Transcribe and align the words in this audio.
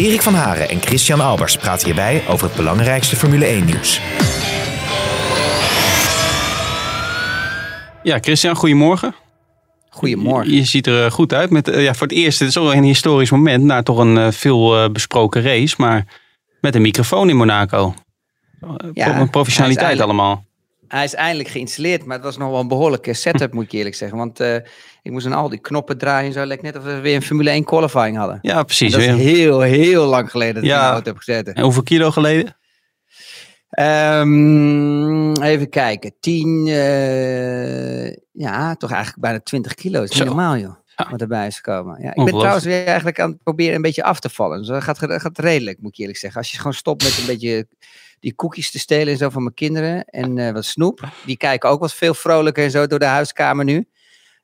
Erik 0.00 0.22
van 0.22 0.34
Haren 0.34 0.68
en 0.68 0.80
Christian 0.80 1.20
Albers 1.20 1.56
praten 1.56 1.86
hierbij 1.86 2.22
over 2.28 2.46
het 2.46 2.56
belangrijkste 2.56 3.16
Formule 3.16 3.46
1-nieuws. 3.46 4.00
Ja, 8.02 8.18
Christian, 8.20 8.54
goedemorgen. 8.54 9.14
Goedemorgen. 9.88 10.50
Je, 10.50 10.56
je 10.56 10.64
ziet 10.64 10.86
er 10.86 11.04
eh, 11.04 11.10
goed 11.10 11.34
uit. 11.34 11.50
Met, 11.50 11.68
eh, 11.68 11.82
ja, 11.82 11.94
voor 11.94 12.06
het 12.06 12.16
eerst, 12.16 12.38
het 12.38 12.48
is 12.48 12.56
al 12.56 12.74
een 12.74 12.82
historisch 12.82 13.30
moment, 13.30 13.64
na 13.64 13.82
toch 13.82 13.98
een 13.98 14.18
eh, 14.18 14.30
veel 14.30 14.90
besproken 14.90 15.42
race, 15.42 15.74
maar 15.78 16.06
met 16.60 16.74
een 16.74 16.82
microfoon 16.82 17.28
in 17.28 17.36
Monaco. 17.36 17.94
Ja, 18.92 19.20
een 19.20 19.30
professionaliteit 19.30 20.00
allemaal. 20.00 20.44
Hij 20.90 21.04
is 21.04 21.14
eindelijk 21.14 21.48
geïnstalleerd, 21.48 22.04
maar 22.04 22.16
het 22.16 22.24
was 22.24 22.36
nog 22.36 22.50
wel 22.50 22.60
een 22.60 22.68
behoorlijke 22.68 23.14
setup, 23.14 23.52
moet 23.52 23.64
ik 23.64 23.70
je 23.70 23.76
eerlijk 23.78 23.96
zeggen. 23.96 24.18
Want 24.18 24.40
eh, 24.40 24.54
ik 25.02 25.10
moest 25.10 25.26
aan 25.26 25.32
al 25.32 25.48
die 25.48 25.58
knoppen 25.58 25.98
draaien 25.98 26.26
en 26.26 26.32
zo. 26.32 26.44
Lijkt 26.44 26.62
net 26.62 26.76
of 26.76 26.82
we 26.82 27.00
weer 27.00 27.14
een 27.14 27.22
Formule 27.22 27.50
1 27.50 27.64
qualifying 27.64 28.16
hadden. 28.16 28.38
Ja, 28.42 28.58
En 28.58 28.64
precies. 28.64 28.92
dat 28.92 29.00
is 29.00 29.06
heel, 29.06 29.60
heel 29.60 30.06
lang 30.06 30.30
geleden 30.30 30.54
dat 30.54 30.62
ik 30.64 30.68
Ja. 30.70 30.86
de 30.86 30.92
auto 30.92 31.08
heb 31.08 31.16
gezeten. 31.16 31.54
En 31.54 31.62
hoeveel 31.62 31.82
kilo 31.82 32.10
geleden? 32.10 32.56
Ehm, 33.70 35.32
even 35.42 35.68
kijken. 35.68 36.12
10, 36.20 36.66
eh, 36.66 38.06
ja, 38.32 38.74
toch 38.74 38.90
eigenlijk 38.90 39.20
bijna 39.22 39.40
20 39.40 39.74
kilo. 39.74 40.02
is 40.02 40.10
normaal, 40.16 40.56
joh. 40.56 40.74
Ja. 40.96 41.10
Wat 41.10 41.20
erbij 41.20 41.46
is 41.46 41.56
gekomen. 41.56 42.02
Ja, 42.02 42.08
ik 42.14 42.24
ben 42.24 42.34
trouwens 42.38 42.64
weer 42.64 42.84
eigenlijk 42.86 43.20
aan 43.20 43.30
het 43.30 43.42
proberen 43.42 43.74
een 43.74 43.82
beetje 43.82 44.02
af 44.02 44.20
te 44.20 44.28
vallen. 44.28 44.58
Dus 44.58 44.66
dat 44.66 44.82
gaat, 44.82 44.98
gaat 44.98 45.38
redelijk, 45.38 45.78
moet 45.80 45.88
ik 45.90 45.94
je 45.94 46.00
eerlijk 46.02 46.20
zeggen. 46.20 46.40
Als 46.40 46.50
je 46.50 46.56
gewoon 46.56 46.72
stopt 46.74 47.02
met 47.02 47.18
een 47.18 47.26
beetje 47.26 47.66
die 48.20 48.34
koekjes 48.34 48.70
te 48.70 48.78
stelen 48.78 49.12
en 49.12 49.18
zo 49.18 49.28
van 49.30 49.42
mijn 49.42 49.54
kinderen. 49.54 50.04
En 50.04 50.38
eh, 50.38 50.52
wat 50.52 50.64
snoep. 50.64 51.08
Die 51.24 51.36
kijken 51.36 51.68
ook 51.70 51.80
wat 51.80 51.94
veel 51.94 52.14
vrolijker 52.14 52.64
en 52.64 52.70
zo 52.70 52.86
door 52.86 52.98
de 52.98 53.04
huiskamer 53.04 53.64
nu. 53.64 53.88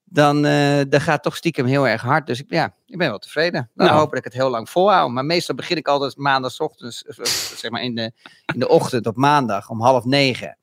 Dan, 0.08 0.42
dat 0.88 1.02
gaat 1.02 1.22
toch 1.22 1.36
stiekem 1.36 1.66
heel 1.66 1.88
erg 1.88 2.02
hard. 2.02 2.26
Dus 2.26 2.40
ik, 2.40 2.46
ja, 2.48 2.74
ik 2.86 2.98
ben 2.98 3.08
wel 3.08 3.18
tevreden. 3.18 3.70
Dan 3.74 3.86
Nou. 3.86 3.98
hoop 3.98 4.08
dat 4.08 4.18
ik 4.18 4.24
het 4.24 4.32
heel 4.32 4.50
lang 4.50 4.70
volhoud. 4.70 5.10
Maar 5.10 5.24
meestal 5.24 5.54
begin 5.54 5.76
ik 5.76 5.88
altijd 5.88 6.16
maandagochtends, 6.16 7.04
eh, 7.04 7.24
zeg 7.56 7.70
maar 7.70 7.82
in 7.82 7.94
de, 7.94 8.12
in 8.54 8.60
de 8.60 8.68
ochtend 8.68 9.06
op 9.06 9.16
maandag 9.16 9.68
om 9.70 9.80
half 9.82 10.04
negen. 10.04 10.56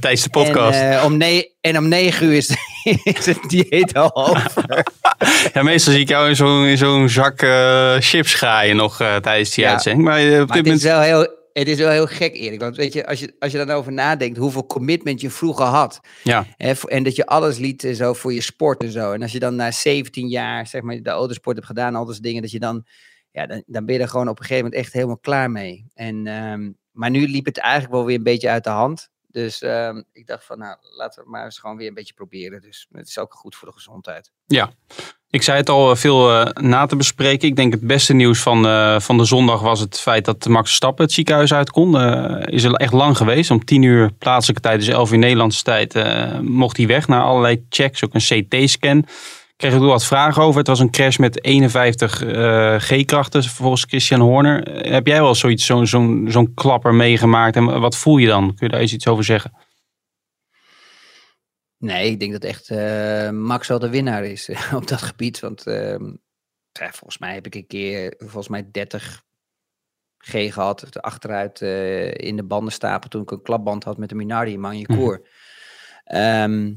Tijdens 0.00 0.22
de 0.22 0.30
podcast. 0.30 0.78
En, 0.80 1.02
om, 1.02 1.16
ne 1.16 1.52
en 1.60 1.78
om 1.78 1.88
negen 1.88 2.26
uur 2.26 2.32
is, 2.36 2.48
is 3.04 3.26
het 3.26 3.38
dieet 3.48 3.94
al 3.96 4.16
over. 4.16 4.84
ja, 5.54 5.62
meestal 5.62 5.92
zie 5.92 6.02
ik 6.02 6.08
jou 6.08 6.28
in 6.28 6.36
zo'n 6.36 6.76
zo'n 6.76 7.08
zak 7.08 7.38
chips 8.02 8.34
graaien 8.34 8.76
nog 8.76 8.96
tijdens 8.96 9.50
die 9.50 9.64
Ja. 9.64 9.70
uitzending. 9.70 10.04
Maar 10.04 10.40
op 10.40 10.48
Maar 10.48 10.56
dit 10.56 10.66
het 10.66 10.76
is, 10.76 10.82
wel 10.82 11.00
heel, 11.00 11.28
het 11.52 11.68
is 11.68 11.78
wel 11.78 11.90
heel 11.90 12.06
gek, 12.06 12.34
Erik. 12.34 12.60
Want 12.60 12.76
weet 12.76 12.92
je, 12.92 13.06
als 13.06 13.20
je, 13.20 13.34
als 13.38 13.52
je 13.52 13.58
dan 13.58 13.70
over 13.70 13.92
nadenkt 13.92 14.38
hoeveel 14.38 14.66
commitment 14.66 15.20
je 15.20 15.30
vroeger 15.30 15.64
had. 15.64 16.00
Ja, 16.22 16.46
Hè, 16.56 16.72
en 16.86 17.02
dat 17.02 17.16
je 17.16 17.26
alles 17.26 17.58
liet 17.58 17.84
eh, 17.84 17.94
zo 17.94 18.12
voor 18.12 18.32
je 18.32 18.40
sport 18.40 18.82
en 18.82 18.90
zo. 18.90 19.12
En 19.12 19.22
als 19.22 19.32
je 19.32 19.38
dan 19.38 19.56
na 19.56 19.70
17 19.70 20.28
jaar, 20.28 20.66
zeg 20.66 20.82
maar, 20.82 21.02
de 21.02 21.10
autosport 21.10 21.56
hebt 21.56 21.68
gedaan, 21.68 21.94
al 21.94 22.04
dat 22.04 22.14
soort 22.14 22.26
dingen, 22.26 22.42
dat 22.42 22.50
je 22.50 22.58
dan, 22.58 22.86
ja, 23.30 23.46
dan, 23.46 23.62
dan 23.66 23.86
ben 23.86 23.94
je 23.94 24.00
er 24.00 24.08
gewoon 24.08 24.28
op 24.28 24.38
een 24.38 24.44
gegeven 24.44 24.64
moment 24.64 24.82
echt 24.82 24.92
helemaal 24.92 25.18
klaar 25.18 25.50
mee. 25.50 25.90
En, 25.94 26.26
ehm, 26.26 26.70
maar 26.90 27.10
nu 27.10 27.28
liep 27.28 27.44
het 27.44 27.58
eigenlijk 27.58 27.92
wel 27.92 28.04
weer 28.04 28.16
een 28.16 28.22
beetje 28.22 28.48
uit 28.48 28.64
de 28.64 28.70
hand. 28.70 29.10
Dus 29.28 29.62
ehm, 29.62 30.02
ik 30.12 30.26
dacht 30.26 30.44
van, 30.44 30.58
nou, 30.58 30.76
laten 30.80 31.24
we 31.24 31.30
maar 31.30 31.44
eens 31.44 31.58
gewoon 31.58 31.76
weer 31.76 31.88
een 31.88 31.94
beetje 31.94 32.14
proberen. 32.14 32.60
Dus 32.60 32.88
het 32.90 33.08
is 33.08 33.18
ook 33.18 33.34
goed 33.34 33.56
voor 33.56 33.68
de 33.68 33.74
gezondheid. 33.74 34.32
Ik 35.32 35.42
zei 35.42 35.58
het 35.58 35.68
al, 35.68 35.90
eh, 35.90 35.96
veel 35.96 36.30
eh, 36.30 36.62
na 36.62 36.86
te 36.86 36.96
bespreken. 36.96 37.48
Ik 37.48 37.56
denk 37.56 37.72
het 37.72 37.80
beste 37.80 38.14
nieuws 38.14 38.40
van, 38.40 38.66
eh, 38.66 39.00
van 39.00 39.18
de 39.18 39.24
zondag 39.24 39.60
was 39.60 39.80
het 39.80 40.00
feit 40.00 40.24
dat 40.24 40.46
Max 40.48 40.66
Verstappen 40.66 41.04
het 41.04 41.14
ziekenhuis 41.14 41.52
uit 41.52 41.70
kon. 41.70 41.98
Eh, 41.98 42.54
is 42.54 42.64
er 42.64 42.72
echt 42.72 42.92
lang 42.92 43.16
geweest. 43.16 43.50
Om 43.50 43.64
10 43.64 43.82
uur 43.82 44.10
plaatselijke 44.18 44.62
tijd, 44.62 44.78
dus 44.78 44.88
11 44.88 45.12
uur 45.12 45.18
Nederlandse 45.18 45.62
tijd, 45.62 45.94
mocht 46.42 46.76
hij 46.76 46.86
weg 46.86 47.08
naar 47.08 47.22
allerlei 47.22 47.64
checks. 47.68 48.04
Ook 48.04 48.14
een 48.14 48.46
CT-scan. 48.46 49.06
Kreeg 49.62 49.74
ik 49.74 49.82
ook 49.82 49.88
wat 49.88 50.04
vragen 50.04 50.42
over. 50.42 50.58
Het 50.58 50.66
was 50.66 50.78
een 50.78 50.90
crash 50.90 51.16
met 51.16 51.44
51 51.44 52.22
eh, 52.24 52.74
G-krachten 52.78 53.44
volgens 53.44 53.84
Christian 53.88 54.20
Horner. 54.20 54.62
Heb 54.72 55.06
jij 55.06 55.20
wel 55.20 55.34
zoiets, 55.34 55.66
zo'n 55.66 55.86
zo'n 55.86 56.26
zo'n 56.28 56.54
klapper 56.54 56.94
meegemaakt? 56.94 57.56
En 57.56 57.80
wat 57.80 57.96
voel 57.96 58.16
je 58.16 58.26
dan? 58.26 58.46
Kun 58.46 58.66
je 58.66 58.68
daar 58.68 58.80
eens 58.80 58.92
iets 58.92 59.06
over 59.06 59.24
zeggen? 59.24 59.52
Nee, 61.82 62.10
ik 62.10 62.20
denk 62.20 62.32
dat 62.32 62.44
echt 62.44 62.70
eh, 62.70 63.30
Max 63.30 63.68
wel 63.68 63.78
de 63.78 63.88
winnaar 63.88 64.24
is 64.24 64.48
eh, 64.48 64.74
op 64.76 64.88
dat 64.88 65.02
gebied. 65.02 65.40
Want 65.40 65.66
ehm, 65.66 66.04
ja, 66.72 66.90
volgens 66.90 67.18
mij 67.18 67.34
heb 67.34 67.46
ik 67.46 67.54
een 67.54 67.66
keer, 67.66 68.14
volgens 68.18 68.48
mij 68.48 68.70
30 68.70 69.24
G 70.18 70.30
gehad. 70.30 70.86
de 70.90 71.02
Achteruit 71.02 71.62
eh, 71.62 72.14
in 72.14 72.36
de 72.36 72.42
bandenstapel 72.42 73.08
toen 73.08 73.22
ik 73.22 73.30
een 73.30 73.42
klapband 73.42 73.84
had 73.84 73.96
met 73.98 74.10
een 74.10 74.16
Minardi 74.16 74.52
in 74.52 74.60
Magny-Cours. 74.60 75.20
Ehm, 76.04 76.74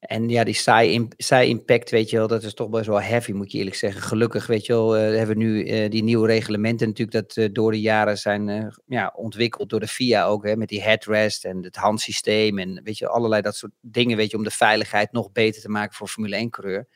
en 0.00 0.28
ja, 0.28 0.44
die 0.44 0.54
side, 0.54 0.92
im- 0.92 1.08
side 1.16 1.46
impact, 1.46 1.90
weet 1.90 2.10
je 2.10 2.16
wel, 2.16 2.26
dat 2.26 2.42
is 2.42 2.54
toch 2.54 2.68
best 2.68 2.86
wel 2.86 3.00
heavy, 3.00 3.32
moet 3.32 3.52
je 3.52 3.58
eerlijk 3.58 3.76
zeggen. 3.76 4.02
Gelukkig, 4.02 4.46
weet 4.46 4.66
je 4.66 4.72
wel, 4.72 4.96
eh, 4.96 5.02
hebben 5.02 5.36
we 5.36 5.42
nu 5.42 5.66
eh, 5.66 5.90
die 5.90 6.02
nieuwe 6.02 6.26
reglementen 6.26 6.88
natuurlijk 6.88 7.26
dat 7.26 7.36
eh, 7.36 7.52
door 7.52 7.70
de 7.70 7.80
jaren 7.80 8.18
zijn 8.18 8.74
ja, 8.86 9.12
ontwikkeld 9.16 9.70
door 9.70 9.80
de 9.80 9.88
FIA 9.88 10.24
ook, 10.24 10.44
hè, 10.44 10.56
met 10.56 10.68
die 10.68 10.82
headrest 10.82 11.44
en 11.44 11.62
het 11.62 11.76
handsysteem 11.76 12.58
en 12.58 12.80
weet 12.84 12.98
je, 12.98 13.08
allerlei 13.08 13.42
dat 13.42 13.56
soort 13.56 13.72
dingen, 13.80 14.16
weet 14.16 14.30
je, 14.30 14.36
om 14.36 14.44
de 14.44 14.50
veiligheid 14.50 15.12
nog 15.12 15.32
beter 15.32 15.62
te 15.62 15.68
maken 15.68 15.94
voor 15.94 16.08
Formule 16.08 16.46
1-coureur. 16.46 16.88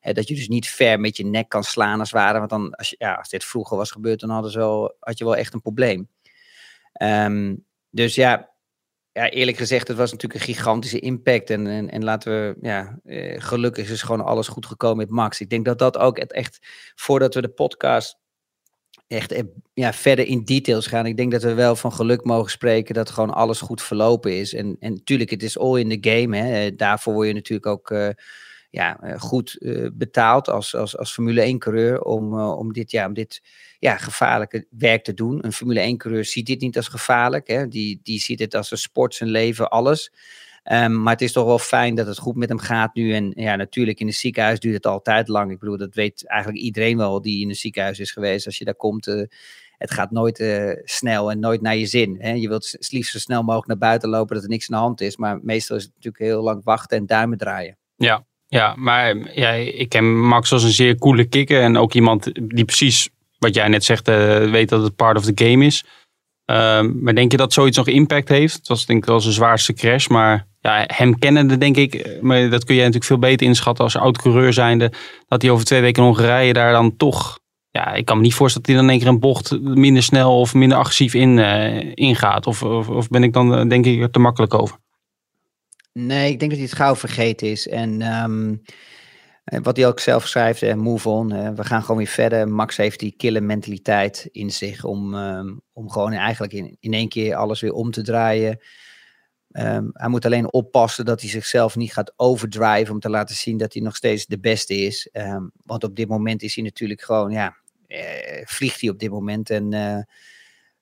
dat 0.00 0.28
je 0.28 0.34
dus 0.34 0.48
niet 0.48 0.68
ver 0.68 1.00
met 1.00 1.16
je 1.16 1.24
nek 1.24 1.48
kan 1.48 1.64
slaan 1.64 1.98
als 2.00 2.10
het 2.10 2.20
ware, 2.20 2.38
want 2.38 2.50
dan, 2.50 2.74
als, 2.74 2.94
ja, 2.98 3.14
als 3.14 3.28
dit 3.28 3.44
vroeger 3.44 3.76
was 3.76 3.90
gebeurd, 3.90 4.20
dan 4.20 4.30
hadden 4.30 4.50
ze 4.50 4.58
wel, 4.58 4.96
had 5.00 5.18
je 5.18 5.24
wel 5.24 5.36
echt 5.36 5.54
een 5.54 5.60
probleem. 5.60 6.08
Ehm, 6.92 7.56
dus 7.90 8.14
ja, 8.14 8.49
ja, 9.20 9.30
eerlijk 9.30 9.56
gezegd, 9.56 9.88
het 9.88 9.96
was 9.96 10.12
natuurlijk 10.12 10.40
een 10.40 10.54
gigantische 10.54 10.98
impact. 10.98 11.50
En, 11.50 11.66
en, 11.66 11.90
en 11.90 12.04
laten 12.04 12.32
we, 12.32 12.56
ja, 12.60 12.98
eh, 13.04 13.40
gelukkig 13.40 13.90
is 13.90 14.02
gewoon 14.02 14.24
alles 14.24 14.48
goed 14.48 14.66
gekomen 14.66 14.96
met 14.96 15.10
Max. 15.10 15.40
Ik 15.40 15.50
denk 15.50 15.64
dat 15.64 15.78
dat 15.78 15.98
ook 15.98 16.18
het 16.18 16.32
echt, 16.32 16.58
voordat 16.94 17.34
we 17.34 17.40
de 17.40 17.48
podcast 17.48 18.18
echt 19.06 19.32
eh, 19.32 19.42
ja, 19.74 19.92
verder 19.92 20.26
in 20.26 20.44
details 20.44 20.86
gaan. 20.86 21.06
Ik 21.06 21.16
denk 21.16 21.32
dat 21.32 21.42
we 21.42 21.54
wel 21.54 21.76
van 21.76 21.92
geluk 21.92 22.24
mogen 22.24 22.50
spreken 22.50 22.94
dat 22.94 23.10
gewoon 23.10 23.30
alles 23.30 23.60
goed 23.60 23.82
verlopen 23.82 24.38
is. 24.38 24.54
En, 24.54 24.76
en 24.78 24.92
natuurlijk, 24.92 25.30
het 25.30 25.42
is 25.42 25.58
all 25.58 25.80
in 25.80 26.00
the 26.00 26.10
game. 26.10 26.36
Hè. 26.36 26.74
Daarvoor 26.74 27.12
word 27.14 27.26
je 27.26 27.34
natuurlijk 27.34 27.66
ook 27.66 27.90
eh, 27.90 28.08
ja, 28.70 29.00
eh, 29.00 29.20
goed 29.20 29.58
eh, 29.58 29.86
betaald 29.92 30.48
als, 30.48 30.74
als, 30.74 30.96
als 30.96 31.12
Formule 31.12 31.54
1-coureur 31.54 32.02
om, 32.02 32.38
eh, 32.38 32.58
om 32.58 32.72
dit, 32.72 32.90
ja, 32.90 33.06
om 33.06 33.14
dit 33.14 33.42
ja, 33.78 33.96
gevaarlijke 33.96 34.66
werk 34.70 35.04
te 35.04 35.14
doen. 35.14 35.44
Een 35.44 35.52
Formule 35.52 35.94
1-coureur 35.94 36.24
ziet 36.24 36.46
dit 36.46 36.60
niet 36.60 36.76
als 36.76 36.88
gevaarlijk. 36.88 37.48
Hè. 37.48 37.68
Die, 37.68 38.00
die 38.02 38.20
ziet 38.20 38.38
het 38.38 38.54
als 38.54 38.70
een 38.70 38.78
sport, 38.78 39.14
zijn 39.14 39.30
leven, 39.30 39.70
alles. 39.70 40.12
Ehm, 40.62 41.02
maar 41.02 41.12
het 41.12 41.22
is 41.22 41.32
toch 41.32 41.44
wel 41.44 41.58
fijn 41.58 41.94
dat 41.94 42.06
het 42.06 42.18
goed 42.18 42.36
met 42.36 42.48
hem 42.48 42.58
gaat 42.58 42.94
nu. 42.94 43.14
En 43.14 43.32
ja, 43.36 43.56
natuurlijk 43.56 44.00
in 44.00 44.06
het 44.06 44.16
ziekenhuis 44.16 44.60
duurt 44.60 44.74
het 44.74 44.86
altijd 44.86 45.28
lang. 45.28 45.50
Ik 45.50 45.58
bedoel, 45.58 45.76
dat 45.76 45.94
weet 45.94 46.26
eigenlijk 46.26 46.62
iedereen 46.62 46.96
wel 46.96 47.22
die 47.22 47.42
in 47.42 47.48
een 47.48 47.54
ziekenhuis 47.54 47.98
is 47.98 48.12
geweest. 48.12 48.46
Als 48.46 48.58
je 48.58 48.64
daar 48.64 48.74
komt, 48.74 49.06
eh, 49.06 49.22
het 49.78 49.90
gaat 49.90 50.10
nooit 50.10 50.44
snel 50.84 51.30
en 51.30 51.38
nooit 51.38 51.60
naar 51.60 51.76
je 51.76 51.86
zin. 51.86 52.16
Hè? 52.18 52.32
Je 52.32 52.48
wilt 52.48 52.76
liefst 52.90 53.12
zo 53.12 53.18
snel 53.18 53.42
mogelijk 53.42 53.68
naar 53.68 53.78
buiten 53.78 54.08
lopen 54.08 54.34
dat 54.34 54.44
er 54.44 54.50
niks 54.50 54.70
aan 54.70 54.76
de 54.76 54.84
hand 54.84 55.00
is. 55.00 55.16
Maar 55.16 55.38
meestal 55.42 55.76
is 55.76 55.82
het 55.82 55.92
natuurlijk 55.94 56.24
heel 56.24 56.42
lang 56.42 56.64
wachten 56.64 56.98
en 56.98 57.06
duimen 57.06 57.38
draaien. 57.38 57.78
Ja, 57.96 58.26
ja 58.50 58.74
maar 58.76 59.16
ja, 59.34 59.50
ik 59.52 59.88
ken 59.88 60.20
Max 60.20 60.52
als 60.52 60.62
een 60.62 60.70
zeer 60.70 60.98
coole 60.98 61.24
kikker. 61.24 61.62
En 61.62 61.76
ook 61.76 61.94
iemand 61.94 62.30
die 62.34 62.64
precies, 62.64 63.08
wat 63.38 63.54
jij 63.54 63.68
net 63.68 63.84
zegt, 63.84 64.08
eh, 64.08 64.50
weet 64.50 64.68
dat 64.68 64.82
het 64.82 64.96
part 64.96 65.16
of 65.16 65.24
the 65.24 65.44
game 65.44 65.64
is. 65.64 65.84
Ehm, 66.44 67.02
maar 67.02 67.14
denk 67.14 67.30
je 67.30 67.36
dat 67.36 67.52
zoiets 67.52 67.76
nog 67.76 67.86
impact 67.86 68.28
heeft? 68.28 68.54
Het 68.54 68.68
was 68.68 68.86
denk 68.86 69.02
ik 69.02 69.08
wel 69.08 69.20
zijn 69.20 69.34
zwaarste 69.34 69.72
crash. 69.72 70.06
Maar 70.06 70.46
ja, 70.60 70.84
hem 70.86 71.18
kennende 71.18 71.58
denk 71.58 71.76
ik, 71.76 71.94
eh, 71.94 72.20
maar 72.22 72.50
dat 72.50 72.64
kun 72.64 72.74
jij 72.74 72.84
natuurlijk 72.84 73.10
veel 73.10 73.18
beter 73.18 73.46
inschatten 73.46 73.84
als 73.84 73.96
oud-coureur 73.96 74.52
zijnde. 74.52 74.92
Dat 75.28 75.42
hij 75.42 75.50
over 75.50 75.64
twee 75.64 75.80
weken 75.80 76.02
in 76.02 76.08
Hongarije 76.08 76.52
daar 76.52 76.72
dan 76.72 76.96
toch... 76.96 77.38
Ja, 77.70 77.92
ik 77.94 78.04
kan 78.04 78.16
me 78.16 78.22
niet 78.22 78.34
voorstellen 78.34 78.66
dat 78.66 78.76
hij 78.76 78.86
dan 78.86 78.94
in 78.94 79.00
één 79.00 79.06
keer 79.06 79.14
een 79.14 79.30
bocht 79.30 79.60
minder 79.76 80.02
snel 80.02 80.38
of 80.38 80.54
minder 80.54 80.78
agressief 80.78 81.14
in, 81.14 81.38
eh, 81.38 81.92
ingaat. 81.94 82.46
Of, 82.46 82.62
of, 82.62 82.88
of 82.88 83.08
ben 83.08 83.22
ik 83.22 83.32
dan 83.32 83.68
denk 83.68 83.86
ik 83.86 84.00
er 84.00 84.10
te 84.10 84.18
makkelijk 84.18 84.54
over? 84.54 84.78
Nee, 86.06 86.30
ik 86.30 86.38
denk 86.38 86.50
dat 86.50 86.60
hij 86.60 86.68
het 86.68 86.78
gauw 86.78 86.96
vergeten 86.96 87.50
is. 87.50 87.68
En 87.68 88.02
ehm, 88.02 88.56
eh, 89.44 89.60
wat 89.62 89.76
hij 89.76 89.86
ook 89.86 90.00
zelf 90.00 90.26
schrijft, 90.26 90.74
move 90.74 91.08
on. 91.08 91.54
we 91.54 91.64
gaan 91.64 91.80
gewoon 91.80 91.96
weer 91.96 92.06
verder. 92.06 92.48
Max 92.48 92.76
heeft 92.76 93.00
die 93.00 93.14
kille 93.16 93.40
mentaliteit 93.40 94.28
in 94.32 94.50
zich 94.50 94.84
om, 94.84 95.14
ehm, 95.14 95.48
om 95.72 95.90
gewoon 95.90 96.12
eigenlijk 96.12 96.52
in, 96.52 96.76
in 96.80 96.92
één 96.92 97.08
keer 97.08 97.34
alles 97.34 97.60
weer 97.60 97.72
om 97.72 97.90
te 97.90 98.02
draaien. 98.02 98.60
Ehm, 99.50 99.88
hij 99.92 100.08
moet 100.08 100.24
alleen 100.24 100.52
oppassen 100.52 101.04
dat 101.04 101.20
hij 101.20 101.30
zichzelf 101.30 101.76
niet 101.76 101.92
gaat 101.92 102.12
overdriven 102.16 102.94
om 102.94 103.00
te 103.00 103.10
laten 103.10 103.36
zien 103.36 103.56
dat 103.56 103.72
hij 103.72 103.82
nog 103.82 103.96
steeds 103.96 104.26
de 104.26 104.38
beste 104.38 104.74
is. 104.74 105.08
Want 105.64 105.84
op 105.84 105.96
dit 105.96 106.08
moment 106.08 106.42
is 106.42 106.54
hij 106.54 106.64
natuurlijk 106.64 107.02
gewoon, 107.02 107.30
ja, 107.30 107.56
eh, 107.90 108.42
vliegt 108.44 108.80
hij 108.80 108.90
op 108.90 108.98
dit 108.98 109.10
moment. 109.10 109.50
En 109.50 109.72
eh, 109.72 110.02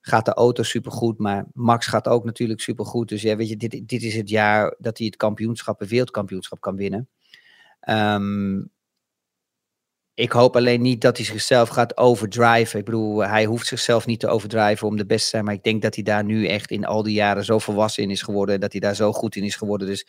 gaat 0.09 0.25
de 0.25 0.35
auto 0.35 0.63
supergoed. 0.63 1.19
Maar 1.19 1.47
Max 1.53 1.87
gaat 1.87 2.09
ook 2.09 2.25
natuurlijk 2.25 2.61
supergoed. 2.61 3.09
Dus 3.09 3.23
ja, 3.23 3.37
weet 3.37 3.49
je, 3.49 3.57
dit, 3.57 3.89
dit 3.89 4.03
is 4.03 4.15
het 4.15 4.29
jaar 4.29 4.75
dat 4.79 4.99
hij 4.99 5.07
het 5.07 5.17
kampioenschap, 5.17 5.79
het 5.79 5.89
wereldkampioenschap 5.89 6.61
kan 6.61 6.77
winnen. 6.77 7.09
Ehm, 7.81 8.61
ik 10.15 10.33
hoop 10.33 10.57
alleen 10.57 10.83
niet 10.83 11.01
dat 11.01 11.17
hij 11.17 11.27
zichzelf 11.27 11.69
gaat 11.69 11.97
overdriven. 11.97 12.79
Ik 12.79 12.85
bedoel, 12.85 13.19
hij 13.19 13.45
hoeft 13.45 13.67
zichzelf 13.67 14.07
niet 14.07 14.21
te 14.21 14.29
overdriven 14.29 14.87
om 14.87 14.97
de 14.97 15.07
beste 15.07 15.25
te 15.25 15.31
zijn. 15.31 15.45
Maar 15.45 15.55
ik 15.55 15.63
denk 15.63 15.83
dat 15.83 15.95
hij 15.95 16.05
daar 16.05 16.25
nu 16.25 16.47
echt 16.47 16.71
in 16.71 16.85
al 16.85 17.03
die 17.03 17.15
jaren 17.15 17.45
zo 17.45 17.59
volwassen 17.59 18.03
in 18.03 18.11
is 18.11 18.23
geworden. 18.23 18.61
Dat 18.61 18.73
hij 18.73 18.81
daar 18.81 18.95
zo 18.95 19.13
goed 19.13 19.37
in 19.37 19.45
is 19.45 19.57
geworden. 19.57 19.87
Dus 19.87 20.07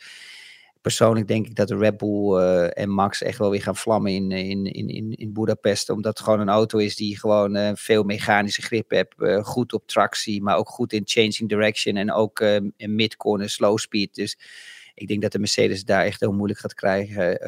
persoonlijk 0.80 1.28
denk 1.28 1.46
ik 1.46 1.54
dat 1.54 1.68
de 1.68 1.76
Red 1.76 1.96
Bull 1.96 2.36
eh, 2.36 2.82
en 2.82 2.90
Max 2.90 3.22
echt 3.22 3.38
wel 3.38 3.50
weer 3.50 3.62
gaan 3.62 3.76
vlammen 3.76 4.12
in, 4.12 4.30
in, 4.30 4.64
in, 4.64 4.88
in, 4.88 5.12
in 5.12 5.32
Budapest. 5.32 5.90
Omdat 5.90 6.18
het 6.18 6.26
gewoon 6.26 6.40
een 6.40 6.48
auto 6.48 6.78
is 6.78 6.96
die 6.96 7.18
gewoon 7.18 7.56
uh, 7.56 7.70
veel 7.74 8.02
mechanische 8.02 8.62
grip. 8.62 8.92
Uh, 8.92 9.44
goed 9.44 9.72
op 9.72 9.86
tractie, 9.86 10.42
maar 10.42 10.56
ook 10.56 10.68
goed 10.68 10.92
in 10.92 11.02
changing 11.04 11.48
direction. 11.48 11.96
En 11.96 12.12
ook 12.12 12.40
in 12.76 12.94
mid-corner 12.94 13.50
slow 13.50 13.78
speed. 13.78 14.14
Dus 14.14 14.38
ik 14.94 15.08
denk 15.08 15.22
dat 15.22 15.32
de 15.32 15.38
Mercedes 15.38 15.84
daar 15.84 16.04
echt 16.04 16.20
heel 16.20 16.32
moeilijk 16.32 16.60
gaat 16.60 16.74
krijgen 16.74 17.38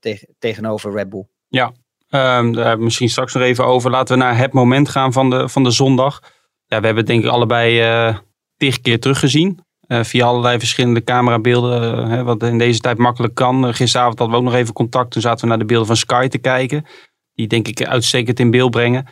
tegen, 0.00 0.28
tegenover 0.38 0.92
Red 0.92 1.08
Bull. 1.08 1.26
Ja, 1.48 1.72
um, 2.10 2.52
daar 2.52 2.78
misschien 2.78 3.08
straks 3.08 3.34
nog 3.34 3.42
even 3.42 3.64
over. 3.64 3.90
Laten 3.90 4.18
we 4.18 4.22
naar 4.22 4.38
het 4.38 4.52
moment 4.52 4.88
gaan 4.88 5.12
van 5.12 5.30
de, 5.30 5.48
van 5.48 5.64
de 5.64 5.70
zondag. 5.70 6.20
Ja, 6.66 6.80
we 6.80 6.86
hebben 6.86 6.96
het 6.96 7.06
denk 7.06 7.24
ik 7.24 7.30
allebei 7.30 8.14
tig 8.56 8.80
keer 8.80 9.00
teruggezien. 9.00 9.66
Uh, 9.88 10.04
via 10.04 10.26
allerlei 10.26 10.58
verschillende 10.58 11.04
camerabeelden, 11.04 11.98
uh, 11.98 12.08
hè, 12.08 12.24
wat 12.24 12.42
in 12.42 12.58
deze 12.58 12.78
tijd 12.78 12.98
makkelijk 12.98 13.34
kan. 13.34 13.74
gisteravond 13.74 14.18
hadden 14.18 14.36
we 14.36 14.42
ook 14.42 14.50
nog 14.50 14.60
even 14.60 14.74
contact. 14.74 15.10
Toen 15.10 15.22
zaten 15.22 15.40
we 15.40 15.46
naar 15.46 15.58
de 15.58 15.64
beelden 15.64 15.86
van 15.86 15.96
Sky 15.96 16.28
te 16.28 16.38
kijken. 16.38 16.86
Die 17.34 17.46
denk 17.46 17.68
ik 17.68 17.84
uitstekend 17.84 18.40
in 18.40 18.50
beeld 18.50 18.70
brengen. 18.70 19.06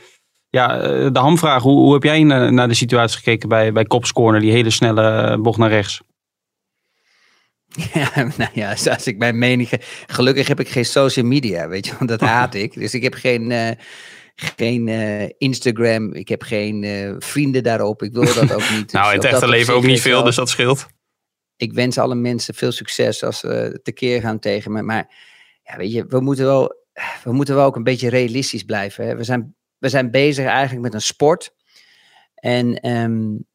Ja, 0.50 0.78
de 1.10 1.18
hamvraag. 1.18 1.62
Hoe, 1.62 1.78
hoe 1.78 1.92
heb 1.92 2.02
jij 2.02 2.22
naar, 2.22 2.52
naar 2.52 2.68
de 2.68 2.74
situatie 2.74 3.16
gekeken 3.16 3.48
bij, 3.48 3.72
bij 3.72 3.84
Cops 3.84 4.12
Corner? 4.12 4.40
Die 4.40 4.52
hele 4.52 4.70
snelle 4.70 5.38
bocht 5.38 5.58
naar 5.58 5.70
rechts. 5.70 6.00
Ja, 7.92 8.10
nou 8.36 8.50
ja, 8.52 8.70
als 8.70 9.06
ik 9.06 9.18
mijn 9.18 9.38
mening. 9.38 9.68
Gelukkig 10.06 10.48
heb 10.48 10.60
ik 10.60 10.68
geen 10.68 10.84
social 10.84 11.26
media, 11.26 11.68
weet 11.68 11.86
je, 11.86 11.92
want 11.98 12.10
dat 12.10 12.20
haat 12.30 12.54
ik. 12.54 12.74
Dus 12.74 12.94
ik 12.94 13.02
heb 13.02 13.14
geen, 13.14 13.76
geen 14.36 14.86
uh, 14.86 15.28
Instagram, 15.38 16.12
ik 16.12 16.28
heb 16.28 16.42
geen 16.42 16.82
uh, 16.82 17.14
vrienden 17.18 17.62
daarop. 17.62 18.02
Ik 18.02 18.12
wil 18.12 18.24
dat 18.24 18.52
ook 18.52 18.70
niet. 18.70 18.92
nou, 18.92 19.14
in 19.14 19.20
dus 19.20 19.24
het 19.24 19.24
echte 19.24 19.48
leven 19.48 19.74
ook 19.74 19.84
niet 19.84 20.00
veel, 20.00 20.22
dus 20.22 20.36
dat 20.36 20.48
scheelt. 20.48 20.86
Ik 21.56 21.72
wens 21.72 21.98
alle 21.98 22.14
mensen 22.14 22.54
veel 22.54 22.72
succes 22.72 23.24
als 23.24 23.38
ze 23.38 23.80
tekeer 23.82 24.20
gaan 24.20 24.38
tegen 24.38 24.72
me. 24.72 24.82
Maar 24.82 25.14
ja, 25.62 25.76
weet 25.76 25.92
je, 25.92 26.06
we 26.08 26.20
moeten 26.20 26.44
wel, 26.44 26.74
we 27.24 27.32
moeten 27.32 27.54
wel 27.54 27.64
ook 27.64 27.76
een 27.76 27.82
beetje 27.82 28.08
realistisch 28.08 28.62
blijven. 28.62 29.06
Hè? 29.06 29.16
We, 29.16 29.24
zijn, 29.24 29.54
we 29.78 29.88
zijn 29.88 30.10
bezig 30.10 30.46
eigenlijk 30.46 30.82
met 30.82 30.94
een 30.94 31.00
sport. 31.00 31.54
En 32.34 32.90
um, 32.90 33.46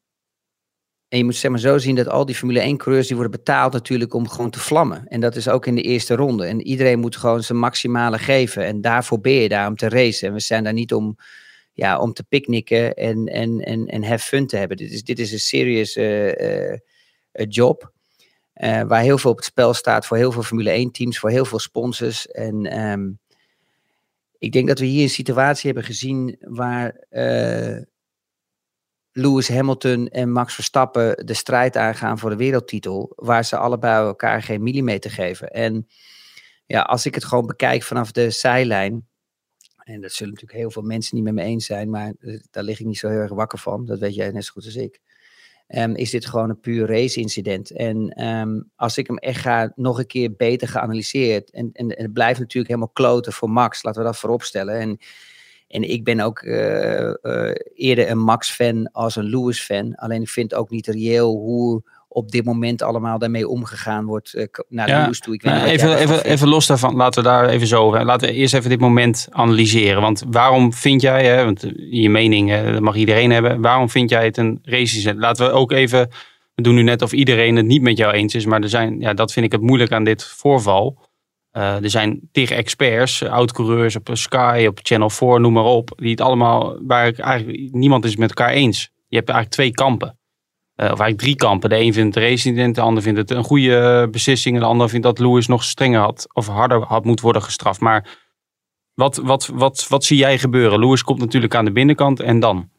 en 1.12 1.18
je 1.18 1.24
moet 1.24 1.36
zeg 1.36 1.50
maar 1.50 1.60
zo 1.60 1.78
zien 1.78 1.94
dat 1.94 2.08
al 2.08 2.26
die 2.26 2.34
Formule 2.34 2.60
1 2.60 2.76
coureurs 2.76 3.06
die 3.06 3.16
worden 3.16 3.38
betaald 3.38 3.72
natuurlijk 3.72 4.14
om 4.14 4.28
gewoon 4.28 4.50
te 4.50 4.58
vlammen. 4.58 5.06
En 5.08 5.20
dat 5.20 5.36
is 5.36 5.48
ook 5.48 5.66
in 5.66 5.74
de 5.74 5.82
eerste 5.82 6.14
ronde. 6.14 6.44
En 6.44 6.60
iedereen 6.60 6.98
moet 6.98 7.16
gewoon 7.16 7.42
zijn 7.42 7.58
maximale 7.58 8.18
geven. 8.18 8.64
En 8.64 8.80
daarvoor 8.80 9.20
ben 9.20 9.32
je 9.32 9.48
daar 9.48 9.68
om 9.68 9.76
te 9.76 9.88
racen. 9.88 10.28
En 10.28 10.34
we 10.34 10.40
zijn 10.40 10.64
daar 10.64 10.72
niet 10.72 10.92
om, 10.94 11.16
ja, 11.72 11.98
om 11.98 12.12
te 12.12 12.24
picknicken 12.24 12.94
en, 12.94 13.26
en, 13.26 13.60
en, 13.60 13.86
en 13.86 14.18
fun 14.18 14.46
te 14.46 14.56
hebben. 14.56 14.76
Dit 14.76 14.92
is, 14.92 15.04
dit 15.04 15.18
is 15.18 15.32
een 15.32 15.38
serious 15.38 15.96
uh, 15.96 16.28
uh, 16.28 16.76
job. 17.32 17.92
Uh, 18.56 18.82
waar 18.82 19.02
heel 19.02 19.18
veel 19.18 19.30
op 19.30 19.36
het 19.36 19.46
spel 19.46 19.74
staat 19.74 20.06
voor 20.06 20.16
heel 20.16 20.32
veel 20.32 20.42
Formule 20.42 20.70
1 20.70 20.90
teams, 20.90 21.18
voor 21.18 21.30
heel 21.30 21.44
veel 21.44 21.58
sponsors. 21.58 22.26
En 22.26 22.80
um, 22.80 23.18
ik 24.38 24.52
denk 24.52 24.68
dat 24.68 24.78
we 24.78 24.86
hier 24.86 25.02
een 25.02 25.08
situatie 25.08 25.64
hebben 25.64 25.84
gezien 25.84 26.36
waar 26.40 27.06
Lewis 29.12 29.48
Hamilton 29.48 30.08
en 30.08 30.32
Max 30.32 30.54
Verstappen 30.54 31.26
de 31.26 31.34
strijd 31.34 31.76
aangaan 31.76 32.18
voor 32.18 32.30
de 32.30 32.36
wereldtitel, 32.36 33.12
waar 33.16 33.44
ze 33.44 33.56
allebei 33.56 34.06
elkaar 34.06 34.42
geen 34.42 34.62
millimeter 34.62 35.10
geven. 35.10 35.48
En 35.48 35.86
ja, 36.66 36.80
als 36.80 37.06
ik 37.06 37.14
het 37.14 37.24
gewoon 37.24 37.46
bekijk 37.46 37.82
vanaf 37.82 38.12
de 38.12 38.30
zijlijn, 38.30 39.06
en 39.78 40.00
dat 40.00 40.12
zullen 40.12 40.32
natuurlijk 40.32 40.60
heel 40.60 40.70
veel 40.70 40.82
mensen 40.82 41.16
niet 41.16 41.24
met 41.24 41.34
me 41.34 41.42
eens 41.42 41.66
zijn, 41.66 41.90
maar 41.90 42.12
eh, 42.20 42.40
daar 42.50 42.62
lig 42.62 42.80
ik 42.80 42.86
niet 42.86 42.98
zo 42.98 43.08
heel 43.08 43.18
erg 43.18 43.32
wakker 43.32 43.58
van, 43.58 43.86
dat 43.86 43.98
weet 43.98 44.14
jij 44.14 44.30
net 44.30 44.44
zo 44.44 44.52
goed 44.52 44.64
als 44.64 44.76
ik. 44.76 45.00
Um, 45.68 45.94
is 45.94 46.10
dit 46.10 46.26
gewoon 46.26 46.50
een 46.50 46.60
puur 46.60 46.86
race-incident. 46.86 47.70
En 47.70 48.24
um, 48.24 48.70
als 48.76 48.98
ik 48.98 49.06
hem 49.06 49.16
echt 49.16 49.40
ga, 49.40 49.72
nog 49.74 49.98
een 49.98 50.06
keer 50.06 50.36
beter 50.36 50.68
geanalyseerd, 50.68 51.50
en, 51.50 51.70
en, 51.72 51.88
en 51.88 52.02
het 52.02 52.12
blijft 52.12 52.40
natuurlijk 52.40 52.68
helemaal 52.68 52.92
kloten 52.92 53.32
voor 53.32 53.50
Max, 53.50 53.82
laten 53.82 54.00
we 54.00 54.06
dat 54.06 54.18
vooropstellen. 54.18 54.78
En 54.78 54.98
en 55.72 55.90
ik 55.90 56.04
ben 56.04 56.20
ook 56.20 56.42
uh, 56.42 57.14
uh, 57.22 57.50
eerder 57.74 58.10
een 58.10 58.18
Max-fan 58.18 58.90
als 58.92 59.16
een 59.16 59.24
Lewis-fan. 59.24 59.94
Alleen 59.94 60.22
ik 60.22 60.28
vind 60.28 60.54
ook 60.54 60.70
niet 60.70 60.86
reëel 60.86 61.34
hoe 61.34 61.82
op 62.08 62.30
dit 62.30 62.44
moment 62.44 62.82
allemaal 62.82 63.18
daarmee 63.18 63.48
omgegaan 63.48 64.04
wordt 64.04 64.34
uh, 64.34 64.46
naar 64.68 64.88
ja, 64.88 65.00
Lewis 65.00 65.20
toe. 65.20 65.34
Ik 65.34 65.42
weet 65.42 65.62
even, 65.62 65.96
even, 65.96 66.24
even 66.24 66.48
los 66.48 66.66
daarvan, 66.66 66.96
laten 66.96 67.22
we 67.22 67.28
daar 67.28 67.48
even 67.48 67.66
zo 67.66 67.82
over. 67.82 68.04
Laten 68.04 68.28
we 68.28 68.34
eerst 68.34 68.54
even 68.54 68.70
dit 68.70 68.80
moment 68.80 69.28
analyseren. 69.30 70.02
Want 70.02 70.22
waarom 70.30 70.72
vind 70.72 71.00
jij, 71.00 71.26
hè, 71.26 71.44
want 71.44 71.66
je 71.90 72.10
mening 72.10 72.62
dat 72.72 72.80
mag 72.80 72.96
iedereen 72.96 73.30
hebben, 73.30 73.60
waarom 73.60 73.90
vind 73.90 74.10
jij 74.10 74.24
het 74.24 74.36
een 74.36 74.58
race 74.62 75.14
Laten 75.14 75.46
we 75.46 75.52
ook 75.52 75.72
even, 75.72 76.08
we 76.54 76.62
doen 76.62 76.74
nu 76.74 76.82
net 76.82 77.02
of 77.02 77.12
iedereen 77.12 77.56
het 77.56 77.66
niet 77.66 77.82
met 77.82 77.96
jou 77.96 78.12
eens 78.12 78.34
is, 78.34 78.46
maar 78.46 78.60
er 78.60 78.68
zijn, 78.68 79.00
ja, 79.00 79.14
dat 79.14 79.32
vind 79.32 79.46
ik 79.46 79.52
het 79.52 79.60
moeilijk 79.60 79.92
aan 79.92 80.04
dit 80.04 80.24
voorval. 80.24 80.98
Uh, 81.52 81.82
er 81.82 81.90
zijn 81.90 82.28
tegen 82.32 82.56
experts, 82.56 83.22
oud-coureurs 83.22 83.96
op 83.96 84.08
Sky, 84.12 84.64
op 84.68 84.78
Channel 84.82 85.10
4, 85.10 85.40
noem 85.40 85.52
maar 85.52 85.64
op. 85.64 85.90
Die 85.96 86.10
het 86.10 86.20
allemaal, 86.20 86.78
waar 86.86 87.12
eigenlijk 87.12 87.72
niemand 87.72 88.04
is 88.04 88.16
met 88.16 88.28
elkaar 88.28 88.52
eens. 88.52 88.90
Je 89.08 89.16
hebt 89.16 89.28
eigenlijk 89.28 89.50
twee 89.50 89.70
kampen. 89.70 90.08
Uh, 90.08 90.84
of 90.84 90.86
eigenlijk 90.86 91.18
drie 91.18 91.36
kampen. 91.36 91.68
De 91.68 91.76
een 91.76 91.92
vindt 91.92 92.14
het 92.14 92.24
race-incident, 92.24 92.74
de 92.74 92.80
ander 92.80 93.02
vindt 93.02 93.18
het 93.18 93.30
een 93.30 93.44
goede 93.44 94.08
beslissing. 94.10 94.54
En 94.54 94.60
de 94.60 94.66
ander 94.66 94.88
vindt 94.88 95.04
dat 95.04 95.18
Lewis 95.18 95.46
nog 95.46 95.64
strenger 95.64 96.00
had 96.00 96.26
of 96.32 96.46
harder 96.46 96.82
had 96.82 97.04
moeten 97.04 97.24
worden 97.24 97.42
gestraft. 97.42 97.80
Maar 97.80 98.18
wat, 98.94 99.16
wat, 99.16 99.46
wat, 99.46 99.86
wat 99.88 100.04
zie 100.04 100.16
jij 100.16 100.38
gebeuren? 100.38 100.78
Lewis 100.78 101.02
komt 101.02 101.18
natuurlijk 101.18 101.54
aan 101.54 101.64
de 101.64 101.72
binnenkant 101.72 102.20
en 102.20 102.40
dan? 102.40 102.70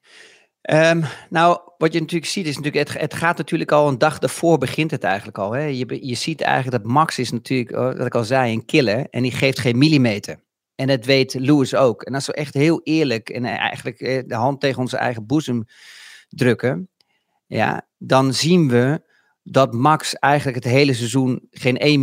Um, 0.71 1.03
nou, 1.29 1.59
wat 1.77 1.93
je 1.93 1.99
natuurlijk 1.99 2.31
ziet 2.31 2.47
is 2.47 2.55
natuurlijk, 2.57 2.89
het, 2.89 3.01
het, 3.01 3.13
gaat 3.13 3.37
natuurlijk 3.37 3.71
al 3.71 3.87
een 3.87 3.97
dag 3.97 4.19
daarvoor 4.19 4.57
begint 4.57 4.91
het 4.91 5.03
eigenlijk 5.03 5.37
al. 5.37 5.51
Hè? 5.51 5.63
Je, 5.63 6.07
je 6.07 6.15
ziet 6.15 6.41
eigenlijk 6.41 6.83
dat 6.83 6.91
Max 6.91 7.19
is 7.19 7.31
natuurlijk, 7.31 7.71
wat 7.71 7.99
oh, 7.99 8.05
ik 8.05 8.15
al 8.15 8.23
zei, 8.23 8.53
een 8.53 8.65
killer 8.65 9.07
en 9.09 9.21
die 9.21 9.31
geeft 9.31 9.59
geen 9.59 9.77
millimeter. 9.77 10.39
En 10.75 10.87
dat 10.87 11.05
weet 11.05 11.33
Lewis 11.33 11.75
ook. 11.75 12.03
En 12.03 12.13
als 12.13 12.25
we 12.25 12.33
echt 12.33 12.53
heel 12.53 12.81
eerlijk 12.83 13.29
en 13.29 13.45
eigenlijk 13.45 13.99
eh, 13.99 14.23
de 14.25 14.35
hand 14.35 14.59
tegen 14.59 14.79
onze 14.79 14.97
eigen 14.97 15.25
boezem 15.25 15.65
drukken, 16.29 16.89
ja, 17.47 17.87
dan 17.97 18.33
zien 18.33 18.69
we 18.69 19.01
dat 19.43 19.73
Max 19.73 20.15
eigenlijk 20.15 20.63
het 20.63 20.73
hele 20.73 20.93
seizoen 20.93 21.47
geen 21.51 21.77
1 21.77 22.01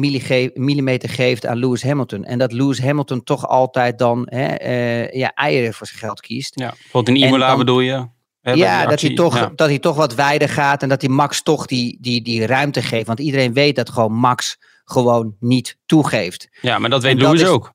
millimeter 0.55 1.09
geeft 1.09 1.47
aan 1.47 1.59
Lewis 1.59 1.83
Hamilton. 1.83 2.25
En 2.25 2.39
dat 2.39 2.53
Lewis 2.53 2.81
Hamilton 2.81 3.23
toch 3.23 3.49
altijd 3.49 3.99
dan 3.99 4.27
hè, 4.31 4.65
uh, 4.65 5.13
ja, 5.13 5.33
eieren 5.35 5.75
voor 5.75 5.87
zijn 5.87 5.99
geld 5.99 6.21
kiest. 6.21 6.59
Ja, 6.59 6.69
bijvoorbeeld 6.69 7.17
in 7.17 7.25
Imola 7.25 7.57
bedoel 7.57 7.81
je? 7.81 8.09
Ja, 8.57 8.87
dat 8.87 9.01
hij, 9.01 9.15
toch, 9.15 9.51
dat 9.55 9.69
hij 9.69 9.79
toch 9.79 9.97
wat 9.97 10.15
wijder 10.15 10.49
gaat 10.49 10.83
en 10.83 10.89
dat 10.89 11.01
hij 11.01 11.11
Max 11.11 11.43
toch 11.43 11.67
die, 11.67 11.99
die, 12.01 12.23
die 12.23 12.47
ruimte 12.47 12.83
geeft. 12.83 13.07
Want 13.07 13.19
iedereen 13.19 13.53
weet 13.53 13.77
dat 13.77 13.91
gewoon 13.91 14.13
Max 14.13 14.59
gewoon 14.85 15.37
niet 15.41 15.77
toegeeft. 15.87 16.49
Ja, 16.61 16.79
maar 16.79 16.91
dat 16.91 17.03
weet 17.03 17.21
Lewis 17.21 17.45
ook. 17.45 17.73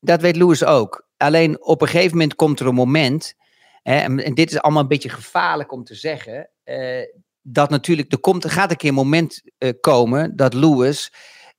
Dat 0.00 0.20
weet 0.20 0.36
Lewis 0.36 0.64
ook. 0.64 1.06
Alleen 1.16 1.64
op 1.64 1.82
een 1.82 1.88
gegeven 1.88 2.12
moment 2.12 2.34
komt 2.34 2.60
er 2.60 2.66
een 2.66 2.74
moment, 2.74 3.34
hè, 3.82 3.96
en, 3.96 4.34
dit 4.34 4.50
is 4.50 4.60
allemaal 4.60 4.82
een 4.82 4.88
beetje 4.88 5.08
gevaarlijk 5.08 5.72
om 5.72 5.84
te 5.84 5.94
zeggen, 5.94 6.50
uh, 6.64 7.02
dat 7.42 7.70
natuurlijk, 7.70 8.12
er, 8.12 8.18
komt, 8.18 8.44
er 8.44 8.50
gaat 8.50 8.70
een 8.70 8.76
keer 8.76 8.88
een 8.88 8.94
moment 8.94 9.42
uh, 9.58 9.70
komen 9.80 10.36
dat 10.36 10.54
Lewis 10.54 11.12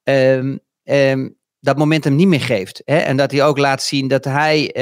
um, 0.03 0.59
um, 0.83 1.37
dat 1.59 1.77
moment 1.77 2.03
hem 2.03 2.15
niet 2.15 2.27
meer 2.27 2.41
geeft. 2.41 2.81
Hè? 2.85 2.97
En 2.97 3.17
dat 3.17 3.31
hij 3.31 3.43
ook 3.43 3.57
laat 3.57 3.83
zien 3.83 4.07
dat 4.07 4.25
hij 4.25 4.75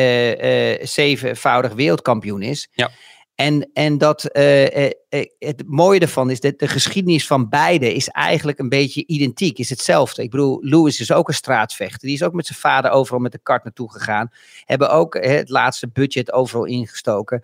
uh, 0.79 0.85
zevenvoudig 0.85 1.73
wereldkampioen 1.73 2.41
is. 2.41 2.67
Ja. 2.71 2.91
En, 3.37 3.69
en 3.73 3.97
dat 3.97 4.29
uh, 4.33 4.85
uh, 4.85 4.91
het 5.39 5.63
mooie 5.65 5.99
ervan 5.99 6.29
is 6.29 6.39
dat 6.39 6.59
de 6.59 6.67
geschiedenis 6.67 7.27
van 7.27 7.49
beide 7.49 7.93
is 7.93 8.07
eigenlijk 8.07 8.59
een 8.59 8.69
beetje 8.69 9.05
identiek, 9.05 9.57
is 9.57 9.69
hetzelfde. 9.69 10.23
Ik 10.23 10.29
bedoel, 10.29 10.59
Lewis 10.61 10.99
is 10.99 11.11
ook 11.11 11.27
een 11.27 11.33
straatvechter. 11.33 11.99
Die 11.99 12.13
is 12.13 12.23
ook 12.23 12.33
met 12.33 12.45
zijn 12.45 12.59
vader 12.59 12.91
overal 12.91 13.19
met 13.19 13.31
de 13.31 13.39
kart 13.43 13.63
naartoe 13.63 13.91
gegaan. 13.91 14.31
Hebben 14.65 14.89
ook 14.89 15.13
het 15.13 15.49
laatste 15.49 15.89
budget 15.93 16.31
overal 16.31 16.65
ingestoken. 16.65 17.43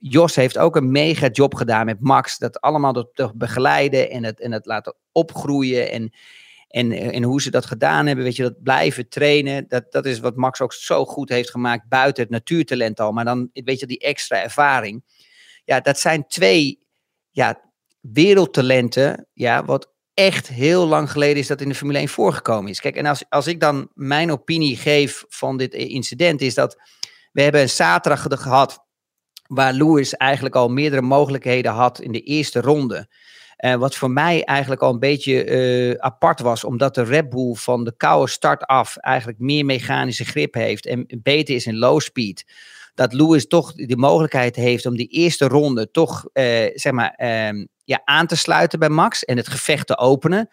Jos 0.00 0.34
heeft 0.34 0.58
ook 0.58 0.76
een 0.76 0.90
mega 0.90 1.28
job 1.28 1.54
gedaan 1.54 1.86
met 1.86 2.00
Max. 2.00 2.38
Dat 2.38 2.60
allemaal 2.60 3.10
te 3.12 3.32
begeleiden 3.34 4.10
en 4.10 4.24
het, 4.24 4.40
en 4.40 4.52
het 4.52 4.66
laten 4.66 4.94
opgroeien. 5.12 5.90
En, 5.90 6.12
en, 6.70 6.92
en 6.92 7.22
hoe 7.22 7.42
ze 7.42 7.50
dat 7.50 7.66
gedaan 7.66 8.06
hebben, 8.06 8.24
weet 8.24 8.36
je, 8.36 8.42
dat 8.42 8.62
blijven 8.62 9.08
trainen. 9.08 9.64
Dat, 9.68 9.92
dat 9.92 10.06
is 10.06 10.20
wat 10.20 10.36
Max 10.36 10.60
ook 10.60 10.72
zo 10.72 11.04
goed 11.04 11.28
heeft 11.28 11.50
gemaakt 11.50 11.88
buiten 11.88 12.22
het 12.22 12.32
natuurtalent 12.32 13.00
al. 13.00 13.12
Maar 13.12 13.24
dan, 13.24 13.50
weet 13.52 13.80
je, 13.80 13.86
die 13.86 13.98
extra 13.98 14.42
ervaring. 14.42 15.04
Ja, 15.64 15.80
dat 15.80 15.98
zijn 15.98 16.26
twee 16.26 16.80
ja, 17.30 17.60
wereldtalenten, 18.00 19.26
ja, 19.32 19.64
wat 19.64 19.92
echt 20.14 20.48
heel 20.48 20.86
lang 20.86 21.10
geleden 21.10 21.36
is 21.36 21.46
dat 21.46 21.60
in 21.60 21.68
de 21.68 21.74
Formule 21.74 21.98
1 21.98 22.08
voorgekomen 22.08 22.70
is. 22.70 22.80
Kijk, 22.80 22.96
en 22.96 23.06
als, 23.06 23.24
als 23.28 23.46
ik 23.46 23.60
dan 23.60 23.90
mijn 23.94 24.30
opinie 24.30 24.76
geef 24.76 25.24
van 25.28 25.56
dit 25.56 25.74
incident, 25.74 26.40
is 26.40 26.54
dat 26.54 26.76
we 27.32 27.42
hebben 27.42 27.60
een 27.60 27.68
zaterdag 27.68 28.22
gehad 28.28 28.84
waar 29.46 29.72
Lewis 29.72 30.14
eigenlijk 30.14 30.54
al 30.54 30.68
meerdere 30.68 31.02
mogelijkheden 31.02 31.72
had 31.72 32.00
in 32.00 32.12
de 32.12 32.20
eerste 32.20 32.60
ronde. 32.60 33.08
Uh, 33.60 33.74
wat 33.74 33.96
voor 33.96 34.10
mij 34.10 34.44
eigenlijk 34.44 34.82
al 34.82 34.92
een 34.92 34.98
beetje 34.98 35.46
uh, 35.46 35.94
apart 35.98 36.40
was, 36.40 36.64
omdat 36.64 36.94
de 36.94 37.02
Red 37.02 37.28
Bull 37.28 37.54
van 37.54 37.84
de 37.84 37.96
koude 37.96 38.30
start 38.30 38.64
af 38.66 38.96
eigenlijk 38.96 39.38
meer 39.38 39.64
mechanische 39.64 40.24
grip 40.24 40.54
heeft 40.54 40.86
en 40.86 41.06
beter 41.22 41.54
is 41.54 41.66
in 41.66 41.78
low 41.78 42.00
speed. 42.00 42.44
Dat 42.94 43.12
Lewis 43.12 43.46
toch 43.46 43.72
de 43.72 43.96
mogelijkheid 43.96 44.56
heeft 44.56 44.86
om 44.86 44.96
die 44.96 45.08
eerste 45.08 45.48
ronde 45.48 45.90
toch 45.90 46.24
uh, 46.32 46.44
zeg 46.74 46.92
maar, 46.92 47.14
ehm, 47.16 47.66
ja, 47.84 48.02
aan 48.04 48.26
te 48.26 48.36
sluiten 48.36 48.78
bij 48.78 48.88
Max 48.88 49.24
en 49.24 49.36
het 49.36 49.48
gevecht 49.48 49.86
te 49.86 49.98
openen. 49.98 50.48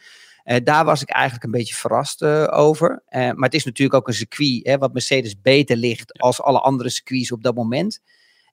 daar 0.63 0.85
was 0.85 1.01
ik 1.01 1.09
eigenlijk 1.09 1.43
een 1.43 1.51
beetje 1.51 1.75
verrast 1.75 2.23
over. 2.51 3.03
maar 3.09 3.35
het 3.35 3.53
is 3.53 3.65
natuurlijk 3.65 3.99
ook 3.99 4.07
een 4.07 4.13
circuit 4.13 4.67
hè, 4.67 4.77
wat 4.77 4.93
Mercedes 4.93 5.41
beter 5.41 5.75
ligt 5.75 6.19
als 6.19 6.41
alle 6.41 6.59
andere 6.59 6.89
circuits 6.89 7.31
op 7.31 7.43
dat 7.43 7.55
moment. 7.55 7.99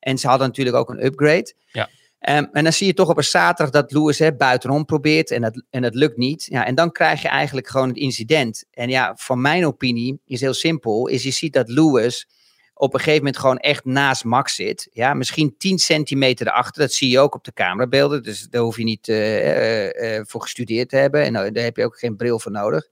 En 0.01 0.19
ze 0.19 0.29
hadden 0.29 0.47
natuurlijk 0.47 0.77
ook 0.77 0.91
een 0.91 1.05
upgrade. 1.05 1.55
Ja. 1.73 1.89
Um, 2.31 2.49
en 2.53 2.65
dan 2.65 2.73
zie 2.73 2.87
je 2.87 2.95
toch 2.95 3.09
op 3.09 3.17
een 3.17 3.25
zaterdag 3.25 3.83
dat 3.83 3.93
Lewis 3.93 4.19
hè, 4.19 4.35
buitenom 4.35 4.85
probeert 4.85 5.31
en 5.31 5.41
dat, 5.43 5.63
en 5.71 5.83
dat 5.83 5.95
lukt 5.95 6.17
niet. 6.17 6.47
Ja, 6.51 6.67
en 6.67 6.75
dan 6.75 6.93
krijg 6.93 7.23
je 7.23 7.29
eigenlijk 7.29 7.69
gewoon 7.69 7.89
het 7.89 7.97
incident. 7.97 8.65
En 8.71 8.89
ja, 8.89 9.15
van 9.17 9.41
mijn 9.41 9.67
opinie 9.67 10.21
is 10.27 10.41
heel 10.41 10.55
simpel. 10.55 11.09
Is 11.09 11.23
je 11.23 11.31
ziet 11.31 11.53
dat 11.53 11.69
Lewis 11.69 12.29
op 12.75 12.95
een 12.95 12.99
gegeven 12.99 13.25
moment 13.25 13.39
gewoon 13.39 13.59
echt 13.59 13.85
naast 13.85 14.25
Max 14.25 14.55
zit. 14.55 14.89
Ja, 14.93 15.15
misschien 15.15 15.55
10 15.59 15.79
centimeter 15.79 16.47
erachter. 16.47 16.83
Dat 16.83 16.93
zie 16.93 17.11
je 17.11 17.19
ook 17.19 17.35
op 17.35 17.45
de 17.45 17.53
camerabeelden. 17.53 18.23
Dus 18.23 18.47
daar 18.51 18.63
hoef 18.63 18.77
je 18.77 18.85
niet 18.85 19.09
uh, 19.09 19.85
uh, 19.87 20.21
voor 20.25 20.43
gestudeerd 20.43 20.89
te 20.89 20.97
hebben. 20.97 21.23
En 21.23 21.33
daar 21.33 21.65
heb 21.65 21.77
je 21.77 21.85
ook 21.85 21.99
geen 21.99 22.17
bril 22.17 22.39
voor 22.39 22.53
nodig. 22.53 22.89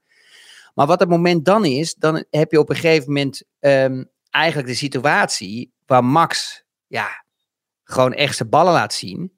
Maar 0.73 0.87
wat 0.87 0.99
het 0.99 1.09
moment 1.09 1.45
dan 1.45 1.65
is, 1.65 1.95
dan 1.95 2.25
heb 2.29 2.51
je 2.51 2.59
op 2.59 2.69
een 2.69 2.75
gegeven 2.75 3.07
moment 3.07 3.43
um, 3.59 4.09
eigenlijk 4.29 4.67
de 4.67 4.75
situatie 4.75 5.71
waar 5.85 6.03
Max 6.03 6.63
ja, 6.87 7.22
gewoon 7.83 8.13
echt 8.13 8.35
zijn 8.35 8.49
ballen 8.49 8.73
laat 8.73 8.93
zien. 8.93 9.31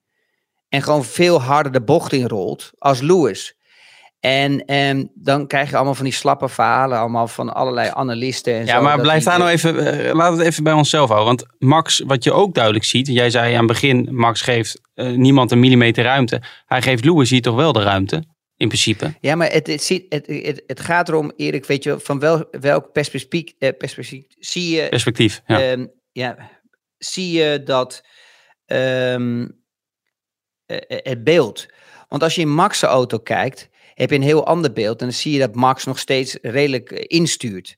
En 0.69 0.81
gewoon 0.81 1.05
veel 1.05 1.41
harder 1.41 1.71
de 1.71 1.83
bocht 1.83 2.13
in 2.13 2.27
rolt 2.27 2.71
als 2.77 3.01
Lewis. 3.01 3.55
En, 4.25 4.65
en 4.65 4.97
ehm, 4.97 5.05
dan 5.13 5.47
krijg 5.47 5.69
je 5.69 5.75
allemaal 5.75 5.95
van 5.95 6.03
die 6.03 6.13
slappe 6.13 6.49
verhalen, 6.49 6.99
allemaal 6.99 7.27
van 7.27 7.53
allerlei 7.53 7.89
analisten. 7.93 8.53
En 8.53 8.65
ja, 8.65 8.79
maar 8.81 9.01
blijf 9.01 9.23
daar 9.23 9.39
nou 9.39 9.51
even, 9.51 10.05
uh, 10.05 10.13
laat 10.13 10.37
het 10.37 10.47
even 10.47 10.63
bij 10.63 10.73
onszelf 10.73 11.09
houden. 11.09 11.27
Want 11.27 11.45
Max, 11.57 12.03
wat 12.05 12.23
je 12.23 12.31
ook 12.31 12.53
duidelijk 12.53 12.85
ziet, 12.85 13.07
jij 13.07 13.29
zei 13.29 13.53
aan 13.53 13.57
het 13.57 13.67
begin, 13.67 14.07
Max 14.11 14.41
geeft 14.41 14.81
uh, 14.95 15.11
niemand 15.11 15.51
een 15.51 15.59
millimeter 15.59 16.03
ruimte. 16.03 16.41
Hij 16.65 16.81
geeft 16.81 17.05
Lewis 17.05 17.29
hier 17.29 17.41
toch 17.41 17.55
wel 17.55 17.73
de 17.73 17.81
ruimte, 17.81 18.23
in 18.55 18.67
principe. 18.67 19.13
Ja, 19.19 19.35
maar 19.35 19.51
het, 19.51 19.67
het, 19.67 20.05
het, 20.09 20.27
het, 20.27 20.63
het 20.67 20.79
gaat 20.79 21.09
erom, 21.09 21.31
Erik, 21.35 21.65
weet 21.65 21.83
je, 21.83 21.99
van 21.99 22.19
wel, 22.19 22.45
welk 22.51 22.91
perspectief, 22.91 23.53
uh, 23.59 23.69
perspectief 23.77 24.23
zie 24.39 24.75
je... 24.75 24.89
Perspectief, 24.89 25.41
ja. 25.45 25.71
Um, 25.71 25.91
ja, 26.11 26.37
zie 26.97 27.31
je 27.31 27.63
dat 27.63 28.03
um, 28.65 29.63
het 30.87 31.23
beeld. 31.23 31.65
Want 32.07 32.23
als 32.23 32.35
je 32.35 32.41
in 32.41 32.53
Max' 32.53 32.81
auto 32.81 33.17
kijkt, 33.17 33.69
heb 33.93 34.09
je 34.09 34.15
een 34.15 34.21
heel 34.21 34.45
ander 34.45 34.73
beeld. 34.73 34.99
En 34.99 35.05
dan 35.05 35.15
zie 35.15 35.33
je 35.33 35.39
dat 35.39 35.55
Max 35.55 35.85
nog 35.85 35.99
steeds 35.99 36.37
redelijk 36.41 36.91
instuurt. 36.91 37.77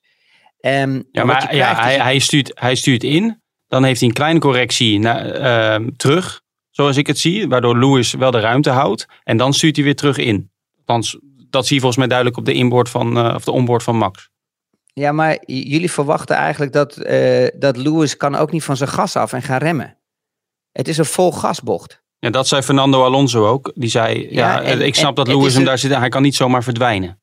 Um, 0.60 1.04
ja, 1.12 1.24
maar 1.24 1.54
ja, 1.54 1.74
hij, 1.74 1.98
hij, 1.98 2.18
stuurt, 2.18 2.50
hij 2.54 2.74
stuurt 2.74 3.04
in. 3.04 3.42
Dan 3.68 3.84
heeft 3.84 4.00
hij 4.00 4.08
een 4.08 4.14
kleine 4.14 4.40
correctie 4.40 4.98
uh, 4.98 5.76
terug, 5.96 6.42
zoals 6.70 6.96
ik 6.96 7.06
het 7.06 7.18
zie. 7.18 7.48
Waardoor 7.48 7.78
Lewis 7.78 8.12
wel 8.12 8.30
de 8.30 8.40
ruimte 8.40 8.70
houdt. 8.70 9.06
En 9.24 9.36
dan 9.36 9.54
stuurt 9.54 9.76
hij 9.76 9.84
weer 9.84 9.96
terug 9.96 10.16
in. 10.16 10.50
Want 10.84 11.18
dat 11.50 11.66
zie 11.66 11.74
je 11.74 11.80
volgens 11.80 11.98
mij 11.98 12.08
duidelijk 12.08 12.38
op 12.38 12.44
de, 12.44 12.52
inboard 12.52 12.88
van, 12.88 13.18
uh, 13.18 13.34
of 13.34 13.44
de 13.44 13.50
onboard 13.50 13.82
van 13.82 13.96
Max. 13.96 14.30
Ja, 14.92 15.12
maar 15.12 15.38
jullie 15.46 15.90
verwachten 15.90 16.36
eigenlijk 16.36 16.72
dat, 16.72 16.98
uh, 17.06 17.46
dat 17.54 17.76
Lewis 17.76 18.16
kan 18.16 18.34
ook 18.34 18.52
niet 18.52 18.64
van 18.64 18.76
zijn 18.76 18.90
gas 18.90 19.16
af 19.16 19.32
en 19.32 19.42
gaan 19.42 19.58
remmen. 19.58 19.97
Het 20.78 20.88
is 20.88 20.98
een 20.98 21.04
vol 21.04 21.32
gasbocht. 21.32 22.02
Ja, 22.18 22.30
dat 22.30 22.48
zei 22.48 22.62
Fernando 22.62 23.04
Alonso 23.04 23.46
ook. 23.46 23.72
Die 23.74 23.90
zei, 23.90 24.28
ja, 24.30 24.60
ja 24.60 24.72
ik 24.72 24.94
snap 24.94 25.16
dat 25.16 25.28
Lewis 25.28 25.54
hem 25.54 25.64
daar 25.64 25.78
zit. 25.78 25.94
Hij 25.94 26.08
kan 26.08 26.22
niet 26.22 26.34
zomaar 26.34 26.62
verdwijnen. 26.62 27.20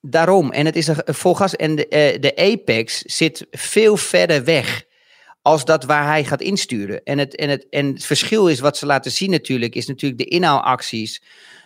Daarom. 0.00 0.50
En 0.50 0.66
het 0.66 0.76
is 0.76 0.86
een 0.86 1.02
vol 1.04 1.34
gas. 1.34 1.56
En 1.56 1.76
de, 1.76 1.86
uh, 2.14 2.20
de 2.20 2.36
apex 2.36 2.98
zit 2.98 3.46
veel 3.50 3.96
verder 3.96 4.44
weg 4.44 4.84
als 5.42 5.64
dat 5.64 5.84
waar 5.84 6.06
hij 6.06 6.24
gaat 6.24 6.40
insturen. 6.40 7.02
En 7.04 7.18
het, 7.18 7.36
en, 7.36 7.48
het, 7.48 7.66
en 7.70 7.86
het 7.86 8.04
verschil 8.04 8.48
is 8.48 8.60
wat 8.60 8.76
ze 8.76 8.86
laten 8.86 9.10
zien 9.10 9.30
natuurlijk, 9.30 9.74
is 9.74 9.86
natuurlijk 9.86 10.20
de 10.22 10.28
inhaalacties 10.28 11.22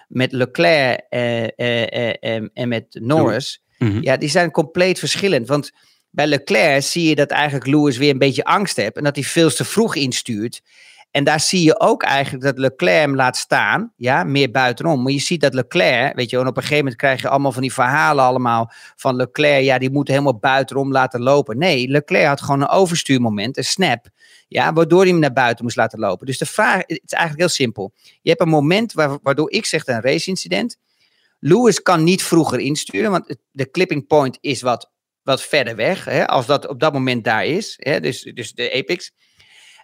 met 0.09 0.33
Leclerc 0.33 1.07
uh, 1.11 1.43
uh, 1.43 2.49
en 2.53 2.69
met 2.69 2.87
Norris. 3.01 3.63
Mhm. 3.79 4.03
Ja, 4.03 4.17
die 4.17 4.29
zijn 4.29 4.51
compleet 4.51 4.99
verschillend. 4.99 5.49
Want 5.49 5.73
bij 6.11 6.27
Leclerc 6.27 6.83
zie 6.83 7.09
je 7.09 7.15
dat 7.15 7.31
eigenlijk 7.31 7.67
Lewis 7.67 7.97
weer 7.97 8.11
een 8.11 8.19
beetje 8.19 8.45
angst 8.45 8.77
heeft 8.77 8.97
en 8.97 9.05
dat 9.05 9.15
hij 9.15 9.25
veel 9.25 9.51
te 9.51 9.65
vroeg 9.65 9.95
instuurt. 9.95 10.63
En 11.17 11.25
daar 11.25 11.41
zie 11.41 11.63
je 11.63 11.81
ook 11.81 12.03
eigenlijk 12.03 12.45
dat 12.45 12.59
Leclerc 12.59 13.01
hem 13.01 13.15
laat 13.15 13.37
staan, 13.37 13.93
ja, 13.97 14.25
meer 14.25 14.51
buitenom. 14.51 15.03
Maar 15.03 15.13
je 15.13 15.19
ziet 15.19 15.41
dat 15.41 15.55
Leclerc, 15.55 16.17
weet 16.17 16.31
je, 16.31 16.39
en 16.39 16.47
op 16.47 16.57
een 16.57 16.63
gegeven 16.63 16.77
moment 16.77 16.97
krijg 16.97 17.21
je 17.21 17.29
allemaal 17.29 17.53
van 17.53 17.63
die 17.63 17.73
verhalen 17.73 18.25
allemaal 18.25 18.73
van 18.97 19.17
Leclerc, 19.17 19.65
ja, 19.65 19.79
die 19.79 19.91
moet 19.91 20.09
helemaal 20.09 20.39
buitenom 20.39 20.93
laten 20.93 21.21
lopen. 21.21 21.59
Nee, 21.59 21.89
Leclerc 21.89 22.27
had 22.27 22.41
gewoon 22.41 22.61
een 22.61 22.69
overstuurmoment, 22.69 23.57
een 23.57 23.65
snap, 23.65 24.09
ja, 24.49 24.73
waardoor 24.73 25.01
hij 25.01 25.11
hem 25.11 25.19
naar 25.19 25.33
buiten 25.33 25.65
moest 25.65 25.77
laten 25.77 25.99
lopen. 25.99 26.27
Dus 26.27 26.39
de 26.39 26.47
vraag, 26.47 26.83
is 26.87 26.99
eigenlijk 27.05 27.41
heel 27.41 27.49
simpel. 27.49 27.93
Je 28.23 28.31
hebt 28.31 28.41
een 28.43 28.49
moment 28.49 28.93
waardoor 29.23 29.51
ik 29.51 29.67
zeg 29.67 29.87
een 29.87 30.01
race-incident. 30.01 30.77
Lewis 31.39 31.83
kan 31.83 32.05
niet 32.05 32.23
vroeger 32.23 32.61
insturen, 32.61 33.11
want 33.11 33.37
de 33.51 33.71
clipping 33.71 34.07
point 34.07 34.39
is 34.41 34.63
wat, 34.63 34.91
wat 35.23 35.43
verder 35.43 35.77
weg, 35.77 36.05
hè, 36.05 36.27
als 36.27 36.47
dat 36.47 36.69
op 36.69 36.81
dat 36.81 36.93
moment 36.93 37.25
daar 37.25 37.45
is, 37.45 37.75
hè, 37.79 38.01
dus, 38.01 38.23
dus 38.35 38.53
de 38.53 38.73
apex. 38.73 39.13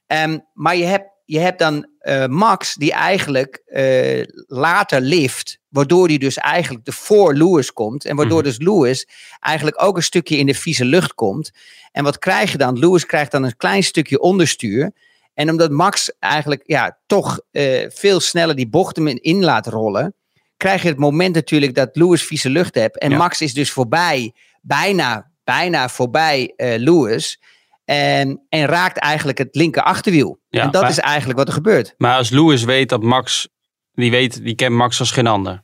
Um, 0.07 0.47
maar 0.53 0.77
je 0.77 0.85
hebt, 0.85 1.11
je 1.25 1.38
hebt 1.38 1.59
dan 1.59 1.87
uh, 2.02 2.26
Max 2.26 2.75
die 2.75 2.93
eigenlijk 2.93 3.62
uh, 3.67 4.25
later 4.47 5.00
lift, 5.00 5.59
waardoor 5.69 6.07
hij 6.07 6.19
dus 6.19 6.37
eigenlijk 6.37 6.85
de 6.85 6.93
voor 6.93 7.35
Lewis 7.35 7.73
komt 7.73 8.05
en 8.05 8.17
waardoor 8.17 8.38
mm 8.38 8.45
dus 8.45 8.59
Lewis 8.59 9.09
eigenlijk 9.41 9.83
ook 9.83 9.97
een 9.97 10.02
stukje 10.02 10.37
in 10.37 10.47
de 10.47 10.55
vieze 10.55 10.85
lucht 10.85 11.14
komt. 11.14 11.50
En 11.93 12.05
wat 12.05 12.19
krijg 12.19 12.52
je 12.52 12.59
dan? 12.59 12.79
Lewis 12.79 13.07
krijgt 13.07 13.31
dan 13.31 13.43
een 13.43 13.57
klein 13.57 13.83
stukje 13.83 14.21
onderstuur. 14.21 14.93
En 15.35 15.50
omdat 15.50 15.71
Max 15.71 16.12
eigenlijk 16.19 16.62
ja, 16.67 16.99
toch 17.07 17.41
uh, 17.52 17.87
veel 17.88 18.21
sneller 18.21 18.57
die 18.57 18.69
bochten 18.69 19.21
in 19.21 19.45
laat 19.45 19.67
rollen, 19.67 20.14
krijg 20.57 20.83
je 20.83 20.88
het 20.88 20.99
moment 20.99 21.35
natuurlijk 21.35 21.75
dat 21.75 21.97
Lewis 21.97 22.23
vieze 22.23 22.50
lucht 22.50 22.75
hebt. 22.75 22.99
En 22.99 23.17
Max 23.17 23.41
is 23.41 23.55
dus 23.55 23.71
voorbij, 23.71 24.35
bijna, 24.61 25.31
bijna 25.45 25.88
voorbij 25.88 26.52
Lewis. 26.57 27.41
En, 27.85 28.47
en 28.49 28.67
raakt 28.67 28.99
eigenlijk 28.99 29.39
het 29.39 29.55
linker 29.55 29.83
achterwiel. 29.83 30.41
Ja, 30.49 30.62
en 30.62 30.71
dat 30.71 30.89
is 30.89 30.99
eigenlijk 30.99 31.39
wat 31.39 31.49
er 31.49 31.55
gebeurt. 31.55 31.95
Maar 31.97 32.17
als 32.17 32.31
Lewis 32.31 32.65
weet 32.65 32.89
dat 32.89 33.03
Max, 33.03 33.49
die 33.93 34.11
weet, 34.11 34.45
die 34.45 34.55
kent 34.55 34.75
Max 34.75 34.99
als 34.99 35.11
geen 35.11 35.27
ander. 35.27 35.62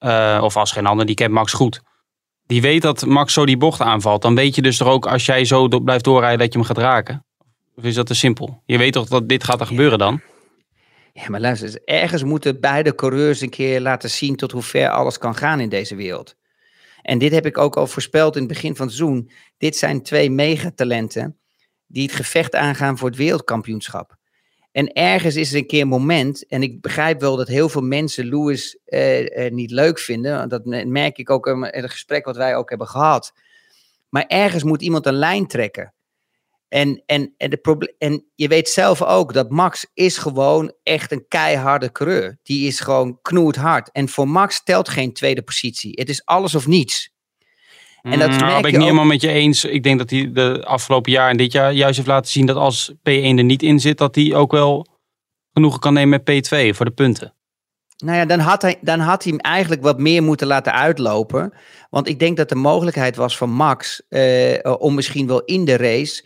Uh, 0.00 0.40
of 0.42 0.56
als 0.56 0.72
geen 0.72 0.86
ander, 0.86 1.06
die 1.06 1.14
kent 1.14 1.32
Max 1.32 1.52
goed. 1.52 1.80
Die 2.46 2.60
weet 2.60 2.82
dat 2.82 3.06
Max 3.06 3.32
zo 3.32 3.46
die 3.46 3.56
bocht 3.56 3.80
aanvalt. 3.80 4.22
Dan 4.22 4.34
weet 4.34 4.54
je 4.54 4.62
dus 4.62 4.76
toch 4.76 4.88
ook 4.88 5.06
als 5.06 5.26
jij 5.26 5.44
zo 5.44 5.68
do 5.68 5.80
blijft 5.80 6.04
doorrijden 6.04 6.38
dat 6.38 6.52
je 6.52 6.58
hem 6.58 6.66
gaat 6.66 6.78
raken. 6.78 7.26
Of 7.76 7.84
is 7.84 7.94
dat 7.94 8.06
te 8.06 8.14
simpel? 8.14 8.62
Je 8.64 8.78
weet 8.78 8.92
toch 8.92 9.08
dat 9.08 9.28
dit 9.28 9.44
gaat 9.44 9.60
er 9.60 9.66
gebeuren 9.66 9.98
dan? 9.98 10.20
Ja, 11.12 11.24
maar 11.28 11.40
luister, 11.40 11.80
ergens 11.84 12.22
moeten 12.22 12.60
beide 12.60 12.94
coureurs 12.94 13.40
een 13.40 13.50
keer 13.50 13.80
laten 13.80 14.10
zien 14.10 14.36
tot 14.36 14.52
hoe 14.52 14.62
ver 14.62 14.90
alles 14.90 15.18
kan 15.18 15.34
gaan 15.34 15.60
in 15.60 15.68
deze 15.68 15.94
wereld. 15.94 16.34
En 17.06 17.18
dit 17.18 17.32
heb 17.32 17.46
ik 17.46 17.58
ook 17.58 17.76
al 17.76 17.86
voorspeld 17.86 18.34
in 18.34 18.42
het 18.42 18.52
begin 18.52 18.76
van 18.76 18.86
het 18.86 18.94
seizoen. 18.94 19.30
Dit 19.58 19.76
zijn 19.76 20.02
twee 20.02 20.30
megatalenten 20.30 21.38
die 21.86 22.02
het 22.02 22.12
gevecht 22.12 22.54
aangaan 22.54 22.98
voor 22.98 23.08
het 23.08 23.18
wereldkampioenschap. 23.18 24.16
En 24.72 24.92
ergens 24.92 25.36
is 25.36 25.50
er 25.50 25.56
een 25.56 25.66
keer 25.66 25.80
een 25.80 25.88
moment, 25.88 26.46
en 26.46 26.62
ik 26.62 26.80
begrijp 26.80 27.20
wel 27.20 27.36
dat 27.36 27.48
heel 27.48 27.68
veel 27.68 27.82
mensen 27.82 28.28
Lewis 28.28 28.78
eh, 28.84 29.46
eh, 29.46 29.52
niet 29.52 29.70
leuk 29.70 29.98
vinden. 29.98 30.48
Dat 30.48 30.64
merk 30.86 31.18
ik 31.18 31.30
ook 31.30 31.46
in 31.46 31.62
het 31.62 31.90
gesprek 31.90 32.24
wat 32.24 32.36
wij 32.36 32.56
ook 32.56 32.68
hebben 32.68 32.88
gehad. 32.88 33.32
Maar 34.08 34.24
ergens 34.26 34.62
moet 34.62 34.82
iemand 34.82 35.06
een 35.06 35.14
lijn 35.14 35.46
trekken. 35.46 35.94
En, 36.68 37.02
en, 37.06 37.34
en, 37.36 37.50
de 37.50 37.94
en 37.98 38.24
je 38.34 38.48
weet 38.48 38.68
zelf 38.68 39.02
ook 39.02 39.32
dat 39.32 39.50
Max 39.50 39.86
is 39.94 40.18
gewoon 40.18 40.72
echt 40.82 41.12
een 41.12 41.24
keiharde 41.28 41.92
coureur. 41.92 42.38
Die 42.42 42.66
is 42.66 42.80
gewoon 42.80 43.18
knoerd 43.22 43.58
En 43.92 44.08
voor 44.08 44.28
Max 44.28 44.62
telt 44.64 44.88
geen 44.88 45.12
tweede 45.12 45.42
positie. 45.42 45.92
Het 45.94 46.08
is 46.08 46.24
alles 46.24 46.54
of 46.54 46.66
niets. 46.66 47.14
En 48.02 48.18
dat 48.18 48.30
nou, 48.30 48.62
ben 48.62 48.70
ik 48.70 48.76
niet 48.76 48.82
helemaal 48.82 49.04
met 49.04 49.20
je 49.20 49.28
eens. 49.28 49.64
Ik 49.64 49.82
denk 49.82 49.98
dat 49.98 50.10
hij 50.10 50.32
de 50.32 50.64
afgelopen 50.64 51.12
jaar 51.12 51.30
en 51.30 51.36
dit 51.36 51.52
jaar 51.52 51.72
juist 51.72 51.96
heeft 51.96 52.08
laten 52.08 52.30
zien 52.30 52.46
dat 52.46 52.56
als 52.56 52.92
P1 52.92 53.02
er 53.02 53.44
niet 53.44 53.62
in 53.62 53.80
zit, 53.80 53.98
dat 53.98 54.14
hij 54.14 54.34
ook 54.34 54.52
wel 54.52 54.86
genoegen 55.52 55.80
kan 55.80 55.92
nemen 55.92 56.20
met 56.24 56.46
P2 56.46 56.74
voor 56.74 56.84
de 56.84 56.90
punten. 56.90 57.34
Nou 57.96 58.16
ja, 58.16 58.24
dan 58.24 58.38
had, 58.38 58.62
hij, 58.62 58.78
dan 58.80 59.00
had 59.00 59.22
hij 59.22 59.32
hem 59.32 59.40
eigenlijk 59.40 59.82
wat 59.82 59.98
meer 59.98 60.22
moeten 60.22 60.46
laten 60.46 60.72
uitlopen. 60.72 61.52
Want 61.90 62.08
ik 62.08 62.18
denk 62.18 62.36
dat 62.36 62.48
de 62.48 62.54
mogelijkheid 62.54 63.16
was 63.16 63.36
van 63.36 63.50
Max 63.50 64.02
uh, 64.08 64.54
om 64.78 64.94
misschien 64.94 65.26
wel 65.26 65.44
in 65.44 65.64
de 65.64 65.76
race 65.76 66.24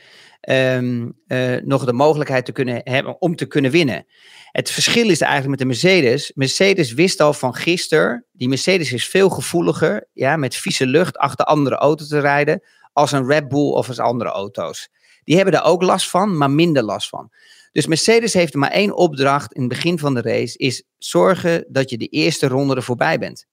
um, 0.49 1.19
uh, 1.27 1.57
nog 1.63 1.85
de 1.85 1.93
mogelijkheid 1.93 2.45
te 2.45 2.53
kunnen 2.53 2.81
hebben 2.85 3.21
om 3.21 3.37
te 3.37 3.47
kunnen 3.47 3.71
winnen. 3.71 4.07
Het 4.53 4.71
verschil 4.71 5.11
is 5.11 5.21
eigenlijk 5.21 5.51
met 5.51 5.59
de 5.59 5.65
Mercedes. 5.65 6.33
Mercedes 6.35 6.93
wist 6.93 7.21
al 7.21 7.33
van 7.33 7.55
gisteren, 7.55 8.25
die 8.33 8.49
Mercedes 8.49 8.93
is 8.93 9.09
veel 9.09 9.29
gevoeliger 9.29 10.09
ja, 10.13 10.37
met 10.37 10.57
vieze 10.57 10.87
lucht 10.87 11.17
achter 11.17 11.45
andere 11.45 11.77
auto's 11.77 12.09
te 12.09 12.19
rijden 12.21 12.63
als 12.93 13.13
een 13.13 13.27
Red 13.27 13.49
Bull 13.49 13.71
of 13.71 13.89
als 13.89 13.99
andere 13.99 14.31
auto's. 14.31 14.89
Die 15.25 15.37
hebben 15.37 15.55
daar 15.55 15.65
ook 15.65 15.83
last 15.83 16.11
van, 16.11 16.37
maar 16.37 16.51
minder 16.51 16.83
last 16.83 17.09
van. 17.09 17.31
Dus 17.73 17.87
Mercedes 17.87 18.33
heeft 18.33 18.55
maar 18.55 18.71
één 18.71 18.97
opdracht 18.97 19.53
in 19.53 19.61
het 19.61 19.71
begin 19.71 19.99
van 19.99 20.15
de 20.15 20.23
race, 20.23 20.59
is 20.59 20.83
zorgen 20.99 21.65
dat 21.69 21.91
je 21.91 21.99
de 21.99 22.07
eerste 22.07 22.49
ronde 22.49 22.75
er 22.75 22.83
voorbij 22.83 23.19
bent. 23.19 23.47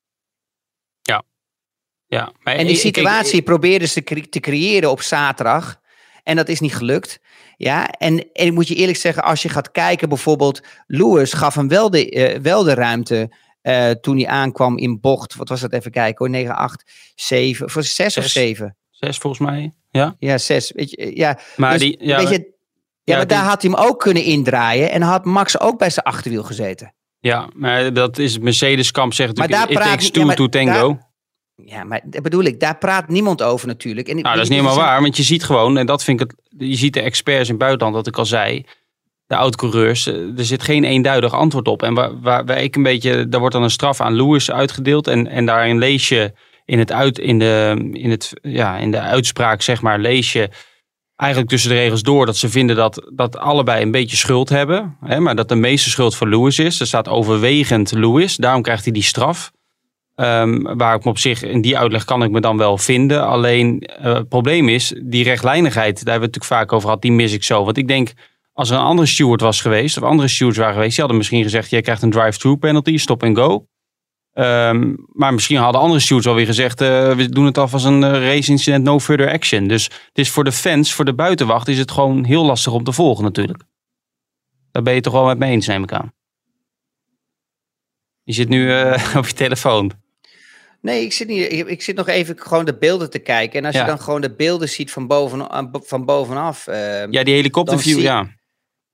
Ja, 2.08 2.34
maar 2.40 2.56
En 2.56 2.68
die 2.68 2.76
situatie 2.76 3.42
probeerden 3.42 3.88
ze 3.88 4.04
te 4.30 4.40
creëren 4.40 4.92
op 4.92 5.02
zaterdag. 5.02 5.80
En 6.28 6.36
dat 6.36 6.48
is 6.50 6.60
niet 6.60 6.76
gelukt. 6.76 7.20
Ja, 7.58 7.88
en, 7.88 8.32
en 8.34 8.46
ik 8.46 8.54
moet 8.54 8.68
je 8.68 8.76
eerlijk 8.76 8.98
zeggen, 8.98 9.24
als 9.24 9.42
je 9.42 9.50
gaat 9.50 9.72
kijken, 9.72 10.10
bijvoorbeeld, 10.10 10.62
Lewis 10.88 11.34
gaf 11.34 11.56
hem 11.56 11.68
wel 11.68 11.90
de, 11.90 12.40
wel 12.42 12.64
de 12.64 12.74
ruimte 12.74 13.36
eh, 13.62 13.90
toen 13.90 14.18
hij 14.18 14.28
aankwam 14.28 14.78
in 14.78 15.00
bocht. 15.00 15.36
Wat 15.36 15.50
was 15.50 15.62
dat 15.62 15.74
even 15.74 15.92
kijken 15.92 16.18
hoor? 16.18 16.30
9, 16.30 16.56
8, 16.56 16.84
7, 17.16 17.70
voor 17.70 17.84
6 17.84 18.18
of 18.18 18.24
Zes. 18.24 18.32
7? 18.32 18.78
Zes 18.92 19.18
volgens 19.18 19.50
mij. 19.50 19.74
Ja. 19.90 20.16
Ja, 20.20 20.38
6. 20.38 20.72
Weet 20.76 20.90
je, 20.90 20.98
eh, 20.98 21.16
ja, 21.16 21.40
Maar 21.56 21.72
dus, 21.72 21.82
die, 21.82 21.98
ja, 22.06 22.18
weet 22.18 22.30
je, 22.30 22.56
ja, 23.04 23.16
maar 23.16 23.28
daar 23.28 23.44
had 23.44 23.62
hij 23.62 23.72
hem 23.72 23.80
ook 23.90 24.00
kunnen 24.00 24.24
indraaien. 24.24 24.92
En 24.92 25.02
had 25.02 25.26
Max 25.26 25.60
ook 25.60 25.78
bij 25.78 25.90
zijn 25.90 26.06
achterwiel 26.06 26.44
gezeten. 26.44 26.94
ja, 27.20 27.50
maar 27.54 27.94
dat 27.94 28.18
is 28.18 28.34
het 28.34 28.44
Mercedes-kamp 28.44 29.14
zegt 29.14 29.38
Maar 29.38 29.48
daar 29.48 29.68
praat 29.68 30.00
niet- 30.00 30.16
ja, 30.16 30.26
maar 30.26 30.36
to 30.36 30.48
tango. 30.48 30.98
Ja, 31.66 31.84
maar 31.84 32.02
dat 32.06 32.22
bedoel 32.22 32.44
ik, 32.44 32.60
daar 32.60 32.78
praat 32.78 33.08
niemand 33.08 33.44
over 33.44 33.68
natuurlijk. 33.68 34.08
En 34.08 34.16
Nou, 34.16 34.36
dat 34.36 34.44
is 34.44 34.50
niet 34.50 34.60
helemaal 34.60 34.86
waar, 34.86 35.02
want 35.02 35.18
je 35.18 35.24
ziet 35.24 35.44
gewoon, 35.44 35.78
en 35.78 35.86
dat 35.86 36.04
vind 36.04 36.22
ik 36.22 36.30
het, 36.30 36.68
je 36.70 36.76
ziet 36.76 36.94
de 36.94 37.02
experts 37.02 37.44
in 37.44 37.54
het 37.54 37.64
buitenland, 37.64 37.96
wat 37.96 38.08
ik 38.08 38.18
al 38.18 38.26
zei, 38.26 38.66
de 39.28 39.36
oud-coureurs, 39.36 40.08
eh, 40.08 40.38
er 40.38 40.46
zit 40.46 40.64
geen 40.64 40.84
eenduidig 40.84 41.34
antwoord 41.34 41.68
op. 41.68 41.84
En 41.84 41.94
waar, 41.94 42.22
waar, 42.22 42.46
waar 42.46 42.64
ik 42.64 42.76
een 42.76 42.84
beetje, 42.84 43.30
daar 43.30 43.40
wordt 43.40 43.56
dan 43.56 43.64
een 43.64 43.70
straf 43.70 44.02
aan 44.02 44.16
Lewis 44.16 44.52
uitgedeeld 44.52 45.08
en, 45.08 45.28
en 45.28 45.46
daarin 45.46 45.78
lees 45.78 46.10
je 46.10 46.34
in, 46.66 46.80
het 46.80 46.92
uit, 46.92 47.20
in, 47.20 47.40
de, 47.40 47.90
in, 47.92 48.10
het, 48.10 48.34
ja, 48.42 48.78
in 48.78 48.92
de 48.92 49.00
uitspraak, 49.00 49.62
zeg 49.62 49.82
maar, 49.82 50.00
lees 50.00 50.32
je 50.32 50.50
eigenlijk 51.16 51.52
tussen 51.52 51.70
de 51.70 51.76
regels 51.76 52.02
door 52.02 52.26
dat 52.26 52.38
ze 52.38 52.50
vinden 52.50 52.76
dat, 52.76 53.10
dat 53.14 53.38
allebei 53.38 53.82
een 53.82 53.92
beetje 53.92 54.18
schuld 54.18 54.50
hebben, 54.50 54.98
hè, 55.02 55.20
maar 55.20 55.36
dat 55.36 55.50
de 55.50 55.56
meeste 55.56 55.90
schuld 55.90 56.16
van 56.16 56.30
Lewis 56.30 56.60
is. 56.60 56.80
Er 56.80 56.88
staat 56.88 57.08
overwegend 57.08 57.92
Lewis, 57.92 58.36
daarom 58.36 58.62
krijgt 58.62 58.84
hij 58.84 58.94
die 58.94 59.04
straf. 59.04 59.52
Ehm, 60.18 60.78
waar 60.78 60.96
ik 60.96 61.04
me 61.04 61.10
op 61.10 61.18
zich, 61.18 61.44
in 61.44 61.62
die 61.62 61.78
uitleg 61.78 62.06
kan 62.06 62.24
ik 62.24 62.32
me 62.32 62.42
dan 62.42 62.58
wel 62.58 62.78
vinden. 62.78 63.28
Alleen 63.28 63.80
eh, 63.80 64.14
het 64.14 64.30
probleem 64.30 64.70
is, 64.70 64.94
die 65.04 65.24
rechtlijnigheid, 65.24 65.96
daar 65.96 66.14
hebben 66.14 66.30
we 66.30 66.36
het 66.36 66.36
natuurlijk 66.36 66.62
vaak 66.62 66.74
over 66.74 66.88
gehad, 66.88 67.02
die 67.02 67.12
mis 67.12 67.34
ik 67.34 67.44
zo. 67.44 67.64
Want 67.64 67.78
ik 67.78 67.88
denk, 67.88 68.14
als 68.54 68.70
er 68.70 68.78
een 68.78 68.84
andere 68.84 69.08
steward 69.08 69.42
was 69.42 69.62
geweest, 69.62 69.98
of 69.98 70.04
andere 70.04 70.28
stewards 70.28 70.58
waren 70.58 70.74
geweest, 70.74 70.92
die 70.92 71.00
hadden 71.00 71.18
misschien 71.18 71.44
gezegd, 71.44 71.70
jij 71.70 71.82
krijgt 71.82 72.02
een 72.02 72.10
drive-through 72.10 72.60
penalty, 72.60 72.98
stop 72.98 73.24
en 73.24 73.36
go. 73.36 73.68
Ehm, 74.34 74.94
maar 75.08 75.34
misschien 75.34 75.58
hadden 75.58 75.82
andere 75.82 76.00
stewards 76.00 76.28
alweer 76.28 76.46
gezegd, 76.46 76.82
eh, 76.82 77.16
we 77.16 77.30
doen 77.30 77.46
het 77.46 77.58
af 77.58 77.74
als 77.74 77.84
een 77.84 78.04
eh, 78.04 78.12
race 78.12 78.52
incident, 78.52 78.84
no 78.84 79.00
further 79.00 79.32
action. 79.32 79.68
Dus 79.68 79.84
het 79.84 80.18
is 80.18 80.30
voor 80.30 80.44
de 80.44 80.52
fans, 80.52 80.94
voor 80.94 81.06
de 81.06 81.14
buitenwacht, 81.14 81.68
is 81.68 81.78
het 81.78 81.92
gewoon 81.92 82.24
heel 82.24 82.46
lastig 82.46 82.74
om 82.74 82.84
te 82.84 82.92
volgen 82.92 83.24
natuurlijk. 83.24 83.64
Daar 84.72 84.84
ben 84.84 84.94
je 84.94 85.02
toch 85.02 85.14
wel 85.14 85.26
met 85.26 85.38
me 85.38 85.46
eens, 85.46 85.68
neem 85.68 85.84
ik 85.84 85.92
aan. 85.92 86.14
Je 88.24 88.34
zit 88.34 88.50
nu 88.50 88.72
op 89.20 89.28
je 89.28 89.34
telefoon. 89.34 90.06
Nee, 90.88 91.04
ik 91.04 91.14
zit, 91.14 91.28
niet, 91.28 91.52
ik, 91.52 91.68
ik 91.68 91.82
zit 91.82 91.96
nog 91.96 92.08
even 92.08 92.40
gewoon 92.40 92.66
de 92.66 92.78
beelden 92.78 93.10
te 93.10 93.20
kijken. 93.20 93.60
En 93.60 93.66
als 93.66 93.76
Ja. 93.76 93.82
je 93.82 93.88
dan 93.88 94.00
gewoon 94.00 94.22
de 94.22 94.36
beelden 94.36 94.70
ziet 94.70 94.92
van, 94.92 95.08
boven, 95.08 95.50
aan- 95.50 95.70
van 95.72 96.06
bovenaf. 96.06 96.68
eh, 96.68 97.08
Ja, 97.10 97.24
die 97.24 97.34
helikopterview, 97.34 97.94
zie- 97.94 98.04
ja. 98.04 98.36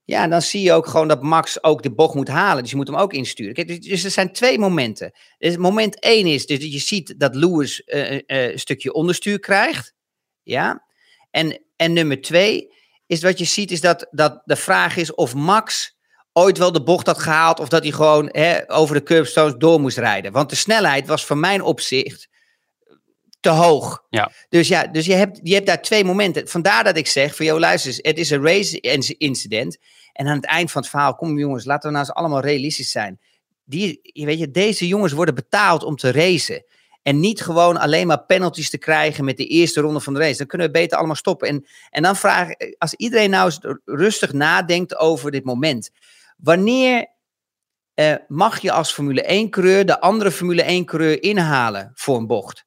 ja, 0.04 0.28
dan 0.28 0.42
zie 0.42 0.62
je 0.62 0.72
ook 0.72 0.86
gewoon 0.86 1.08
dat 1.08 1.22
Max 1.22 1.62
ook 1.62 1.82
de 1.82 1.94
bocht 1.94 2.14
moet 2.14 2.28
halen. 2.28 2.62
Dus 2.62 2.70
je 2.70 2.76
moet 2.76 2.86
hem 2.86 2.96
ook 2.96 3.12
insturen. 3.12 3.54
Kijk, 3.54 3.68
dus, 3.68 3.78
dus 3.80 4.04
er 4.04 4.10
zijn 4.10 4.32
twee 4.32 4.58
momenten. 4.58 5.12
Dus 5.38 5.56
moment 5.56 6.00
één 6.00 6.26
is 6.26 6.46
dus 6.46 6.60
dat 6.60 6.72
je 6.72 6.78
ziet 6.78 7.14
dat 7.18 7.34
Lewis 7.34 7.84
eh, 7.84 8.14
eh, 8.14 8.22
een 8.52 8.58
stukje 8.58 8.92
onderstuur 8.92 9.38
krijgt. 9.40 9.92
Ja. 10.42 10.84
En, 11.30 11.64
en 11.76 11.92
nummer 11.92 12.20
twee 12.20 12.72
is 13.06 13.22
wat 13.22 13.38
je 13.38 13.44
ziet 13.44 13.70
is 13.70 13.80
dat, 13.80 14.06
dat 14.10 14.42
de 14.44 14.56
vraag 14.56 14.96
is 14.96 15.14
of 15.14 15.34
Max 15.34 15.93
ooit 16.36 16.58
wel 16.58 16.72
de 16.72 16.82
bocht 16.82 17.06
had 17.06 17.18
gehaald. 17.18 17.60
Of 17.60 17.68
dat 17.68 17.82
hij 17.82 17.92
gewoon 17.92 18.28
hè, 18.32 18.70
over 18.72 18.94
de 18.94 19.02
curbstones 19.02 19.54
door 19.58 19.80
moest 19.80 19.98
rijden. 19.98 20.32
Want 20.32 20.50
de 20.50 20.56
snelheid 20.56 21.06
was 21.06 21.26
van 21.26 21.40
mijn 21.40 21.62
opzicht 21.62 22.28
te 23.40 23.50
hoog. 23.50 24.04
Ja. 24.10 24.30
Dus 24.48 24.68
ja, 24.68 24.86
dus 24.86 25.06
je 25.06 25.14
hebt, 25.14 25.40
je 25.42 25.54
hebt 25.54 25.66
daar 25.66 25.82
twee 25.82 26.04
momenten. 26.04 26.48
Vandaar 26.48 26.84
dat 26.84 26.96
ik 26.96 27.06
zeg 27.06 27.36
van, 27.36 27.46
joh 27.46 27.58
luister 27.58 27.90
eens, 27.90 28.00
het 28.02 28.18
is 28.18 28.30
een 28.30 28.42
race 28.42 28.80
inc- 28.80 29.14
incident. 29.18 29.78
En 30.12 30.26
aan 30.26 30.36
het 30.36 30.46
eind 30.46 30.70
van 30.70 30.80
het 30.80 30.90
verhaal, 30.90 31.14
kom 31.14 31.38
jongens, 31.38 31.64
laten 31.64 31.88
we 31.88 31.94
nou 31.96 32.06
eens 32.06 32.16
allemaal 32.16 32.40
realistisch 32.40 32.90
zijn. 32.90 33.20
Die, 33.64 34.00
je 34.02 34.26
weet 34.26 34.38
je, 34.38 34.50
deze 34.50 34.86
jongens 34.86 35.12
worden 35.12 35.34
betaald 35.34 35.84
om 35.84 35.96
te 35.96 36.12
racen. 36.12 36.64
En 37.02 37.20
niet 37.20 37.40
gewoon 37.40 37.76
alleen 37.76 38.06
maar 38.06 38.24
penalties 38.24 38.70
te 38.70 38.78
krijgen 38.78 39.24
met 39.24 39.36
de 39.36 39.46
eerste 39.46 39.80
ronde 39.80 40.00
van 40.00 40.14
de 40.14 40.20
race. 40.20 40.38
Dan 40.38 40.46
kunnen 40.46 40.66
we 40.66 40.72
beter 40.72 40.98
allemaal 40.98 41.16
stoppen. 41.16 41.48
En, 41.48 41.66
en 41.90 42.02
dan 42.02 42.16
vraag 42.16 42.48
ik, 42.48 42.74
als 42.78 42.94
iedereen 42.94 43.30
nou 43.30 43.44
eens 43.44 43.58
rustig 43.84 44.32
nadenkt 44.32 44.96
over 44.96 45.30
dit 45.30 45.44
moment. 45.44 45.90
Wanneer 46.36 47.06
eh, 47.94 48.14
mag 48.28 48.60
je 48.60 48.72
als 48.72 48.92
Formule 48.92 49.46
1-coureur 49.46 49.86
de 49.86 50.00
andere 50.00 50.30
Formule 50.30 50.82
1-coureur 50.82 51.22
inhalen 51.22 51.90
voor 51.94 52.16
een 52.16 52.26
bocht? 52.26 52.66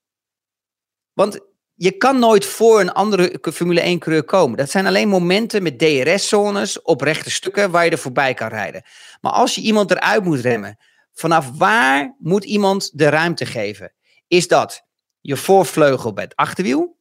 Want 1.14 1.40
je 1.74 1.92
kan 1.92 2.20
nooit 2.20 2.46
voor 2.46 2.80
een 2.80 2.92
andere 2.92 3.40
Formule 3.42 3.98
1-coureur 3.98 4.24
komen. 4.24 4.58
Dat 4.58 4.70
zijn 4.70 4.88
alleen 4.88 5.08
momenten 5.08 5.64
met 5.64 5.80
DRS-zones 5.80 6.82
op 6.82 7.02
rechte 7.02 7.32
stukken 7.32 7.72
waar 7.72 7.86
je 7.86 7.92
er 7.92 7.98
voorbij 7.98 8.34
kan 8.34 8.48
rijden. 8.48 8.84
Maar 9.22 9.32
als 9.32 9.56
je 9.56 9.62
iemand 9.62 9.92
eruit 9.92 10.24
moet 10.24 10.40
remmen, 10.40 10.78
vanaf 11.14 11.58
waar 11.58 12.16
moet 12.20 12.44
iemand 12.44 12.98
de 12.98 13.10
ruimte 13.10 13.46
geven? 13.46 13.94
Is 14.28 14.48
dat 14.48 14.86
je 15.22 15.38
voorvleugel 15.38 16.14
bij 16.14 16.24
het 16.24 16.36
achterwiel? 16.36 16.98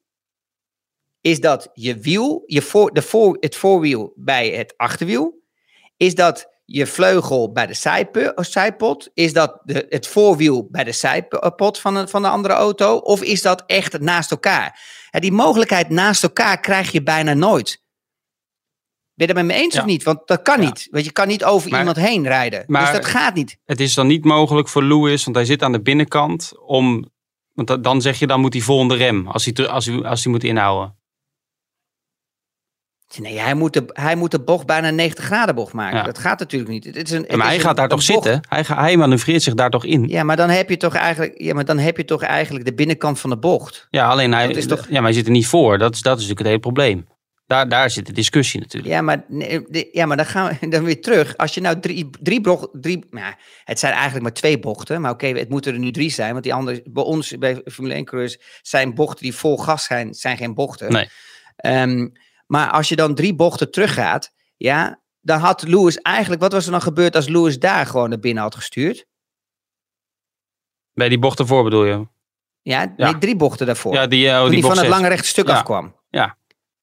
Is 1.21 1.41
dat 1.41 1.71
je 1.73 1.99
wiel, 1.99 2.43
je 2.47 2.63
voor, 2.63 2.93
de 2.93 3.03
voor, 3.03 3.37
het 3.41 3.57
voorwiel 3.57 4.13
bij 4.17 4.51
het 4.51 4.75
achterwiel? 4.77 5.43
Is 5.97 6.15
dat 6.15 6.56
je 6.69 6.87
vleugel 6.87 7.53
bij 7.53 7.67
de 7.67 7.75
zijpe- 7.75 8.33
zijpot? 8.37 9.11
Is 9.15 9.33
dat 9.33 9.61
de, 9.65 9.87
het 9.89 10.07
voorwiel 10.07 10.69
bij 10.71 10.85
de 10.85 10.93
zijpot 10.93 11.79
van 11.79 11.95
de, 11.95 12.09
van 12.09 12.23
de 12.23 12.29
andere 12.29 12.55
auto? 12.55 12.97
Of 12.97 13.23
is 13.23 13.43
dat 13.43 13.63
echt 13.67 14.01
naast 14.01 14.31
elkaar? 14.31 14.81
Die 15.11 15.33
mogelijkheid 15.33 15.89
naast 15.89 16.23
elkaar 16.23 16.61
krijg 16.61 16.93
je 16.93 17.03
bijna 17.03 17.35
nooit. 17.35 17.85
Ben 19.15 19.27
je 19.27 19.33
het 19.33 19.47
met 19.47 19.57
me 19.57 19.63
eens 19.63 19.75
Ja. 19.75 19.81
of 19.81 19.87
niet? 19.87 20.03
Want 20.03 20.27
dat 20.27 20.43
kan 20.43 20.61
Ja. 20.61 20.67
niet. 20.69 20.89
Want 20.91 21.05
je 21.05 21.13
kan 21.13 21.29
niet 21.29 21.45
over 21.45 21.71
Maar- 21.71 21.79
iemand 21.79 21.97
heen 21.97 22.23
rijden. 22.27 22.65
maar- 22.67 22.85
dus 22.93 22.95
dat 22.95 23.05
gaat 23.07 23.35
niet. 23.35 23.59
Het 23.65 23.81
is 23.81 23.95
dan 23.95 24.07
niet 24.07 24.25
mogelijk 24.25 24.69
voor 24.69 24.83
Lewis, 24.83 25.25
want 25.25 25.37
hij 25.37 25.45
zit 25.45 25.63
aan 25.63 25.73
de 25.73 25.83
binnenkant, 25.83 26.53
om... 26.67 27.15
Want 27.53 27.69
da- 27.69 27.77
dan 27.77 28.01
zeg 28.03 28.19
je, 28.19 28.27
dan 28.27 28.41
moet 28.41 28.53
hij 28.53 28.63
vol 28.63 28.81
in 28.81 28.89
de 28.89 28.95
rem, 28.95 29.29
als 29.29 29.45
hij, 29.45 29.69
als 29.69 29.87
hij, 29.87 30.03
als 30.03 30.23
hij 30.25 30.33
moet 30.33 30.45
inhouden. 30.45 30.96
Nee, 33.19 33.39
hij 33.41 33.55
moet, 33.55 33.73
de, 33.73 33.85
hij 33.87 34.17
moet 34.17 34.31
de 34.31 34.41
bocht 34.41 34.67
bijna 34.67 34.89
een 34.89 34.95
90 34.95 35.25
graden 35.25 35.55
bocht 35.55 35.73
maken. 35.73 35.97
Ja. 35.99 36.03
Dat 36.05 36.19
gaat 36.19 36.39
natuurlijk 36.39 36.71
niet. 36.71 36.85
Het 36.85 36.97
is 36.97 37.11
een, 37.11 37.25
Ja, 37.29 37.37
maar 37.37 37.47
hij 37.47 37.55
een- 37.55 37.61
gaat 37.61 37.77
daar 37.77 37.89
toch 37.89 38.07
bocht. 38.07 38.25
zitten? 38.25 38.41
Hij, 38.49 38.65
ga- 38.65 38.81
hij 38.81 38.97
manoeuvreert 38.97 39.43
zich 39.43 39.55
daar 39.55 39.71
toch 39.71 39.85
in? 39.85 40.09
Ja, 40.09 40.23
maar 40.23 40.37
dan 40.37 40.49
heb 40.51 40.69
je 40.71 40.77
toch 40.77 40.95
eigenlijk, 40.95 41.41
ja, 41.43 41.55
maar 41.55 41.65
dan 41.65 41.79
heb 41.79 41.97
je 41.97 42.05
toch 42.05 42.23
eigenlijk 42.23 42.65
de 42.65 42.75
binnenkant 42.75 43.21
van 43.21 43.31
de 43.31 43.39
bocht. 43.39 43.87
Ja, 43.91 44.09
alleen 44.09 44.33
hij, 44.33 44.47
Dat 44.47 44.57
is 44.57 44.67
toch- 44.67 44.87
ja, 44.89 44.93
maar 44.95 45.03
hij 45.03 45.13
zit 45.13 45.27
er 45.27 45.33
niet 45.33 45.47
voor. 45.47 45.79
Dat 45.79 45.95
is, 45.95 46.03
dat 46.03 46.19
is 46.19 46.27
natuurlijk 46.29 46.39
het 46.39 46.49
hele 46.49 46.61
probleem. 46.61 47.07
Daar, 47.47 47.69
daar 47.69 47.91
zit 47.91 48.07
de 48.07 48.13
discussie 48.13 48.61
natuurlijk. 48.61 48.93
Ja, 48.95 49.01
maar, 49.03 49.25
nee, 49.29 49.89
ja, 49.93 50.07
maar 50.07 50.17
dan 50.17 50.27
gaan 50.27 50.57
we 50.61 50.69
dan 50.77 50.85
weer 50.85 51.01
terug. 51.01 51.37
Als 51.37 51.55
je 51.55 51.61
nou 51.61 51.81
drie, 51.81 52.11
drie, 52.21 52.41
bocht, 52.41 52.69
drie 52.73 53.05
nou, 53.11 53.35
het 53.65 53.79
zijn 53.79 53.93
eigenlijk 53.93 54.23
maar 54.23 54.33
twee 54.33 54.59
bochten. 54.59 55.01
Maar 55.01 55.11
oké, 55.11 55.27
het 55.27 55.49
moeten 55.49 55.73
er 55.73 55.79
nu 55.79 55.91
drie 55.91 56.11
zijn. 56.11 56.33
Want 56.33 56.45
die 56.45 56.55
andere, 56.55 56.83
bij 56.85 57.03
ons, 57.05 57.39
bij 57.39 57.61
Formule 57.65 57.95
1 57.95 58.05
coureurs, 58.05 58.39
zijn 58.63 58.95
bochten 58.95 59.23
die 59.23 59.35
vol 59.35 59.59
gas 59.59 59.85
zijn, 59.85 60.15
zijn 60.15 60.37
geen 60.37 60.55
bochten. 60.55 60.93
Nee. 60.93 61.09
Ehm, 61.57 62.09
maar 62.47 62.71
als 62.71 62.89
je 62.89 62.97
dan 62.97 63.15
drie 63.15 63.35
bochten 63.35 63.71
teruggaat, 63.71 64.31
ja, 64.57 65.01
dan 65.21 65.39
had 65.41 65.63
Lewis 65.63 65.97
eigenlijk, 65.99 66.41
wat 66.43 66.53
was 66.53 66.65
er 66.67 66.71
dan 66.73 66.83
gebeurd 66.83 67.17
als 67.17 67.29
Lewis 67.29 67.59
daar 67.59 67.87
gewoon 67.87 68.09
naar 68.09 68.19
binnen 68.19 68.43
had 68.43 68.55
gestuurd? 68.55 69.07
Bij 70.93 71.09
die 71.09 71.19
bocht 71.19 71.39
ervoor 71.39 71.65
bedoel 71.65 71.85
je? 71.85 72.07
Ja, 72.63 72.81
Ja. 72.97 73.11
nee, 73.11 73.19
drie 73.19 73.37
bochten 73.37 73.67
daarvoor. 73.67 73.93
Ja, 73.95 74.07
die, 74.07 74.29
eh, 74.29 74.35
Toen 74.41 74.51
die 74.51 74.61
die 74.61 74.71
van 74.71 74.79
het 74.79 74.89
lange 74.89 75.09
rechte 75.09 75.29
stuk 75.29 75.47
Ja. 75.49 75.55
afkwam. 75.55 75.95
Ja. 76.11 76.37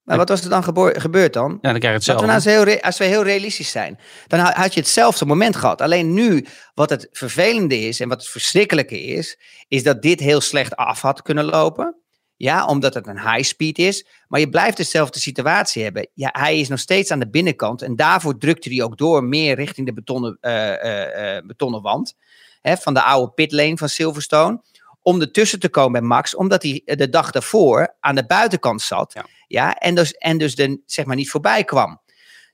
Maar 0.04 0.18
wat 0.18 0.30
was 0.30 0.44
er 0.44 0.50
dan 0.50 0.64
gebeurd 0.64 1.34
dan? 1.34 1.52
Ja, 1.62 1.72
dan 1.72 1.80
krijg 1.80 1.82
je 1.82 1.88
we 1.88 1.94
hetzelfde. 1.94 2.26
nou 2.26 2.36
eens 2.36 2.46
heel 2.46 2.82
als 2.82 2.98
we 2.98 3.06
heel 3.06 3.24
realistisch 3.24 3.72
zijn, 3.72 4.00
dan 4.28 4.40
ha- 4.40 4.54
had 4.56 4.74
je 4.74 4.80
hetzelfde 4.80 5.26
moment 5.26 5.56
gehad. 5.56 5.82
Alleen 5.82 6.14
nu, 6.14 6.46
wat 6.74 6.90
het 6.90 7.08
vervelende 7.12 7.80
is 7.80 8.00
en 8.00 8.10
wat 8.10 8.22
het 8.22 8.30
verschrikkelijke 8.30 9.02
is, 9.02 9.40
is 9.68 9.84
dat 9.84 10.02
dit 10.02 10.20
heel 10.20 10.42
slecht 10.42 10.76
af 10.76 11.02
had 11.02 11.22
kunnen 11.22 11.46
lopen. 11.46 11.96
Ja, 12.44 12.66
omdat 12.66 12.94
het 12.94 13.08
een 13.08 13.20
high 13.20 13.44
speed 13.44 13.78
is. 13.78 14.06
Maar 14.28 14.40
je 14.40 14.50
blijft 14.50 14.78
dezelfde 14.78 15.20
situatie 15.20 15.84
hebben. 15.84 16.08
Ja, 16.14 16.30
hij 16.32 16.60
is 16.60 16.68
nog 16.68 16.80
steeds 16.80 17.12
aan 17.12 17.20
de 17.20 17.30
binnenkant. 17.30 17.82
En 17.82 17.96
daarvoor 17.96 18.38
drukte 18.38 18.70
hij 18.70 18.84
ook 18.84 18.98
door 18.98 19.24
meer 19.24 19.56
richting 19.56 19.88
de 19.88 19.94
betonnen, 19.94 20.38
eh, 20.42 20.74
eh, 20.74 21.38
eh, 21.38 21.46
betonnen 21.46 21.82
wand. 21.82 22.16
Hè, 22.62 22.78
van 22.78 22.94
de 22.94 23.04
oude 23.04 23.32
pitlane 23.32 23.78
van 23.78 23.90
Silverstone. 23.90 24.62
Om 25.02 25.22
ertussen 25.22 25.60
te 25.60 25.70
komen 25.70 25.92
bij 25.92 26.02
Max. 26.02 26.36
Omdat 26.36 26.64
hij 26.64 26.82
de 26.86 27.10
dag 27.10 27.32
daarvoor 27.32 27.96
aan 28.00 28.16
de 28.16 28.26
buitenkant 28.26 28.82
zat. 28.82 29.14
Ja. 29.14 29.26
Ja, 29.48 29.76
en 29.76 29.96
dus, 29.96 30.12
en 30.12 30.38
dus 30.38 30.56
de, 30.56 30.82
zeg 30.86 31.06
maar 31.06 31.16
niet 31.16 31.30
voorbij 31.30 31.64
kwam. 31.64 32.02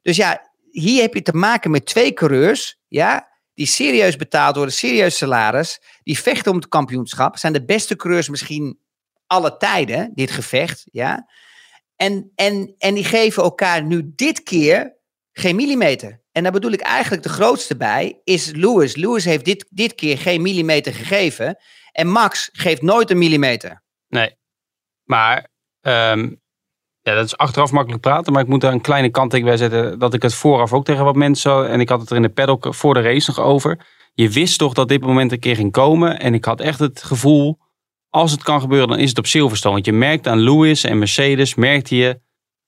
Dus 0.01 0.15
ja, 0.15 0.49
hier 0.71 1.01
heb 1.01 1.13
je 1.13 1.21
te 1.21 1.35
maken 1.35 1.71
met 1.71 1.85
twee 1.85 2.13
coureurs. 2.13 2.79
Ja, 2.87 3.27
die 3.53 3.67
serieus 3.67 4.15
betaald 4.15 4.55
worden, 4.55 4.73
serieus 4.73 5.17
salaris. 5.17 5.81
Die 6.03 6.19
vechten 6.19 6.51
om 6.51 6.57
het 6.57 6.67
kampioenschap. 6.67 7.37
Zijn 7.37 7.53
de 7.53 7.65
beste 7.65 7.95
coureurs 7.95 8.29
misschien 8.29 8.79
alle 9.29 9.57
tijden, 9.57 10.11
dit 10.13 10.31
gevecht. 10.31 10.83
Ja. 10.91 11.27
En, 11.95 12.31
en, 12.35 12.75
en 12.77 12.93
die 12.93 13.03
geven 13.03 13.43
elkaar 13.43 13.83
nu 13.83 14.11
dit 14.15 14.43
keer 14.43 14.97
Geen 15.39 15.55
millimeter. 15.55 16.21
En 16.31 16.43
daar 16.43 16.51
bedoel 16.51 16.71
ik 16.71 16.81
eigenlijk 16.81 17.23
de 17.23 17.29
grootste 17.29 17.77
bij, 17.77 18.21
is 18.23 18.51
Lewis. 18.51 18.95
Lewis 18.95 19.25
heeft 19.25 19.45
dit, 19.45 19.65
dit 19.69 19.95
keer 19.95 20.17
geen 20.17 20.41
millimeter 20.41 20.93
gegeven. 20.93 21.57
En 21.91 22.07
Max 22.07 22.49
geeft 22.51 22.81
nooit 22.81 23.09
een 23.09 23.17
millimeter. 23.17 23.83
Nee. 24.07 24.35
Maar 25.03 25.49
ehm, 25.81 26.35
ja, 27.01 27.15
dat 27.15 27.25
is 27.25 27.37
achteraf 27.37 27.71
makkelijk 27.71 28.01
praten. 28.01 28.33
Maar 28.33 28.41
ik 28.41 28.47
moet 28.47 28.61
daar 28.61 28.71
een 28.71 28.81
kleine 28.81 29.09
kanttekening 29.09 29.57
bij 29.57 29.69
zetten. 29.69 29.99
Dat 29.99 30.13
ik 30.13 30.21
het 30.21 30.33
vooraf 30.33 30.73
ook 30.73 30.85
tegen 30.85 31.03
wat 31.03 31.15
mensen. 31.15 31.69
En 31.69 31.79
ik 31.79 31.89
had 31.89 31.99
het 31.99 32.09
er 32.09 32.15
in 32.15 32.21
de 32.21 32.29
paddock 32.29 32.75
voor 32.75 32.93
de 32.93 33.01
race 33.01 33.29
nog 33.35 33.45
over. 33.45 33.85
Je 34.13 34.29
wist 34.29 34.57
toch 34.57 34.73
dat 34.73 34.87
dit 34.87 35.01
moment 35.01 35.31
een 35.31 35.39
keer 35.39 35.55
ging 35.55 35.71
komen. 35.71 36.19
En 36.19 36.33
ik 36.33 36.45
had 36.45 36.61
echt 36.61 36.79
het 36.79 37.03
gevoel. 37.03 37.59
Als 38.09 38.31
het 38.31 38.43
kan 38.43 38.61
gebeuren, 38.61 38.87
dan 38.87 38.97
is 38.97 39.09
het 39.09 39.17
op 39.17 39.25
Silverstone. 39.25 39.73
Want 39.73 39.85
je 39.85 39.93
merkt 39.93 40.27
aan 40.27 40.39
Lewis 40.39 40.83
en 40.83 40.97
Mercedes. 40.97 41.55
Merkte 41.55 41.95
je. 41.95 42.19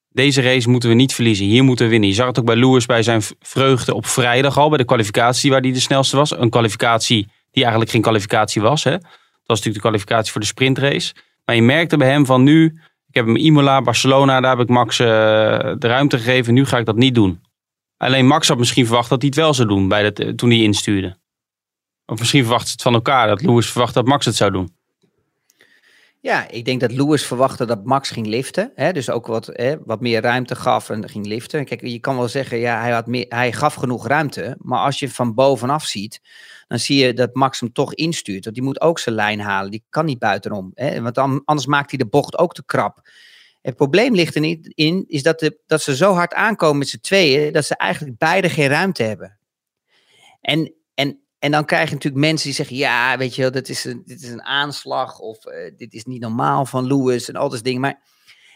Deze 0.09 0.41
race 0.41 0.69
moeten 0.69 0.89
we 0.89 0.95
niet 0.95 1.13
verliezen. 1.13 1.45
Hier 1.45 1.63
moeten 1.63 1.85
we 1.85 1.91
winnen. 1.91 2.09
Je 2.09 2.15
zag 2.15 2.27
het 2.27 2.39
ook 2.39 2.45
bij 2.45 2.55
Lewis 2.55 2.85
bij 2.85 3.03
zijn 3.03 3.21
vreugde 3.39 3.93
op 3.93 4.05
vrijdag 4.05 4.57
al. 4.57 4.69
Bij 4.69 4.77
de 4.77 4.85
kwalificatie 4.85 5.51
waar 5.51 5.61
hij 5.61 5.71
de 5.71 5.79
snelste 5.79 6.15
was. 6.15 6.37
Een 6.37 6.49
kwalificatie 6.49 7.27
die 7.51 7.63
eigenlijk 7.63 7.91
geen 7.91 8.01
kwalificatie 8.01 8.61
was. 8.61 8.83
Hè? 8.83 8.91
Dat 8.91 9.01
was 9.45 9.57
natuurlijk 9.57 9.75
de 9.75 9.89
kwalificatie 9.89 10.31
voor 10.31 10.41
de 10.41 10.47
sprintrace. 10.47 11.13
Maar 11.45 11.55
je 11.55 11.61
merkte 11.61 11.97
bij 11.97 12.09
hem 12.09 12.25
van 12.25 12.43
nu 12.43 12.79
ik 13.11 13.17
heb 13.17 13.25
hem 13.25 13.35
Imola, 13.35 13.81
Barcelona, 13.81 14.41
daar 14.41 14.57
heb 14.57 14.59
ik 14.59 14.69
Max 14.69 14.99
uh, 14.99 15.07
de 15.07 15.87
ruimte 15.87 16.17
gegeven. 16.17 16.53
Nu 16.53 16.65
ga 16.65 16.77
ik 16.77 16.85
dat 16.85 16.95
niet 16.95 17.15
doen. 17.15 17.41
Alleen 17.97 18.27
Max 18.27 18.47
had 18.47 18.57
misschien 18.57 18.85
verwacht 18.85 19.09
dat 19.09 19.19
hij 19.19 19.27
het 19.27 19.39
wel 19.39 19.53
zou 19.53 19.67
doen 19.67 19.87
bij 19.87 20.11
dat, 20.11 20.37
toen 20.37 20.49
hij 20.49 20.59
instuurde. 20.59 21.17
Of 22.05 22.19
misschien 22.19 22.41
verwacht 22.41 22.65
ze 22.65 22.71
het 22.71 22.81
van 22.81 22.93
elkaar, 22.93 23.27
dat 23.27 23.41
Lewis 23.41 23.69
verwacht 23.69 23.93
dat 23.93 24.05
Max 24.05 24.25
het 24.25 24.35
zou 24.35 24.51
doen. 24.51 24.75
Ja, 26.23 26.49
ik 26.49 26.65
denk 26.65 26.79
dat 26.79 26.91
Lewis 26.91 27.25
verwachtte 27.25 27.65
dat 27.65 27.85
Max 27.85 28.09
ging 28.09 28.27
liften. 28.27 28.71
Hè? 28.75 28.91
Dus 28.91 29.09
ook 29.09 29.27
wat, 29.27 29.49
hè, 29.51 29.75
wat 29.83 30.01
meer 30.01 30.21
ruimte 30.21 30.55
gaf 30.55 30.89
en 30.89 31.09
ging 31.09 31.25
liften. 31.25 31.65
Kijk, 31.65 31.81
je 31.81 31.99
kan 31.99 32.17
wel 32.17 32.27
zeggen, 32.27 32.57
ja, 32.57 32.81
hij, 32.81 32.91
had 32.91 33.07
meer, 33.07 33.25
hij 33.29 33.51
gaf 33.51 33.73
genoeg 33.73 34.07
ruimte. 34.07 34.55
Maar 34.59 34.79
als 34.79 34.99
je 34.99 35.09
van 35.09 35.33
bovenaf 35.33 35.85
ziet, 35.85 36.21
dan 36.67 36.79
zie 36.79 37.05
je 37.05 37.13
dat 37.13 37.35
Max 37.35 37.59
hem 37.59 37.73
toch 37.73 37.93
instuurt. 37.93 38.43
Want 38.43 38.55
die 38.55 38.65
moet 38.65 38.81
ook 38.81 38.99
zijn 38.99 39.15
lijn 39.15 39.39
halen. 39.39 39.71
Die 39.71 39.83
kan 39.89 40.05
niet 40.05 40.19
buitenom. 40.19 40.71
Hè? 40.73 41.01
Want 41.01 41.17
anders 41.17 41.65
maakt 41.65 41.89
hij 41.89 41.99
de 41.99 42.07
bocht 42.07 42.37
ook 42.37 42.53
te 42.53 42.65
krap. 42.65 43.09
Het 43.61 43.75
probleem 43.75 44.15
ligt 44.15 44.35
er 44.35 44.41
niet 44.41 44.71
in, 44.75 45.03
is 45.07 45.23
dat, 45.23 45.39
de, 45.39 45.59
dat 45.65 45.81
ze 45.81 45.95
zo 45.95 46.13
hard 46.13 46.33
aankomen 46.33 46.77
met 46.77 46.89
z'n 46.89 46.99
tweeën, 46.99 47.53
dat 47.53 47.65
ze 47.65 47.75
eigenlijk 47.75 48.17
beide 48.17 48.49
geen 48.49 48.67
ruimte 48.67 49.03
hebben. 49.03 49.37
En, 50.41 50.73
en, 51.41 51.51
dan 51.51 51.65
krijg 51.65 51.87
je 51.87 51.93
natuurlijk 51.93 52.25
mensen 52.25 52.45
die 52.45 52.55
zeggen, 52.55 52.75
ja, 52.75 53.17
weet 53.17 53.35
je, 53.35 53.49
dat 53.49 53.69
is 53.69 53.85
een, 53.85 54.01
dit 54.05 54.21
is 54.21 54.29
een 54.29 54.43
aanslag 54.43 55.19
of 55.19 55.45
uh, 55.45 55.71
dit 55.77 55.93
is 55.93 56.03
niet 56.03 56.21
normaal 56.21 56.65
van 56.65 56.85
Lewis 56.85 57.29
en 57.29 57.35
al 57.35 57.49
dat 57.49 57.63
dingen. 57.63 57.81
Maar 57.81 58.01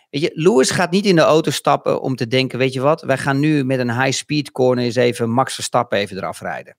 weet 0.10 0.22
je, 0.22 0.32
Lewis 0.34 0.70
gaat 0.70 0.92
niet 0.92 1.06
in 1.06 1.16
de 1.16 1.22
auto 1.22 1.52
stappen 1.52 2.02
om 2.02 2.16
te 2.16 2.28
denken, 2.28 2.60
weet 2.60 2.74
je 2.74 2.82
wat, 2.82 3.02
wij 3.02 3.18
gaan 3.18 3.40
nu 3.40 3.64
met 3.64 3.80
een 3.80 4.02
high 4.02 4.18
speed 4.18 4.52
corner 4.52 4.84
eens 4.84 4.96
even 4.96 5.30
Max 5.30 5.54
Verstappen 5.54 5.98
even 5.98 6.18
eraf 6.18 6.42
rijden. 6.42 6.78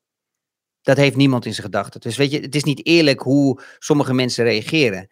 Dat 0.82 0.96
heeft 0.96 1.16
niemand 1.16 1.46
in 1.46 1.54
zijn 1.54 1.66
gedachten. 1.66 2.00
Dus 2.00 2.16
weet 2.16 2.30
je, 2.30 2.40
het 2.40 2.54
is 2.54 2.64
niet 2.64 2.86
eerlijk 2.86 3.20
hoe 3.20 3.60
sommige 3.78 4.14
mensen 4.14 4.44
reageren. 4.44 5.10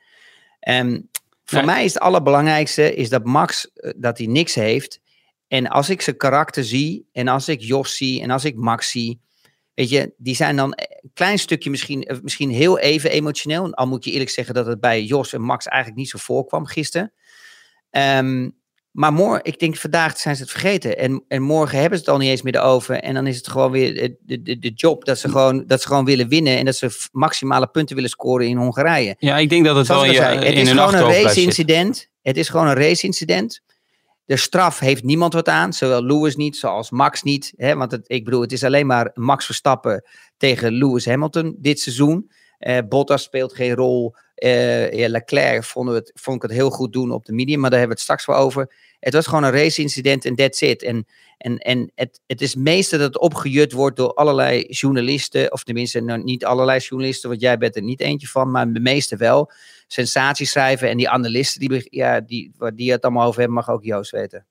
Um, 0.68 1.10
voor 1.44 1.64
mij 1.64 1.84
is 1.84 1.94
het 1.94 2.02
allerbelangrijkste 2.02 2.94
is 2.94 3.08
dat 3.08 3.24
Max 3.24 3.70
uh, 3.74 3.90
dat 3.96 4.18
hij 4.18 4.26
niks 4.26 4.54
heeft. 4.54 5.00
En 5.48 5.68
als 5.68 5.88
ik 5.88 6.00
zijn 6.00 6.16
karakter 6.16 6.64
zie, 6.64 7.08
en 7.12 7.28
als 7.28 7.48
ik 7.48 7.60
Jos 7.60 7.96
zie, 7.96 8.22
en 8.22 8.30
als 8.30 8.44
ik 8.44 8.56
Max 8.56 8.90
zie, 8.90 9.20
weet 9.74 9.88
je, 9.88 10.14
die 10.16 10.34
zijn 10.34 10.56
dan 10.56 10.72
een 10.76 11.10
klein 11.14 11.38
stukje 11.38 11.70
misschien, 11.70 12.02
eh, 12.02 12.16
misschien 12.22 12.50
heel 12.50 12.78
even 12.78 13.10
emotioneel. 13.10 13.74
Al 13.74 13.86
moet 13.86 14.04
je 14.04 14.10
eerlijk 14.10 14.30
zeggen 14.30 14.54
dat 14.54 14.66
het 14.66 14.80
bij 14.80 15.02
Jos 15.02 15.32
en 15.32 15.40
Max 15.40 15.66
eigenlijk 15.66 16.00
niet 16.00 16.10
zo 16.10 16.18
voorkwam 16.18 16.66
gisteren. 16.66 17.12
Um, 17.90 18.62
maar 18.94 19.12
morgen, 19.12 19.44
ik 19.44 19.58
denk 19.58 19.76
vandaag 19.76 20.18
zijn 20.18 20.36
ze 20.36 20.42
het 20.42 20.50
vergeten. 20.50 20.98
En, 20.98 21.24
en 21.28 21.42
morgen 21.42 21.78
hebben 21.78 21.98
ze 21.98 22.04
het 22.04 22.12
al 22.12 22.20
niet 22.20 22.30
eens 22.30 22.42
meer 22.42 22.60
over. 22.60 23.00
En 23.00 23.14
dan 23.14 23.26
is 23.26 23.36
het 23.36 23.48
gewoon 23.48 23.70
weer 23.70 23.94
de, 23.94 24.42
de, 24.42 24.58
de 24.58 24.70
job 24.74 25.04
dat 25.04 25.18
ze, 25.18 25.28
gewoon, 25.28 25.64
dat 25.66 25.80
ze 25.80 25.86
gewoon 25.86 26.04
willen 26.04 26.28
winnen. 26.28 26.58
En 26.58 26.64
dat 26.64 26.76
ze 26.76 27.08
maximale 27.12 27.66
punten 27.66 27.94
willen 27.94 28.10
scoren 28.10 28.46
in 28.46 28.56
Hongarije. 28.56 29.16
Ja, 29.18 29.38
ik 29.38 29.48
denk 29.48 29.64
dat 29.64 29.76
het 29.76 29.86
Zoals 29.86 30.02
wel 30.02 30.12
je, 30.12 30.44
het 30.44 30.56
is 30.56 30.70
gewoon 30.70 30.94
een 30.94 31.12
race-incident. 31.12 32.08
Het 32.22 32.36
is 32.36 32.48
gewoon 32.48 32.66
een 32.66 32.74
race-incident. 32.74 33.60
De 34.24 34.36
straf 34.36 34.78
heeft 34.78 35.02
niemand 35.02 35.32
wat 35.32 35.48
aan. 35.48 35.72
Zowel 35.72 36.04
Lewis 36.04 36.36
niet, 36.36 36.56
zoals 36.56 36.90
Max 36.90 37.22
niet. 37.22 37.52
Hè? 37.56 37.76
Want 37.76 37.90
het, 37.90 38.04
ik 38.06 38.24
bedoel, 38.24 38.40
het 38.40 38.52
is 38.52 38.64
alleen 38.64 38.86
maar 38.86 39.10
Max 39.14 39.44
Verstappen 39.44 40.04
tegen 40.36 40.72
Lewis 40.72 41.06
Hamilton 41.06 41.56
dit 41.58 41.80
seizoen. 41.80 42.30
Uh, 42.60 42.78
Bottas 42.88 43.22
speelt 43.22 43.54
geen 43.54 43.74
rol. 43.74 44.14
Ja, 44.34 45.08
Leclerc 45.08 45.64
vond, 45.64 45.90
het, 45.90 46.10
vond 46.14 46.36
ik 46.36 46.42
het 46.42 46.58
heel 46.58 46.70
goed 46.70 46.92
doen 46.92 47.10
op 47.10 47.24
de 47.24 47.32
medium, 47.32 47.60
maar 47.60 47.70
daar 47.70 47.78
hebben 47.78 47.96
we 47.96 48.02
het 48.02 48.12
straks 48.12 48.26
wel 48.26 48.46
over. 48.46 48.74
Het 49.04 49.14
was 49.14 49.26
gewoon 49.26 49.44
een 49.44 49.52
race-incident 49.52 50.24
en 50.24 50.34
that's 50.34 50.60
it. 50.60 50.82
En, 50.82 51.06
en, 51.36 51.58
en 51.58 51.92
het, 51.94 52.20
het 52.26 52.40
is 52.40 52.54
meestal 52.54 52.98
dat 52.98 53.18
opgejut 53.18 53.72
wordt 53.72 53.96
door 53.96 54.14
allerlei 54.14 54.62
journalisten, 54.62 55.52
of 55.52 55.62
tenminste 55.62 56.00
nou, 56.00 56.22
niet 56.22 56.44
allerlei 56.44 56.78
journalisten, 56.78 57.28
want 57.28 57.40
jij 57.40 57.58
bent 57.58 57.76
er 57.76 57.82
niet 57.82 58.00
eentje 58.00 58.26
van, 58.26 58.50
maar 58.50 58.72
de 58.72 58.80
meeste 58.80 59.16
wel. 59.16 59.50
Sensatie 59.86 60.46
schrijven 60.46 60.88
en 60.88 60.96
die 60.96 61.08
analisten 61.08 61.60
die, 61.60 61.86
ja, 61.90 62.20
die, 62.20 62.52
die 62.74 62.92
het 62.92 63.02
allemaal 63.02 63.26
over 63.26 63.38
hebben, 63.40 63.56
mag 63.56 63.70
ook 63.70 63.84
Joost 63.84 64.10
weten. 64.10 64.46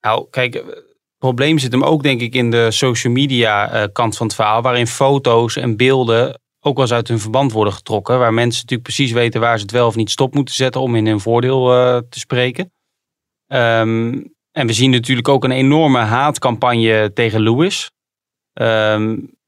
Nou, 0.00 0.26
kijk, 0.30 0.54
het 0.54 0.84
probleem 1.18 1.58
zit 1.58 1.72
hem 1.72 1.84
ook 1.84 2.02
denk 2.02 2.20
ik 2.20 2.34
in 2.34 2.50
de 2.50 2.70
social 2.70 3.12
media 3.12 3.82
uh, 3.82 3.88
kant 3.92 4.16
van 4.16 4.26
het 4.26 4.34
verhaal, 4.34 4.62
waarin 4.62 4.86
foto's 4.86 5.56
en 5.56 5.76
beelden 5.76 6.40
ook 6.60 6.74
wel 6.74 6.84
eens 6.84 6.94
uit 6.94 7.08
hun 7.08 7.18
verband 7.18 7.52
worden 7.52 7.72
getrokken. 7.72 8.18
Waar 8.18 8.34
mensen 8.34 8.60
natuurlijk 8.60 8.88
precies 8.88 9.12
weten 9.12 9.40
waar 9.40 9.56
ze 9.56 9.62
het 9.62 9.72
wel 9.72 9.86
of 9.86 9.96
niet 9.96 10.10
stop 10.10 10.34
moeten 10.34 10.54
zetten 10.54 10.80
om 10.80 10.96
in 10.96 11.06
hun 11.06 11.20
voordeel 11.20 11.72
uh, 11.72 11.98
te 12.08 12.18
spreken. 12.18 12.72
Um, 13.52 14.34
en 14.52 14.66
we 14.66 14.72
zien 14.72 14.90
natuurlijk 14.90 15.28
ook 15.28 15.44
een 15.44 15.50
enorme 15.50 15.98
haatcampagne 15.98 17.10
tegen 17.14 17.40
Lewis. 17.40 17.90
Um, 18.52 19.38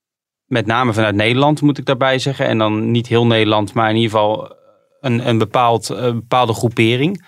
met 0.45 0.67
name 0.67 0.93
vanuit 0.93 1.15
Nederland 1.15 1.61
moet 1.61 1.79
ik 1.79 1.85
daarbij 1.85 2.19
zeggen. 2.19 2.47
En 2.47 2.59
dan 2.59 2.91
niet 2.91 3.07
heel 3.07 3.27
Nederland, 3.27 3.73
maar 3.75 3.91
in 3.91 3.97
ieder 3.97 4.11
geval 4.11 4.57
een, 5.01 5.29
een, 5.29 5.39
bepaald, 5.39 5.89
een 5.89 6.15
bepaalde 6.15 6.53
groepering. 6.53 7.27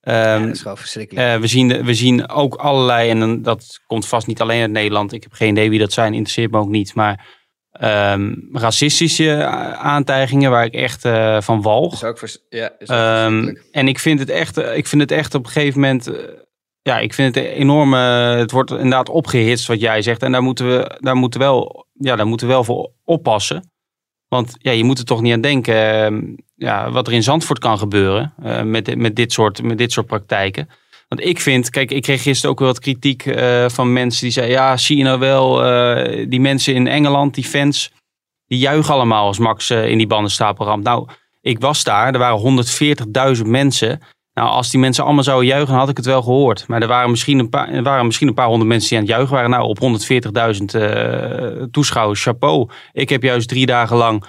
Um, 0.00 0.14
ja, 0.14 0.38
dat 0.38 0.54
is 0.54 0.62
wel 0.62 0.76
verschrikkelijk. 0.76 1.34
Uh, 1.34 1.40
we, 1.40 1.46
zien, 1.46 1.84
we 1.84 1.94
zien 1.94 2.28
ook 2.28 2.54
allerlei, 2.54 3.10
en 3.10 3.42
dat 3.42 3.80
komt 3.86 4.06
vast 4.06 4.26
niet 4.26 4.40
alleen 4.40 4.60
uit 4.60 4.70
Nederland. 4.70 5.12
Ik 5.12 5.22
heb 5.22 5.32
geen 5.32 5.50
idee 5.50 5.70
wie 5.70 5.78
dat 5.78 5.92
zijn, 5.92 6.12
interesseert 6.12 6.50
me 6.50 6.58
ook 6.58 6.68
niet. 6.68 6.94
Maar 6.94 7.26
um, 7.82 8.48
racistische 8.52 9.44
aantijgingen 9.76 10.50
waar 10.50 10.64
ik 10.64 10.74
echt 10.74 11.04
uh, 11.04 11.40
van 11.40 11.62
walg. 11.62 11.92
Is 11.92 12.04
ook 12.04 12.18
vers 12.18 12.38
ja, 12.48 12.70
is 12.78 12.90
ook 12.90 12.96
um, 12.96 13.58
en 13.70 13.88
ik 13.88 13.98
vind 13.98 14.18
het 14.18 14.30
echt, 14.30 14.58
ik 14.58 14.86
vind 14.86 15.02
het 15.02 15.10
echt 15.10 15.34
op 15.34 15.44
een 15.44 15.50
gegeven 15.50 15.80
moment, 15.80 16.08
uh, 16.08 16.14
ja, 16.82 16.98
ik 16.98 17.14
vind 17.14 17.34
het 17.34 17.44
enorm, 17.44 17.94
uh, 17.94 18.34
het 18.34 18.50
wordt 18.50 18.70
inderdaad 18.70 19.08
opgehitst 19.08 19.66
wat 19.66 19.80
jij 19.80 20.02
zegt. 20.02 20.22
En 20.22 20.32
daar 20.32 20.42
moeten 20.42 20.66
we, 20.66 20.98
daar 21.00 21.16
moeten 21.16 21.40
wel, 21.40 21.86
ja, 21.92 22.16
daar 22.16 22.26
moeten 22.26 22.46
we 22.46 22.52
wel 22.52 22.64
voor 22.64 22.90
oppassen. 23.04 23.72
Want 24.28 24.54
ja, 24.58 24.70
je 24.70 24.84
moet 24.84 24.98
er 24.98 25.04
toch 25.04 25.20
niet 25.20 25.32
aan 25.32 25.40
denken 25.40 26.12
uh, 26.12 26.34
ja, 26.54 26.90
wat 26.90 27.06
er 27.06 27.12
in 27.12 27.22
Zandvoort 27.22 27.58
kan 27.58 27.78
gebeuren 27.78 28.34
met, 28.64 28.96
met, 28.96 29.16
dit 29.16 29.32
soort, 29.32 29.62
met 29.62 29.78
dit 29.78 29.92
soort 29.92 30.06
praktijken. 30.06 30.68
Want 31.14 31.26
ik 31.26 31.40
vind, 31.40 31.70
kijk, 31.70 31.90
ik 31.90 32.02
kreeg 32.02 32.22
gisteren 32.22 32.50
ook 32.50 32.58
wel 32.58 32.68
wat 32.68 32.78
kritiek 32.78 33.24
uh, 33.24 33.68
van 33.68 33.92
mensen 33.92 34.22
die 34.22 34.32
zeiden: 34.32 34.54
ja, 34.56 34.76
zie 34.76 34.96
je 34.96 35.04
nou 35.04 35.18
wel, 35.18 35.66
uh, 35.66 36.26
die 36.28 36.40
mensen 36.40 36.74
in 36.74 36.86
Engeland, 36.86 37.34
die 37.34 37.44
fans, 37.44 37.92
die 38.46 38.58
juichen 38.58 38.94
allemaal 38.94 39.26
als 39.26 39.38
Max 39.38 39.70
uh, 39.70 39.88
in 39.88 39.98
die 39.98 40.06
bandenstapel 40.06 40.66
ramt. 40.66 40.84
Nou, 40.84 41.08
ik 41.40 41.60
was 41.60 41.84
daar, 41.84 42.12
er 42.12 42.18
waren 42.18 42.64
140.000 43.36 43.42
mensen. 43.46 44.00
Nou, 44.32 44.48
als 44.48 44.70
die 44.70 44.80
mensen 44.80 45.04
allemaal 45.04 45.22
zouden 45.22 45.48
juichen, 45.48 45.74
had 45.74 45.88
ik 45.88 45.96
het 45.96 46.06
wel 46.06 46.22
gehoord. 46.22 46.68
Maar 46.68 46.82
er 46.82 46.88
waren 46.88 47.10
misschien 47.10 47.38
een 47.38 47.48
paar, 47.48 47.68
er 47.68 47.82
waren 47.82 48.06
misschien 48.06 48.28
een 48.28 48.34
paar 48.34 48.46
honderd 48.46 48.68
mensen 48.68 48.88
die 48.88 48.98
aan 48.98 49.04
het 49.04 49.12
juichen 49.12 49.34
waren. 49.34 49.50
Nou, 49.50 49.68
op 49.68 49.78
140.000 51.64 51.70
toeschouwers, 51.70 52.22
chapeau. 52.22 52.68
Ik 52.92 53.08
heb 53.08 53.22
juist 53.22 53.48
drie 53.48 53.66
dagen 53.66 53.96
lang 53.96 54.24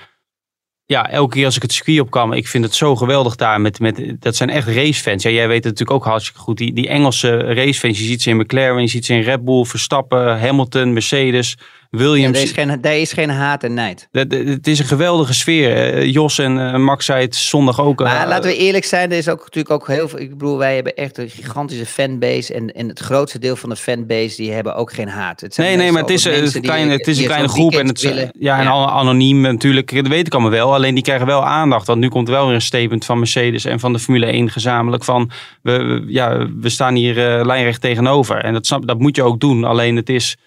ja, 0.88 1.10
elke 1.10 1.36
keer 1.36 1.46
als 1.46 1.56
ik 1.56 1.62
het 1.62 1.74
circuit 1.74 2.00
opkwam, 2.00 2.34
ik 2.34 2.48
vind 2.48 2.64
het 2.64 2.76
zo 2.76 2.96
geweldig 2.96 3.36
daar. 3.36 3.62
Met, 3.62 3.80
met, 3.80 4.16
dat 4.20 4.36
zijn 4.36 4.50
echt 4.50 4.68
racefans. 4.68 5.24
Ja, 5.24 5.30
jij 5.30 5.48
weet 5.48 5.64
het 5.64 5.74
natuurlijk 5.74 5.92
ook 5.92 6.06
hartstikke 6.06 6.40
goed. 6.40 6.58
Die, 6.58 6.74
die 6.74 6.88
Engelse 6.88 7.38
racefans, 7.38 8.00
je 8.00 8.06
ziet 8.06 8.22
ze 8.22 8.30
in 8.30 8.38
McLaren, 8.38 8.82
je 8.82 8.88
ziet 8.88 9.06
ze 9.06 9.14
in 9.14 9.22
Red 9.22 9.46
Bull, 9.46 9.66
Verstappen, 9.66 10.40
Hamilton, 10.40 10.94
Mercedes. 10.94 11.58
Williams. 11.98 12.38
Ja, 12.38 12.44
er, 12.44 12.50
is 12.50 12.52
geen, 12.52 12.84
er 12.84 13.00
is 13.00 13.14
geen 13.14 13.30
haat 13.30 13.64
en 13.64 13.74
nijd. 13.74 14.08
Het 14.12 14.68
is 14.68 14.80
een 14.80 14.86
geweldige 14.86 15.34
sfeer. 15.34 16.06
Jos 16.08 16.40
en 16.40 16.74
eh, 16.74 16.80
Max 16.80 17.06
zei 17.06 17.22
het 17.22 17.36
zondag 17.36 17.82
ook. 17.82 18.00
Maar 18.00 18.24
uh, 18.24 18.28
laten 18.28 18.50
we 18.50 18.58
eerlijk 18.58 18.86
zijn, 18.86 19.12
er 19.12 19.18
is 19.18 19.30
ook 19.30 19.40
natuurlijk 19.40 19.70
ook 19.70 19.88
heel 19.88 20.10
veel. 20.10 20.20
Ik 20.20 20.30
bedoel, 20.30 20.58
wij 20.58 20.76
hebben 20.76 20.96
echt 20.96 21.18
een 21.18 21.30
gigantische 21.30 21.86
fanbase. 21.86 22.54
En, 22.54 22.74
en 22.74 22.88
het 22.88 23.00
grootste 23.00 23.40
deel 23.40 23.56
van 23.56 23.70
de 23.70 23.76
fanbase, 23.76 24.36
die 24.36 24.52
hebben 24.52 24.76
ook 24.76 24.94
geen 24.94 25.08
haat. 25.08 25.42
Het 25.42 25.58
nee, 25.58 25.76
nee, 25.76 25.92
maar 25.92 26.02
het 26.02 26.10
is, 26.10 26.24
het, 26.24 26.60
klein, 26.60 26.90
het 26.90 27.08
is 27.08 27.20
een 27.20 27.26
kleine 27.26 27.48
groep. 27.48 27.74
En 27.74 27.88
het, 27.88 28.02
willen. 28.02 28.32
ja, 28.40 28.58
en 28.58 28.64
ja. 28.64 28.72
anoniem 28.72 29.42
natuurlijk. 29.42 29.96
Dat 29.96 30.08
weet 30.08 30.28
ik 30.28 30.34
allemaal 30.34 30.52
wel. 30.52 30.74
Alleen 30.74 30.94
die 30.94 31.04
krijgen 31.04 31.26
wel 31.26 31.46
aandacht. 31.46 31.88
Want 31.88 32.00
nu 32.00 32.10
komt 32.10 32.30
wel 32.30 32.46
weer 32.46 32.56
een 32.56 32.62
statement 32.62 33.06
van 33.06 33.20
Mercedes 33.20 33.66
en 33.66 33.80
van 33.80 33.94
de 33.94 34.00
Formule 34.00 34.26
1 34.26 34.50
gezamenlijk. 34.50 35.04
Van 35.04 35.32
we, 35.62 36.04
ja, 36.08 36.48
we 36.60 36.70
staan 36.70 36.96
hier 36.96 37.16
lijnrecht 37.46 37.82
tegenover. 37.82 38.38
En 38.38 38.54
dat, 38.54 38.80
dat 38.82 39.00
moet 39.00 39.16
je 39.16 39.24
ook 39.24 39.40
doen. 39.40 39.64
Alleen 39.64 39.96
het 39.96 40.10
is. 40.10 40.38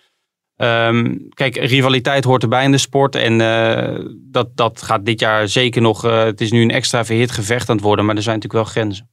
Um, 0.60 1.28
kijk, 1.28 1.56
rivaliteit 1.56 2.24
hoort 2.24 2.42
erbij 2.42 2.64
in 2.64 2.70
de 2.70 2.78
sport. 2.78 3.14
En 3.14 3.40
uh, 3.40 4.12
dat, 4.16 4.56
dat 4.56 4.82
gaat 4.82 5.04
dit 5.04 5.20
jaar 5.20 5.48
zeker 5.48 5.82
nog. 5.82 6.04
Uh, 6.04 6.24
het 6.24 6.40
is 6.40 6.50
nu 6.50 6.62
een 6.62 6.70
extra 6.70 7.04
verhit 7.04 7.30
gevecht 7.30 7.68
aan 7.68 7.76
het 7.76 7.84
worden. 7.84 8.04
Maar 8.04 8.16
er 8.16 8.22
zijn 8.22 8.34
natuurlijk 8.34 8.64
wel 8.64 8.72
grenzen. 8.72 9.10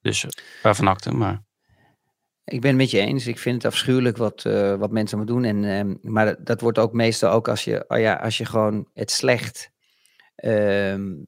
Dus 0.00 0.24
uh, 0.24 0.30
waarvan 0.62 0.86
acte. 0.86 1.14
Maar... 1.14 1.42
Ik 2.44 2.60
ben 2.60 2.70
het 2.70 2.78
met 2.78 2.90
je 2.90 2.98
eens. 2.98 3.26
Ik 3.26 3.38
vind 3.38 3.62
het 3.62 3.72
afschuwelijk 3.72 4.16
wat, 4.16 4.42
wat 4.78 4.90
mensen 4.90 5.18
moeten 5.18 5.34
doen. 5.34 5.44
En, 5.44 5.64
um, 5.64 5.98
maar 6.02 6.44
dat 6.44 6.60
wordt 6.60 6.78
ook 6.78 6.92
meestal 6.92 7.32
ook 7.32 7.48
als 7.48 7.64
je, 7.64 7.84
oh 7.88 7.98
ja, 7.98 8.14
als 8.14 8.38
je 8.38 8.44
gewoon 8.44 8.88
het 8.94 9.10
slecht, 9.10 9.70
um, 10.44 11.26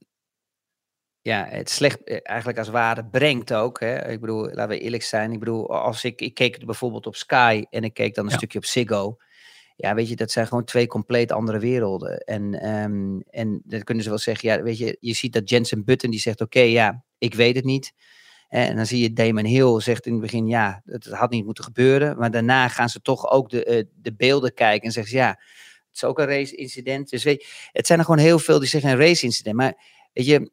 ja, 1.23 1.47
het 1.49 1.71
slecht 1.71 2.05
eh, 2.05 2.19
eigenlijk 2.23 2.59
als 2.59 2.69
waarde 2.69 3.05
brengt 3.05 3.53
ook. 3.53 3.81
Hè. 3.81 4.09
Ik 4.09 4.21
bedoel, 4.21 4.45
laten 4.45 4.69
we 4.69 4.79
eerlijk 4.79 5.03
zijn. 5.03 5.33
Ik 5.33 5.39
bedoel, 5.39 5.69
als 5.69 6.05
ik, 6.05 6.21
ik 6.21 6.35
keek 6.35 6.65
bijvoorbeeld 6.65 7.07
op 7.07 7.17
Sky 7.17 7.65
en 7.71 7.85
ik 7.85 7.95
keek 7.95 8.15
dan 8.15 8.25
een 8.25 8.31
ja. 8.31 8.37
stukje 8.37 8.59
op 8.59 8.65
Ziggo. 8.65 9.17
Ja, 9.77 9.95
weet 9.95 10.09
je, 10.09 10.17
dat 10.17 10.31
zijn 10.31 10.47
gewoon 10.47 10.65
twee 10.65 10.87
compleet 10.87 11.33
andere 11.33 11.59
werelden. 11.59 12.19
En, 12.19 12.69
um, 12.69 13.23
en 13.31 13.63
dan 13.65 13.83
kunnen 13.83 14.05
ze 14.05 14.11
wel 14.11 14.19
zeggen, 14.19 14.49
ja, 14.49 14.63
weet 14.63 14.79
je, 14.79 14.97
je 15.01 15.15
ziet 15.15 15.33
dat 15.33 15.51
Jensen 15.51 15.85
Button 15.85 16.11
die 16.11 16.21
zegt, 16.21 16.41
oké, 16.41 16.59
okay, 16.59 16.71
ja, 16.71 17.05
ik 17.19 17.35
weet 17.35 17.57
het 17.57 17.65
niet. 17.65 17.93
En 18.49 18.77
dan 18.77 18.87
zie 18.87 19.01
je 19.01 19.13
Damon 19.13 19.45
Hill 19.45 19.81
zegt 19.81 20.07
in 20.07 20.13
het 20.13 20.21
begin, 20.21 20.47
ja, 20.47 20.83
het 20.85 21.07
had 21.07 21.31
niet 21.31 21.45
moeten 21.45 21.65
gebeuren. 21.65 22.19
Maar 22.19 22.31
daarna 22.31 22.69
gaan 22.69 22.89
ze 22.89 23.01
toch 23.01 23.31
ook 23.31 23.51
de, 23.51 23.67
uh, 23.67 23.83
de 23.95 24.15
beelden 24.15 24.55
kijken 24.55 24.87
en 24.87 24.93
zeggen 24.93 25.13
ze, 25.13 25.19
ja, 25.19 25.29
het 25.29 25.39
is 25.93 26.05
ook 26.05 26.19
een 26.19 26.27
race-incident. 26.27 27.11
Dus 27.11 27.25
weet 27.25 27.43
je, 27.43 27.69
het 27.73 27.87
zijn 27.87 27.99
er 27.99 28.05
gewoon 28.05 28.21
heel 28.21 28.39
veel 28.39 28.59
die 28.59 28.69
zeggen 28.69 28.91
een 28.91 28.99
race-incident. 28.99 29.57
Maar 29.57 29.75
weet 30.13 30.27
je, 30.27 30.51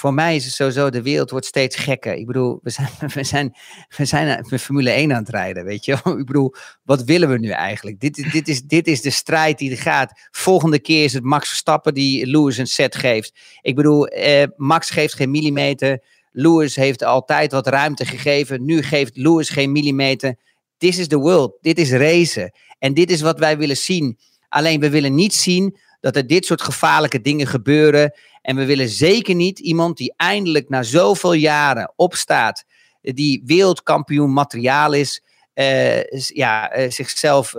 voor 0.00 0.14
mij 0.14 0.36
is 0.36 0.44
het 0.44 0.54
sowieso, 0.54 0.90
de 0.90 1.02
wereld 1.02 1.30
wordt 1.30 1.46
steeds 1.46 1.76
gekker. 1.76 2.14
Ik 2.14 2.26
bedoel, 2.26 2.58
we 2.62 2.70
zijn, 2.70 2.88
we 3.14 3.24
zijn, 3.24 3.56
we 3.96 4.04
zijn 4.04 4.46
met 4.48 4.60
Formule 4.60 4.90
1 4.90 5.12
aan 5.12 5.18
het 5.18 5.28
rijden, 5.28 5.64
weet 5.64 5.84
je. 5.84 5.92
Ik 6.18 6.26
bedoel, 6.26 6.54
wat 6.82 7.04
willen 7.04 7.28
we 7.28 7.38
nu 7.38 7.48
eigenlijk? 7.48 8.00
Dit, 8.00 8.32
dit, 8.32 8.48
is, 8.48 8.62
dit 8.62 8.86
is 8.86 9.00
de 9.00 9.10
strijd 9.10 9.58
die 9.58 9.70
er 9.70 9.76
gaat. 9.76 10.28
Volgende 10.30 10.78
keer 10.78 11.04
is 11.04 11.12
het 11.12 11.24
Max 11.24 11.48
Verstappen 11.48 11.94
die 11.94 12.26
Lewis 12.26 12.58
een 12.58 12.66
set 12.66 12.96
geeft. 12.96 13.38
Ik 13.60 13.74
bedoel, 13.74 14.06
eh, 14.06 14.46
Max 14.56 14.90
geeft 14.90 15.14
geen 15.14 15.30
millimeter. 15.30 16.02
Lewis 16.32 16.76
heeft 16.76 17.02
altijd 17.02 17.52
wat 17.52 17.66
ruimte 17.66 18.06
gegeven. 18.06 18.64
Nu 18.64 18.82
geeft 18.82 19.16
Lewis 19.16 19.48
geen 19.48 19.72
millimeter. 19.72 20.36
This 20.78 20.98
is 20.98 21.08
the 21.08 21.18
world. 21.18 21.52
Dit 21.60 21.78
is 21.78 21.90
racen. 21.90 22.52
En 22.78 22.94
dit 22.94 23.10
is 23.10 23.20
wat 23.20 23.38
wij 23.38 23.58
willen 23.58 23.76
zien. 23.76 24.18
Alleen 24.48 24.80
we 24.80 24.90
willen 24.90 25.14
niet 25.14 25.34
zien 25.34 25.76
dat 26.00 26.16
er 26.16 26.26
dit 26.26 26.44
soort 26.44 26.62
gevaarlijke 26.62 27.20
dingen 27.20 27.46
gebeuren. 27.46 28.14
En 28.42 28.56
we 28.56 28.64
willen 28.64 28.88
zeker 28.88 29.34
niet 29.34 29.58
iemand 29.58 29.96
die 29.96 30.14
eindelijk 30.16 30.68
na 30.68 30.82
zoveel 30.82 31.32
jaren 31.32 31.92
opstaat, 31.96 32.64
die 33.00 33.42
wereldkampioen 33.44 34.32
materiaal 34.32 34.92
is, 34.92 35.22
uh, 35.54 36.10
ja, 36.12 36.78
uh, 36.78 36.90
zichzelf, 36.90 37.50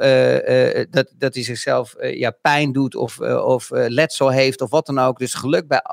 dat, 0.89 1.13
dat 1.17 1.33
hij 1.33 1.43
zichzelf 1.43 1.95
ja, 1.99 2.31
pijn 2.41 2.71
doet 2.71 2.95
of, 2.95 3.19
of 3.19 3.69
letsel 3.69 4.29
heeft 4.29 4.61
of 4.61 4.69
wat 4.69 4.85
dan 4.85 4.99
ook. 4.99 5.19
Dus 5.19 5.33
geluk 5.33 5.67
bij, 5.67 5.83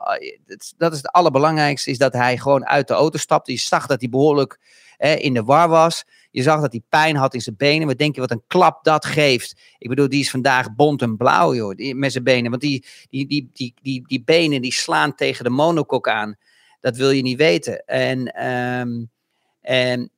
dat 0.77 0.93
is 0.93 0.99
het 0.99 1.09
allerbelangrijkste, 1.11 1.91
is 1.91 1.99
dat 1.99 2.13
hij 2.13 2.39
gewoon 2.39 2.67
uit 2.67 2.89
de 2.89 2.95
auto 2.95 3.19
stapt. 3.19 3.47
Je 3.47 3.59
zag 3.59 3.87
dat 3.87 4.01
hij 4.01 4.09
behoorlijk 4.09 4.59
in 4.99 5.35
de 5.35 5.43
war 5.43 5.69
was. 5.69 6.05
Je 6.31 6.43
zag 6.43 6.61
dat 6.61 6.73
hij 6.73 6.83
pijn 6.89 7.17
had 7.17 7.35
in 7.35 7.41
zijn 7.41 7.57
benen. 7.57 7.87
Wat 7.87 7.99
denk 7.99 8.15
je 8.15 8.21
wat 8.21 8.31
een 8.31 8.45
klap 8.47 8.85
dat 8.85 9.05
geeft? 9.05 9.61
Ik 9.79 9.89
bedoel, 9.89 10.09
die 10.09 10.21
is 10.21 10.31
vandaag 10.31 10.75
bont 10.75 11.03
en 11.03 11.17
blauw, 11.17 11.55
joh, 11.55 11.95
met 11.95 12.13
zijn 12.13 12.25
benen. 12.25 12.51
Want 12.51 12.63
die, 12.63 12.85
die, 13.11 13.27
die, 13.27 13.51
die, 13.53 13.75
die, 13.83 14.07
die 14.07 14.23
benen 14.25 14.63
die 14.63 14.73
slaan 14.73 15.15
tegen 15.15 15.45
de 15.45 15.51
monokok 15.51 16.09
aan. 16.09 16.37
Dat 16.81 16.97
wil 16.97 17.11
je 17.11 17.23
niet 17.23 17.39
weten. 17.39 17.85
En, 17.85 18.47
um, 18.49 19.11
en, 19.61 20.11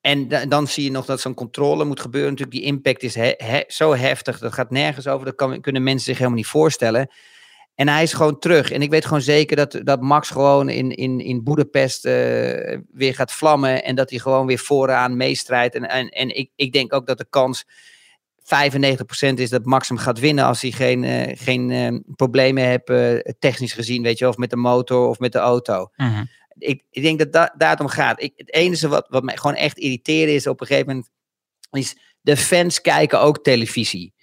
en 0.00 0.48
dan 0.48 0.66
zie 0.66 0.84
je 0.84 0.90
nog 0.90 1.04
dat 1.04 1.20
zo'n 1.20 1.34
controle 1.34 1.84
moet 1.84 2.00
gebeuren. 2.00 2.30
Natuurlijk, 2.30 2.58
die 2.58 2.66
impact 2.66 3.02
is 3.02 3.14
he, 3.14 3.64
zo 3.66 3.94
heftig. 3.94 4.38
Dat 4.38 4.52
gaat 4.52 4.70
nergens 4.70 5.06
over. 5.06 5.26
Dat 5.26 5.34
kan, 5.34 5.60
kunnen 5.60 5.82
mensen 5.82 6.04
zich 6.04 6.16
helemaal 6.16 6.38
niet 6.38 6.46
voorstellen. 6.46 7.10
En 7.74 7.88
hij 7.88 8.02
is 8.02 8.12
gewoon 8.12 8.38
terug. 8.38 8.70
En 8.70 8.82
ik 8.82 8.90
weet 8.90 9.04
gewoon 9.04 9.22
zeker 9.22 9.56
dat, 9.56 9.80
dat 9.82 10.00
Max 10.00 10.30
gewoon 10.30 10.68
in, 10.68 10.90
in, 10.90 11.20
in 11.20 11.42
Boedapest 11.42 12.06
uh, 12.06 12.12
weer 12.92 13.14
gaat 13.14 13.32
vlammen. 13.32 13.84
En 13.84 13.94
dat 13.94 14.10
hij 14.10 14.18
gewoon 14.18 14.46
weer 14.46 14.58
vooraan 14.58 15.16
meestrijdt. 15.16 15.74
En, 15.74 15.88
en, 15.88 16.08
en 16.08 16.36
ik, 16.36 16.50
ik 16.56 16.72
denk 16.72 16.92
ook 16.92 17.06
dat 17.06 17.18
de 17.18 17.26
kans 17.30 17.64
95% 18.42 18.44
is 19.34 19.50
dat 19.50 19.64
Max 19.64 19.88
hem 19.88 19.98
gaat 19.98 20.18
winnen 20.18 20.44
als 20.44 20.60
hij 20.60 20.70
geen, 20.70 21.02
uh, 21.02 21.22
geen 21.34 21.70
uh, 21.70 22.00
problemen 22.16 22.64
heeft, 22.64 22.86
technisch 23.38 23.72
gezien, 23.72 24.02
weet 24.02 24.18
je, 24.18 24.28
of 24.28 24.36
met 24.36 24.50
de 24.50 24.56
motor 24.56 25.08
of 25.08 25.18
met 25.18 25.32
de 25.32 25.38
auto. 25.38 25.90
Mhm. 25.96 26.24
Ik, 26.58 26.82
ik 26.90 27.02
denk 27.02 27.18
dat 27.18 27.32
da 27.32 27.54
daar 27.56 27.80
om 27.80 27.88
gaat. 27.88 28.22
Ik, 28.22 28.32
het 28.36 28.54
enige 28.54 28.88
wat, 28.88 29.06
wat 29.08 29.22
mij 29.22 29.36
gewoon 29.36 29.56
echt 29.56 29.78
irriteren 29.78 30.34
is 30.34 30.46
op 30.46 30.60
een 30.60 30.66
gegeven 30.66 30.88
moment, 30.88 31.10
is 31.70 31.96
de 32.20 32.36
fans 32.36 32.80
kijken 32.80 33.20
ook 33.20 33.42
televisie. 33.42 34.14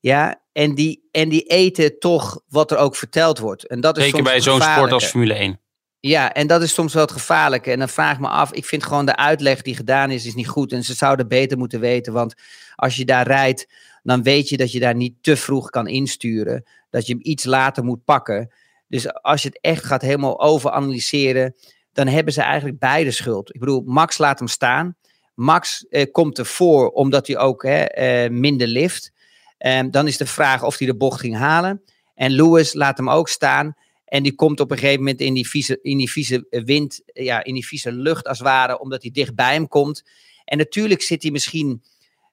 Ja, 0.00 0.42
en 0.52 0.74
die, 0.74 1.08
en 1.10 1.28
die 1.28 1.42
eten 1.42 1.98
toch 1.98 2.40
wat 2.48 2.70
er 2.70 2.76
ook 2.76 2.96
verteld 2.96 3.38
wordt. 3.38 3.66
En 3.66 3.80
dat 3.80 3.96
is 3.96 4.04
Zeker 4.04 4.22
bij 4.22 4.40
zo'n 4.40 4.60
sport 4.60 4.92
als 4.92 5.04
Formule 5.04 5.34
1. 5.34 5.60
Ja, 6.00 6.32
en 6.32 6.46
dat 6.46 6.62
is 6.62 6.74
soms 6.74 6.94
wel 6.94 7.02
het 7.02 7.12
gevaarlijke. 7.12 7.70
En 7.70 7.78
dan 7.78 7.88
vraag 7.88 8.14
ik 8.14 8.20
me 8.20 8.28
af, 8.28 8.52
ik 8.52 8.64
vind 8.64 8.84
gewoon 8.84 9.06
de 9.06 9.16
uitleg 9.16 9.62
die 9.62 9.76
gedaan 9.76 10.10
is, 10.10 10.26
is 10.26 10.34
niet 10.34 10.48
goed. 10.48 10.72
En 10.72 10.84
ze 10.84 10.94
zouden 10.94 11.28
beter 11.28 11.58
moeten 11.58 11.80
weten, 11.80 12.12
want 12.12 12.34
als 12.74 12.96
je 12.96 13.04
daar 13.04 13.26
rijdt, 13.26 13.68
dan 14.02 14.22
weet 14.22 14.48
je 14.48 14.56
dat 14.56 14.72
je 14.72 14.80
daar 14.80 14.94
niet 14.94 15.14
te 15.20 15.36
vroeg 15.36 15.70
kan 15.70 15.86
insturen. 15.86 16.64
Dat 16.90 17.06
je 17.06 17.12
hem 17.12 17.22
iets 17.22 17.44
later 17.44 17.84
moet 17.84 18.04
pakken. 18.04 18.52
Dus 18.88 19.12
als 19.12 19.42
je 19.42 19.48
het 19.48 19.58
echt 19.60 19.84
gaat 19.84 20.02
helemaal 20.02 20.40
overanalyseren, 20.40 21.54
dan 21.92 22.06
hebben 22.06 22.32
ze 22.32 22.42
eigenlijk 22.42 22.78
beide 22.78 23.10
schuld. 23.10 23.54
Ik 23.54 23.60
bedoel, 23.60 23.82
Max 23.86 24.18
laat 24.18 24.38
hem 24.38 24.48
staan. 24.48 24.96
Max 25.34 25.86
eh, 25.88 26.06
komt 26.12 26.38
ervoor 26.38 26.88
omdat 26.88 27.26
hij 27.26 27.38
ook 27.38 27.62
hè, 27.62 27.84
eh, 27.84 28.30
minder 28.30 28.66
lift. 28.66 29.12
Um, 29.58 29.90
dan 29.90 30.06
is 30.06 30.16
de 30.16 30.26
vraag 30.26 30.64
of 30.64 30.78
hij 30.78 30.86
de 30.86 30.96
bocht 30.96 31.20
ging 31.20 31.36
halen. 31.36 31.82
En 32.14 32.30
Lewis 32.30 32.74
laat 32.74 32.96
hem 32.96 33.10
ook 33.10 33.28
staan. 33.28 33.74
En 34.04 34.22
die 34.22 34.34
komt 34.34 34.60
op 34.60 34.70
een 34.70 34.78
gegeven 34.78 34.98
moment 34.98 35.20
in 35.20 35.34
die 35.34 35.48
vieze, 35.48 35.78
in 35.82 35.98
die 35.98 36.10
vieze 36.10 36.46
wind, 36.50 37.00
ja, 37.04 37.44
in 37.44 37.54
die 37.54 37.66
vieze 37.66 37.92
lucht 37.92 38.26
als 38.26 38.38
het 38.38 38.46
ware, 38.46 38.80
omdat 38.80 39.02
hij 39.02 39.10
dicht 39.10 39.34
bij 39.34 39.52
hem 39.52 39.68
komt. 39.68 40.02
En 40.44 40.58
natuurlijk 40.58 41.02
zit 41.02 41.22
hij 41.22 41.30
misschien, 41.30 41.82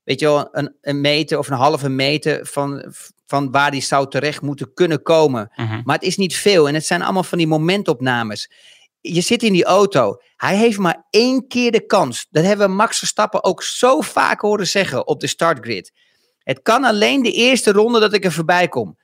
weet 0.03 0.19
je 0.19 0.25
wel, 0.25 0.47
een, 0.51 0.75
een 0.81 1.01
meter 1.01 1.37
of 1.37 1.47
een 1.47 1.57
halve 1.57 1.89
meter 1.89 2.45
van, 2.45 2.93
van 3.25 3.51
waar 3.51 3.69
hij 3.71 3.81
zou 3.81 4.09
terecht 4.09 4.41
moeten 4.41 4.73
kunnen 4.73 5.01
komen. 5.01 5.51
Uh 5.55 5.69
-huh. 5.71 5.83
Maar 5.83 5.95
het 5.95 6.05
is 6.05 6.17
niet 6.17 6.35
veel. 6.35 6.67
En 6.67 6.73
het 6.73 6.85
zijn 6.85 7.01
allemaal 7.01 7.23
van 7.23 7.37
die 7.37 7.47
momentopnames. 7.47 8.51
Je 9.01 9.21
zit 9.21 9.43
in 9.43 9.53
die 9.53 9.65
auto. 9.65 10.21
Hij 10.35 10.57
heeft 10.57 10.77
maar 10.77 11.05
één 11.09 11.47
keer 11.47 11.71
de 11.71 11.85
kans. 11.85 12.27
Dat 12.29 12.43
hebben 12.43 12.67
we 12.67 12.73
Max 12.73 12.97
Verstappen 12.97 13.43
ook 13.43 13.63
zo 13.63 14.01
vaak 14.01 14.41
horen 14.41 14.67
zeggen 14.67 15.07
op 15.07 15.19
de 15.19 15.27
startgrid. 15.27 15.91
Het 16.45 16.61
kan 16.61 16.83
alleen 16.83 17.21
de 17.21 17.31
eerste 17.31 17.71
ronde 17.71 17.99
dat 17.99 18.13
ik 18.13 18.25
er 18.25 18.31
voorbij 18.31 18.67
kom. 18.67 18.97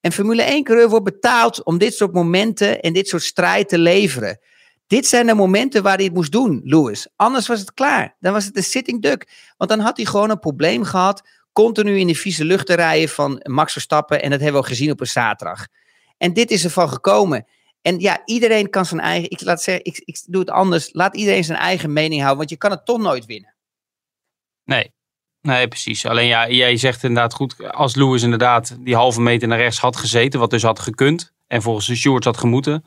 En 0.00 0.12
Formule 0.12 0.60
1-coureur 0.60 0.88
wordt 0.88 1.04
betaald 1.04 1.64
om 1.64 1.78
dit 1.78 1.94
soort 1.94 2.12
momenten 2.12 2.80
en 2.80 2.92
dit 2.92 3.08
soort 3.08 3.22
strijd 3.22 3.68
te 3.68 3.78
leveren. 3.78 4.40
Dit 4.86 5.06
zijn 5.06 5.26
de 5.26 5.34
momenten 5.34 5.82
waar 5.82 5.96
hij 5.96 6.04
het 6.04 6.14
moest 6.14 6.32
doen, 6.32 6.60
Lewis. 6.64 7.08
Anders 7.16 7.46
was 7.46 7.60
het 7.60 7.74
klaar. 7.74 8.16
Dan 8.20 8.32
was 8.32 8.44
het 8.44 8.56
een 8.56 8.62
sitting 8.62 9.02
duck. 9.02 9.52
Want 9.56 9.70
dan 9.70 9.80
had 9.80 9.96
hij 9.96 10.06
gewoon 10.06 10.30
een 10.30 10.38
probleem 10.38 10.84
gehad. 10.84 11.28
Continu 11.52 11.98
in 11.98 12.06
de 12.06 12.14
vieze 12.14 12.44
lucht 12.44 12.66
te 12.66 12.74
rijden 12.74 13.08
van 13.08 13.40
Max 13.42 13.72
Verstappen. 13.72 14.22
En 14.22 14.30
dat 14.30 14.40
hebben 14.40 14.60
we 14.60 14.66
ook 14.66 14.72
gezien 14.72 14.90
op 14.90 15.00
een 15.00 15.06
zaterdag. 15.06 15.66
En 16.18 16.32
dit 16.32 16.50
is 16.50 16.64
ervan 16.64 16.88
gekomen. 16.88 17.46
En 17.82 17.98
ja, 17.98 18.22
iedereen 18.24 18.70
kan 18.70 18.86
zijn 18.86 19.00
eigen. 19.00 19.30
Ik, 19.30 19.40
laat 19.40 19.62
zeggen, 19.62 19.84
ik, 19.84 20.02
ik 20.04 20.22
doe 20.26 20.40
het 20.40 20.50
anders. 20.50 20.88
Laat 20.92 21.16
iedereen 21.16 21.44
zijn 21.44 21.58
eigen 21.58 21.92
mening 21.92 22.20
houden. 22.20 22.38
Want 22.38 22.50
je 22.50 22.56
kan 22.56 22.70
het 22.70 22.84
toch 22.84 22.98
nooit 22.98 23.24
winnen. 23.24 23.54
Nee, 24.64 24.92
Nee, 25.46 25.68
precies. 25.68 26.06
Alleen 26.06 26.26
ja, 26.26 26.48
jij 26.48 26.76
zegt 26.76 27.02
inderdaad 27.02 27.34
goed. 27.34 27.72
Als 27.72 27.94
Lewis 27.94 28.22
inderdaad 28.22 28.76
die 28.80 28.94
halve 28.94 29.20
meter 29.20 29.48
naar 29.48 29.58
rechts 29.58 29.78
had 29.78 29.96
gezeten, 29.96 30.40
wat 30.40 30.50
dus 30.50 30.62
had 30.62 30.78
gekund. 30.78 31.32
En 31.46 31.62
volgens 31.62 31.86
de 31.86 31.96
stewards 31.96 32.26
had 32.26 32.36
gemoeten. 32.36 32.84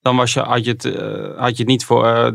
Dan 0.00 0.16
was 0.16 0.32
je, 0.32 0.40
had, 0.40 0.64
je 0.64 0.70
het, 0.70 0.84
uh, 0.84 0.94
had 1.38 1.50
je 1.50 1.62
het 1.62 1.66
niet 1.66 1.84
voor 1.84 2.06
uh, 2.06 2.28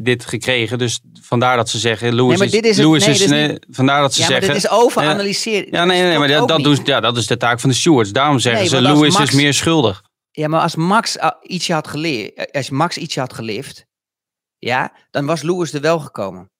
dit, 0.00 0.24
gekregen. 0.24 0.78
Dus 0.78 1.00
vandaar 1.20 1.56
dat 1.56 1.68
ze 1.68 1.78
zeggen. 1.78 2.14
Lewis 2.14 2.38
nee, 2.38 2.48
is, 2.48 2.68
is, 2.68 2.76
Lewis 2.76 3.06
nee, 3.06 3.14
is, 3.14 3.26
nee, 3.26 3.58
vandaar 3.70 4.00
dat 4.00 4.14
ze 4.14 4.20
ja, 4.20 4.26
zeggen. 4.26 4.46
Maar 4.46 4.54
dit 4.54 4.64
is 4.64 4.70
overanalyseren. 4.70 5.68
Ja, 5.70 5.84
nee, 5.84 6.02
nee, 6.02 6.18
maar 6.18 6.28
dat, 6.28 6.48
dat, 6.48 6.62
doen, 6.62 6.78
ja, 6.84 7.00
dat 7.00 7.16
is 7.16 7.26
de 7.26 7.36
taak 7.36 7.60
van 7.60 7.70
de 7.70 7.76
stewards. 7.76 8.12
Daarom 8.12 8.38
zeggen 8.38 8.66
ze: 8.66 8.80
Lewis 8.80 9.18
Max- 9.18 9.30
is 9.30 9.36
meer 9.36 9.54
schuldig. 9.54 10.02
Ja, 10.30 10.48
maar 10.48 10.60
als 10.60 10.76
Max 10.76 11.16
uh, 11.16 11.30
ietsje 11.42 11.72
had 11.72 11.88
geleerd, 11.88 12.52
als 12.52 12.70
Max 12.70 12.96
ietsje 12.96 13.20
had 13.20 13.32
gelift, 13.32 13.86
ja, 14.58 14.92
dan 15.10 15.26
was 15.26 15.42
Lewis 15.42 15.72
er 15.72 15.80
wel 15.80 15.98
gekomen. 15.98 16.50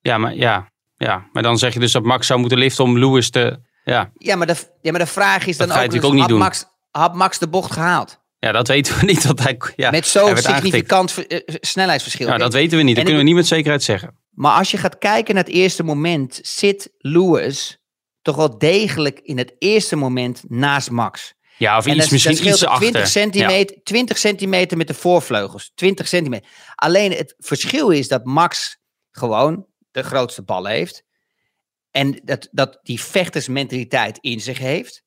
Ja, 0.00 0.18
maar 0.18 0.34
ja. 0.34 0.68
Ja, 1.06 1.26
maar 1.32 1.42
dan 1.42 1.58
zeg 1.58 1.72
je 1.74 1.80
dus 1.80 1.92
dat 1.92 2.02
Max 2.02 2.26
zou 2.26 2.40
moeten 2.40 2.58
liften 2.58 2.84
om 2.84 2.98
Lewis 2.98 3.30
te. 3.30 3.60
Ja, 3.84 4.10
Ja, 4.16 4.36
maar 4.36 4.46
de, 4.46 4.56
ja, 4.80 4.90
maar 4.90 5.00
de 5.00 5.06
vraag 5.06 5.46
is 5.46 5.56
Dat 5.56 5.66
dan 5.66 5.76
ga 5.76 5.82
je 5.82 5.88
ook, 5.88 5.94
dus, 5.94 6.04
ook 6.04 6.10
niet 6.12 6.20
had, 6.20 6.28
doen. 6.30 6.38
Max, 6.38 6.64
had 6.90 7.14
Max 7.14 7.38
de 7.38 7.48
bocht 7.48 7.72
gehaald? 7.72 8.18
ja 8.38 8.52
dat 8.52 8.68
weten 8.68 8.98
we 8.98 9.04
niet. 9.12 9.22
Dat 9.26 9.38
hij, 9.42 9.60
ja, 9.76 9.90
Met 9.90 10.06
zo'n 10.06 10.36
significant 10.36 11.26
eh, 11.26 11.38
snelheidsverschil. 11.60 12.28
Ja, 12.28 12.38
dat 12.38 12.52
weten 12.52 12.76
we 12.78 12.82
niet. 12.84 12.96
Dat 12.96 13.04
En 13.04 13.10
kunnen 13.10 13.12
ik- 13.12 13.18
we 13.18 13.24
niet 13.34 13.34
met 13.34 13.46
zekerheid 13.46 13.82
zeggen. 13.82 14.18
Maar 14.30 14.58
als 14.58 14.70
je 14.70 14.76
gaat 14.76 14.98
kijken 14.98 15.34
naar 15.34 15.44
het 15.44 15.52
eerste 15.52 15.82
moment, 15.82 16.38
zit 16.42 16.90
Lewis 16.98 17.78
toch 18.22 18.36
wel 18.36 18.58
degelijk 18.58 19.18
in 19.22 19.38
het 19.38 19.54
eerste 19.58 19.96
moment 19.96 20.42
naast 20.48 20.90
Max. 20.90 21.34
Ja, 21.56 21.76
of 21.78 21.84
En 21.86 21.90
iets, 21.90 22.00
dat- 22.02 22.10
misschien 22.10 22.36
dat 22.36 22.44
iets 22.46 22.62
er 22.62 22.68
achter. 22.68 22.88
20 22.90 23.10
centimeter, 23.10 23.76
20 23.82 24.18
centimeter 24.18 24.76
met 24.76 24.86
de 24.86 24.94
voorvleugels. 24.94 25.72
20 25.74 26.08
centimeter. 26.08 26.46
Alleen 26.74 27.12
het 27.12 27.34
verschil 27.38 27.90
is 27.90 28.08
dat 28.08 28.24
Max 28.24 28.78
gewoon 29.10 29.66
de 29.90 30.02
grootste 30.02 30.42
bal 30.42 30.66
heeft. 30.66 31.04
En 31.90 32.20
dat, 32.24 32.48
dat 32.50 32.78
die 32.82 33.00
vechtersmentaliteit 33.00 34.18
in 34.18 34.40
zich 34.40 34.58
heeft. 34.58 35.02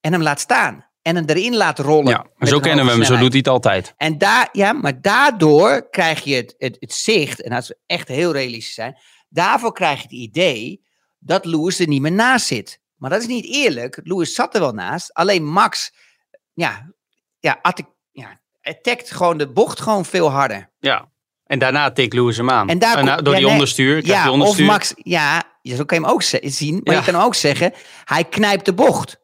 En 0.00 0.12
hem 0.12 0.22
laat 0.22 0.40
staan. 0.40 0.92
En 1.02 1.16
hem 1.16 1.24
erin 1.24 1.56
laat 1.56 1.78
rollen. 1.78 2.10
Ja, 2.10 2.26
maar 2.36 2.48
zo 2.48 2.60
kennen 2.60 2.84
we 2.84 2.90
hem. 2.90 3.04
Zo 3.04 3.16
doet 3.16 3.28
hij 3.28 3.38
het 3.38 3.48
altijd. 3.48 3.94
En 3.96 4.18
daar, 4.18 4.48
ja, 4.52 4.72
maar 4.72 5.00
daardoor 5.00 5.90
krijg 5.90 6.24
je 6.24 6.34
het, 6.34 6.54
het, 6.58 6.76
het 6.80 6.92
zicht, 6.92 7.42
en 7.42 7.52
als 7.52 7.68
we 7.68 7.78
echt 7.86 8.08
heel 8.08 8.32
realistisch 8.32 8.74
zijn, 8.74 8.96
Daarvoor 9.34 9.72
krijg 9.72 9.96
je 9.96 10.02
het 10.02 10.12
idee 10.12 10.84
dat 11.18 11.44
Lewis 11.44 11.78
er 11.78 11.88
niet 11.88 12.00
meer 12.00 12.12
naast 12.12 12.46
zit. 12.46 12.80
Maar 12.94 13.10
dat 13.10 13.20
is 13.20 13.26
niet 13.26 13.44
eerlijk. 13.44 14.00
Lewis 14.02 14.34
zat 14.34 14.54
er 14.54 14.60
wel 14.60 14.72
naast. 14.72 15.12
Alleen 15.12 15.44
Max, 15.44 15.92
ja, 16.52 16.92
ja, 17.38 17.60
ja 18.12 18.40
attackt 18.62 19.10
gewoon 19.10 19.38
de 19.38 19.52
bocht 19.52 19.80
gewoon 19.80 20.04
veel 20.04 20.30
harder. 20.30 20.72
Ja, 20.78 21.12
en 21.54 21.60
daarna 21.60 21.90
tikt 21.90 22.14
Lewis 22.14 22.36
hem 22.36 22.50
aan. 22.50 22.68
En 22.68 22.78
daar 22.78 22.98
En, 22.98 23.06
uh, 23.06 23.16
door 23.22 23.32
ja, 23.32 23.38
die 23.38 23.48
onderstuur. 23.48 24.06
Ja, 24.06 24.30
of. 24.30 24.58
Max, 24.58 24.92
ja, 24.96 25.42
zo 25.62 25.84
kan 25.84 25.98
je 25.98 26.04
hem 26.04 26.12
ook 26.12 26.22
zien. 26.42 26.80
Maar 26.84 26.94
Ja. 26.94 26.98
je 27.00 27.04
kan 27.04 27.14
hem 27.14 27.24
ook 27.24 27.34
zeggen, 27.34 27.72
hij 28.04 28.24
knijpt 28.24 28.64
de 28.64 28.72
bocht. 28.74 29.16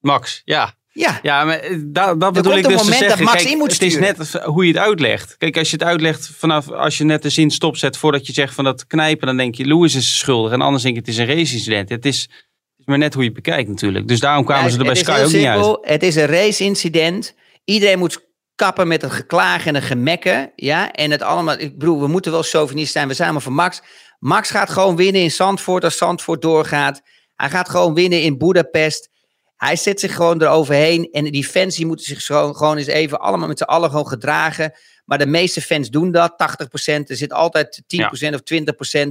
Max, 0.00 0.42
ja. 0.44 0.74
Ja, 0.92 1.18
Ja, 1.22 1.44
maar 1.44 1.58
eh, 1.58 1.78
dat, 1.84 2.20
dat 2.20 2.32
bedoel 2.32 2.56
ik 2.56 2.68
dus 2.68 2.82
te 2.82 2.86
dat 2.90 2.96
zeggen. 2.96 3.24
Max 3.24 3.36
Kijk, 3.36 3.48
in 3.48 3.58
moet 3.58 3.72
het 3.72 3.82
is 3.82 3.98
net 3.98 4.32
hoe 4.44 4.66
je 4.66 4.72
het 4.72 4.82
uitlegt. 4.82 5.36
Kijk, 5.36 5.56
als 5.56 5.70
je 5.70 5.76
het 5.76 5.86
uitlegt 5.86 6.30
vanaf 6.36 6.70
als 6.70 6.98
je 6.98 7.04
net 7.04 7.22
de 7.22 7.30
zin 7.30 7.50
stopzet 7.50 7.96
voordat 7.96 8.26
je 8.26 8.32
zegt 8.32 8.54
van 8.54 8.64
dat 8.64 8.86
knijpen, 8.86 9.26
dan 9.26 9.36
denk 9.36 9.54
je 9.54 9.64
Lewis 9.64 9.94
is 9.94 10.18
schuldig. 10.18 10.52
En 10.52 10.60
anders 10.60 10.82
denk 10.82 10.94
je 10.94 11.00
het 11.00 11.10
is 11.10 11.16
een 11.16 11.26
race-incident. 11.26 11.88
Het 11.88 12.04
is, 12.06 12.20
het 12.20 12.78
is 12.78 12.84
maar 12.84 12.98
net 12.98 13.14
hoe 13.14 13.22
je 13.22 13.28
het 13.28 13.42
bekijkt 13.42 13.68
natuurlijk. 13.68 14.08
Dus 14.08 14.20
daarom 14.20 14.44
kwamen 14.44 14.64
Ja, 14.64 14.70
ze 14.70 14.78
er 14.78 14.84
bij 14.84 14.94
Sky 14.94 15.20
ook 15.24 15.32
niet 15.32 15.46
uit. 15.46 15.78
Het 15.80 16.02
is 16.02 16.14
een 16.16 16.26
race-incident. 16.26 17.34
Iedereen 17.64 17.98
moet 17.98 18.20
kappen 18.54 18.88
met 18.88 19.02
het 19.02 19.12
geklaag 19.12 19.66
en 19.66 19.74
het 19.74 19.84
gemekken. 19.84 20.52
Ja, 20.56 20.92
en 20.92 21.10
het 21.10 21.22
allemaal. 21.22 21.58
Ik 21.58 21.78
bedoel, 21.78 22.00
we 22.00 22.06
moeten 22.06 22.32
wel 22.32 22.42
chauvinist 22.42 22.92
zijn. 22.92 23.08
We 23.08 23.14
zijn 23.14 23.32
maar 23.32 23.42
voor 23.42 23.52
Max. 23.52 23.82
Max 24.18 24.50
gaat 24.50 24.70
gewoon 24.70 24.96
winnen 24.96 25.22
in 25.22 25.30
Zandvoort 25.30 25.84
als 25.84 25.96
Zandvoort 25.96 26.42
doorgaat. 26.42 27.02
Hij 27.34 27.50
gaat 27.50 27.68
gewoon 27.68 27.94
winnen 27.94 28.22
in 28.22 28.38
Budapest. 28.38 29.08
Hij 29.56 29.76
zet 29.76 30.00
zich 30.00 30.14
gewoon 30.14 30.42
eroverheen. 30.42 31.08
En 31.12 31.24
die 31.24 31.44
fans 31.44 31.76
die 31.76 31.86
moeten 31.86 32.06
zich 32.06 32.26
gewoon, 32.26 32.56
gewoon 32.56 32.76
eens 32.76 32.86
even 32.86 33.20
allemaal 33.20 33.48
met 33.48 33.58
z'n 33.58 33.64
allen 33.64 33.90
gewoon 33.90 34.08
gedragen. 34.08 34.72
Maar 35.04 35.18
de 35.18 35.26
meeste 35.26 35.62
fans 35.62 35.90
doen 35.90 36.12
dat, 36.12 36.32
80%. 36.32 37.08
Er 37.08 37.16
zit 37.16 37.32
altijd 37.32 37.82
10% 37.86 38.34
of 38.34 38.40
20% 38.40 39.08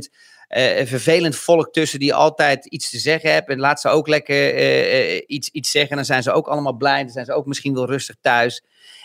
eh, 0.48 0.86
vervelend 0.86 1.36
volk 1.36 1.74
tussen 1.74 2.00
die 2.00 2.14
altijd 2.14 2.66
iets 2.66 2.90
te 2.90 2.98
zeggen 2.98 3.34
hebben. 3.34 3.56
En 3.56 3.62
laat 3.62 3.82
ze 3.82 3.90
ook 3.90 4.08
lekker 4.08 4.54
eh, 4.54 5.16
eh, 5.16 5.24
iets, 5.28 5.50
iets 5.50 5.72
zeggen. 5.72 5.96
Dan 5.96 6.06
zijn 6.06 6.24
ze 6.24 6.32
ook 6.32 6.48
allemaal 6.48 6.74
blij. 6.74 7.04
Dan 7.04 7.12
zijn 7.12 7.26
ze 7.26 7.34
ook 7.34 7.46
misschien 7.46 7.74
wel 7.74 7.86
rustig 7.86 8.16
thuis. 8.22 8.64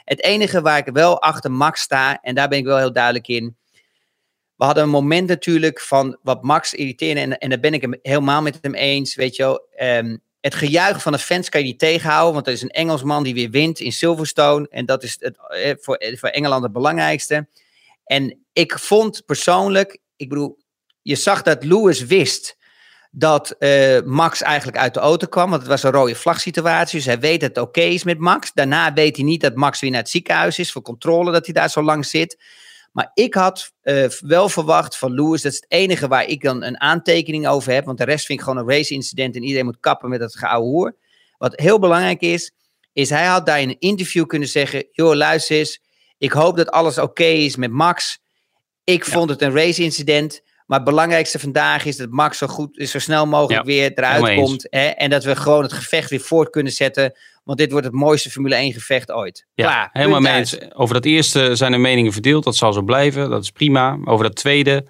Het 0.08 0.22
enige 0.22 0.60
waar 0.60 0.78
ik 0.78 0.92
wel 0.92 1.22
achter 1.22 1.52
Max 1.52 1.80
sta, 1.80 2.18
en 2.22 2.34
daar 2.34 2.48
ben 2.48 2.58
ik 2.58 2.64
wel 2.64 2.78
heel 2.78 2.92
duidelijk 2.92 3.28
in. 3.28 3.56
We 4.56 4.64
hadden 4.64 4.82
een 4.82 4.90
moment 4.90 5.28
natuurlijk 5.28 5.80
van 5.80 6.18
wat 6.22 6.42
Max 6.42 6.74
irriteerde. 6.74 7.20
En, 7.20 7.38
en 7.38 7.48
daar 7.48 7.60
ben 7.60 7.74
ik 7.74 7.80
hem 7.80 7.98
helemaal 8.02 8.42
met 8.42 8.58
hem 8.60 8.74
eens. 8.74 9.14
Weet 9.14 9.36
je 9.36 9.42
wel. 9.42 9.66
Ehm, 9.76 10.16
het 10.40 10.54
gejuich 10.54 11.02
van 11.02 11.12
de 11.12 11.18
fans 11.18 11.48
kan 11.48 11.60
je 11.60 11.66
niet 11.66 11.78
tegenhouden. 11.78 12.34
Want 12.34 12.46
er 12.46 12.52
is 12.52 12.62
een 12.62 12.68
Engelsman 12.68 13.22
die 13.22 13.34
weer 13.34 13.50
wint 13.50 13.80
in 13.80 13.92
Silverstone. 13.92 14.66
En 14.70 14.86
dat 14.86 15.02
is 15.02 15.16
het, 15.18 15.38
eh, 15.48 15.74
voor, 15.80 15.96
eh, 15.96 16.16
voor 16.16 16.28
Engeland 16.28 16.62
het 16.62 16.72
belangrijkste. 16.72 17.48
En 18.04 18.46
ik 18.52 18.78
vond 18.78 19.22
persoonlijk, 19.26 19.98
ik 20.16 20.28
bedoel, 20.28 20.58
je 21.02 21.14
zag 21.14 21.42
dat 21.42 21.64
Lewis 21.64 22.04
wist 22.04 22.56
dat 23.10 23.50
eh, 23.50 24.00
Max 24.04 24.42
eigenlijk 24.42 24.78
uit 24.78 24.94
de 24.94 25.00
auto 25.00 25.26
kwam. 25.26 25.50
Want 25.50 25.62
het 25.62 25.70
was 25.70 25.82
een 25.82 25.90
rode 25.90 26.14
vlagsituatie. 26.14 26.98
Dus 26.98 27.06
hij 27.06 27.20
weet 27.20 27.40
dat 27.40 27.48
het 27.48 27.58
oké 27.58 27.80
is 27.80 28.04
met 28.04 28.18
Max. 28.18 28.52
Daarna 28.54 28.92
weet 28.92 29.16
hij 29.16 29.24
niet 29.24 29.40
dat 29.40 29.54
Max 29.54 29.80
weer 29.80 29.90
naar 29.90 30.00
het 30.00 30.10
ziekenhuis 30.10 30.58
is 30.58 30.72
voor 30.72 30.82
controle, 30.82 31.32
dat 31.32 31.44
hij 31.44 31.54
daar 31.54 31.70
zo 31.70 31.82
lang 31.82 32.06
zit. 32.06 32.38
Maar 32.92 33.10
ik 33.14 33.34
had 33.34 33.72
eh, 33.80 34.08
wel 34.20 34.48
verwacht 34.48 34.96
van 34.96 35.12
Lewis, 35.12 35.42
dat 35.42 35.52
is 35.52 35.58
het 35.58 35.70
enige 35.70 36.08
waar 36.08 36.24
ik 36.24 36.42
dan 36.42 36.62
een 36.62 36.80
aantekening 36.80 37.46
over 37.48 37.72
heb. 37.72 37.84
Want 37.84 37.98
de 37.98 38.04
rest 38.04 38.26
vind 38.26 38.38
ik 38.38 38.44
gewoon 38.44 38.58
een 38.58 38.70
race-incident 38.70 39.36
en 39.36 39.42
iedereen 39.42 39.64
moet 39.64 39.80
kappen 39.80 40.08
met 40.08 40.20
dat 40.20 40.36
geouwe 40.36 40.66
hoer. 40.66 40.96
Wat 41.38 41.60
heel 41.60 41.78
belangrijk 41.78 42.20
is, 42.20 42.52
is 42.92 43.10
hij 43.10 43.26
had 43.26 43.46
daar 43.46 43.60
in 43.60 43.68
een 43.68 43.78
interview 43.78 44.26
kunnen 44.26 44.48
zeggen: 44.48 44.86
joh, 44.92 45.14
luister 45.14 45.56
eens, 45.56 45.80
ik 46.18 46.32
hoop 46.32 46.56
dat 46.56 46.70
alles 46.70 46.98
oké 46.98 47.24
is 47.24 47.56
met 47.56 47.70
Max. 47.70 48.18
Ik 48.84 49.04
vond 49.04 49.30
het 49.30 49.42
een 49.42 49.54
race-incident. 49.54 50.42
Maar 50.68 50.78
het 50.78 50.88
belangrijkste 50.88 51.38
vandaag 51.38 51.84
is 51.84 51.96
dat 51.96 52.10
Max 52.10 52.38
zo 52.38 52.46
goed 52.46 52.78
is, 52.78 52.90
zo 52.90 52.98
snel 52.98 53.26
mogelijk 53.26 53.60
Ja, 53.60 53.66
weer 53.66 53.92
eruit 53.94 54.34
komt. 54.34 54.66
Hè, 54.70 54.86
en 54.86 55.10
dat 55.10 55.24
we 55.24 55.36
gewoon 55.36 55.62
het 55.62 55.72
gevecht 55.72 56.10
weer 56.10 56.20
voort 56.20 56.50
kunnen 56.50 56.72
zetten. 56.72 57.12
Want 57.44 57.58
dit 57.58 57.70
wordt 57.70 57.86
het 57.86 57.94
mooiste 57.94 58.30
Formule 58.30 58.54
1 58.54 58.72
gevecht 58.72 59.12
ooit. 59.12 59.46
Ja, 59.54 59.64
Klaar. 59.64 59.90
helemaal 59.92 60.20
mee 60.20 60.34
eens. 60.34 60.72
Over 60.74 60.94
dat 60.94 61.04
eerste 61.04 61.56
zijn 61.56 61.72
de 61.72 61.78
meningen 61.78 62.12
verdeeld. 62.12 62.44
Dat 62.44 62.56
zal 62.56 62.72
zo 62.72 62.82
blijven. 62.82 63.30
Dat 63.30 63.42
is 63.42 63.50
prima. 63.50 63.98
Over 64.04 64.24
dat 64.24 64.34
tweede. 64.36 64.86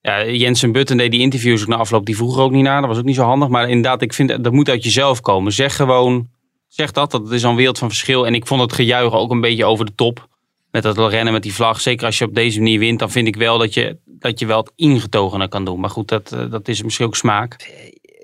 Ja, 0.00 0.26
Jensen 0.26 0.72
Button 0.72 0.96
deed 0.96 1.10
die 1.10 1.20
interviews 1.20 1.62
ook 1.62 1.68
na 1.68 1.76
afloop. 1.76 2.06
Die 2.06 2.16
vroeg 2.16 2.36
er 2.36 2.42
ook 2.42 2.50
niet 2.50 2.62
naar. 2.62 2.80
Dat 2.80 2.90
was 2.90 2.98
ook 2.98 3.04
niet 3.04 3.16
zo 3.16 3.22
handig. 3.22 3.48
Maar 3.48 3.68
inderdaad, 3.68 4.02
ik 4.02 4.14
vind 4.14 4.44
dat 4.44 4.52
moet 4.52 4.68
uit 4.68 4.84
jezelf 4.84 5.20
komen. 5.20 5.52
Zeg 5.52 5.76
gewoon. 5.76 6.28
Zeg 6.68 6.92
dat. 6.92 7.10
Dat 7.10 7.32
is 7.32 7.42
een 7.42 7.56
wereld 7.56 7.78
van 7.78 7.88
verschil. 7.88 8.26
En 8.26 8.34
ik 8.34 8.46
vond 8.46 8.60
het 8.60 8.72
gejuichen 8.72 9.18
ook 9.18 9.30
een 9.30 9.40
beetje 9.40 9.64
over 9.64 9.84
de 9.84 9.94
top. 9.94 10.28
Met 10.74 10.82
dat 10.82 10.98
rennen 11.10 11.32
met 11.32 11.42
die 11.42 11.54
vlag. 11.54 11.80
Zeker 11.80 12.06
als 12.06 12.18
je 12.18 12.24
op 12.24 12.34
deze 12.34 12.58
manier 12.58 12.78
wint. 12.78 12.98
Dan 12.98 13.10
vind 13.10 13.26
ik 13.26 13.36
wel 13.36 13.58
dat 13.58 13.74
je, 13.74 13.98
dat 14.04 14.38
je 14.38 14.46
wel 14.46 14.58
het 14.58 14.72
ingetogener 14.76 15.48
kan 15.48 15.64
doen. 15.64 15.80
Maar 15.80 15.90
goed, 15.90 16.08
dat, 16.08 16.32
eh, 16.32 16.50
dat 16.50 16.68
is 16.68 16.82
misschien 16.82 17.06
ook 17.06 17.16
smaak. 17.16 17.56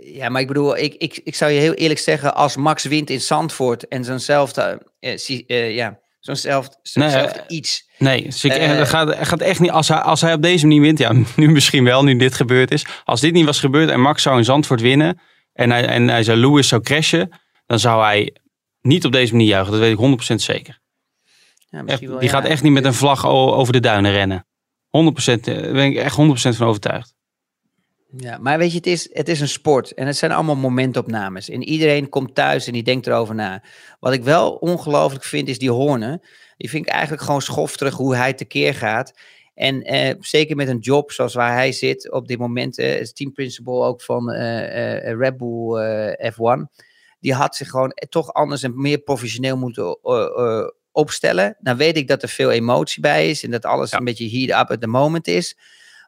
Ja, 0.04 0.28
maar 0.28 0.40
ik 0.40 0.46
bedoel, 0.46 0.76
ik, 0.76 0.94
ik, 0.94 1.20
ik 1.24 1.34
zou 1.34 1.50
je 1.52 1.60
heel 1.60 1.72
eerlijk 1.72 2.00
zeggen, 2.00 2.34
als 2.34 2.56
Max 2.56 2.84
wint 2.84 3.10
in 3.10 3.20
Zandvoort 3.20 3.88
en 3.88 4.04
zo'nzelfde, 4.04 4.82
eh, 5.00 5.16
zie- 5.16 5.44
eh, 5.46 5.74
ja, 5.74 5.98
zo'nzelfde, 6.20 6.76
zo'nzelfde 6.82 7.44
Nee, 7.48 7.58
iets. 7.58 7.88
Nee, 7.98 8.22
dus 8.22 8.44
ik, 8.44 8.52
Eh, 8.52 8.76
dat 8.76 8.88
gaat, 8.88 9.06
dat 9.06 9.28
gaat 9.28 9.40
echt 9.40 9.60
niet. 9.60 9.70
Als 9.70 9.88
hij, 9.88 9.98
als 9.98 10.20
hij 10.20 10.32
op 10.34 10.42
deze 10.42 10.66
manier 10.66 10.80
wint, 10.82 10.98
ja, 10.98 11.12
nu 11.36 11.48
misschien 11.50 11.84
wel, 11.84 12.04
nu 12.04 12.16
dit 12.16 12.34
gebeurd 12.34 12.70
is. 12.70 12.86
Als 13.04 13.20
dit 13.20 13.32
niet 13.32 13.44
was 13.44 13.60
gebeurd 13.60 13.90
en 13.90 14.00
Max 14.00 14.22
zou 14.22 14.38
in 14.38 14.44
Zandvoort 14.44 14.80
winnen 14.80 15.20
en 15.52 15.70
hij, 15.70 15.86
en 15.86 16.08
hij 16.08 16.22
zou 16.22 16.38
Lewis 16.38 16.68
zou 16.68 16.82
crashen, 16.82 17.30
dan 17.66 17.78
zou 17.78 18.02
hij 18.04 18.34
niet 18.80 19.04
op 19.04 19.12
deze 19.12 19.32
manier 19.32 19.48
juichen. 19.48 19.72
Dat 19.72 19.80
weet 19.80 19.92
ik 19.92 19.98
100% 19.98 20.34
zeker. 20.42 20.79
Ja, 21.70 21.78
Echt, 21.78 21.86
misschien 21.86 22.08
wel, 22.08 22.18
die 22.18 22.28
ja. 22.28 22.34
gaat 22.34 22.44
echt 22.44 22.62
niet 22.62 22.72
met 22.72 22.84
een 22.84 22.94
vlag 22.94 23.26
over 23.26 23.72
de 23.72 23.80
duinen 23.80 24.12
rennen. 24.12 24.46
100%, 24.88 25.48
eh, 25.48 25.62
daar 25.62 25.72
ben 25.72 25.84
ik 25.84 25.96
echt 25.96 26.16
100% 26.16 26.56
van 26.56 26.66
overtuigd. 26.66 27.14
Ja, 28.16 28.38
maar 28.38 28.58
weet 28.58 28.70
je, 28.70 28.76
het 28.76 28.86
is, 28.86 29.08
het 29.12 29.28
is 29.28 29.40
een 29.40 29.48
sport 29.48 29.92
en 29.94 30.06
het 30.06 30.16
zijn 30.16 30.32
allemaal 30.32 30.56
momentopnames. 30.56 31.48
En 31.48 31.62
iedereen 31.62 32.08
komt 32.08 32.34
thuis 32.34 32.66
en 32.66 32.72
die 32.72 32.82
denkt 32.82 33.06
erover 33.06 33.34
na. 33.34 33.62
Wat 34.00 34.12
ik 34.12 34.24
wel 34.24 34.50
ongelooflijk 34.50 35.24
vind, 35.24 35.48
is 35.48 35.58
die 35.58 35.70
Hornen. 35.70 36.20
Die 36.56 36.70
vind 36.70 36.86
ik 36.86 36.92
eigenlijk 36.92 37.22
gewoon 37.22 37.42
schofterig 37.42 37.94
hoe 37.94 38.16
hij 38.16 38.34
tekeer 38.34 38.74
gaat. 38.74 39.12
En 39.54 39.82
eh, 39.82 40.14
zeker 40.20 40.56
met 40.56 40.68
een 40.68 40.78
job 40.78 41.12
zoals 41.12 41.34
waar 41.34 41.52
hij 41.52 41.72
zit 41.72 42.10
op 42.10 42.28
dit 42.28 42.38
moment, 42.38 42.78
eh, 42.78 43.00
is 43.00 43.12
team 43.12 43.32
principal 43.32 43.84
ook 43.84 44.02
van 44.02 44.30
eh, 44.30 45.08
eh, 45.08 45.18
Red 45.18 45.36
Bull 45.36 45.76
eh, 45.76 46.32
F1. 46.32 46.68
Die 47.20 47.34
had 47.34 47.56
zich 47.56 47.68
gewoon 47.68 47.92
toch 48.08 48.32
anders 48.32 48.62
en 48.62 48.80
meer 48.80 48.98
professioneel 48.98 49.56
moeten 49.56 49.98
eh, 50.02 50.66
opstellen. 50.92 51.56
Dan 51.60 51.76
weet 51.76 51.96
ik 51.96 52.08
dat 52.08 52.22
er 52.22 52.28
veel 52.28 52.50
emotie 52.50 53.02
bij 53.02 53.30
is 53.30 53.44
en 53.44 53.50
dat 53.50 53.64
alles 53.64 53.90
Ja. 53.90 53.98
een 53.98 54.04
beetje 54.04 54.30
heat 54.30 54.62
up 54.62 54.70
at 54.70 54.80
the 54.80 54.86
moment 54.86 55.28
is. 55.28 55.56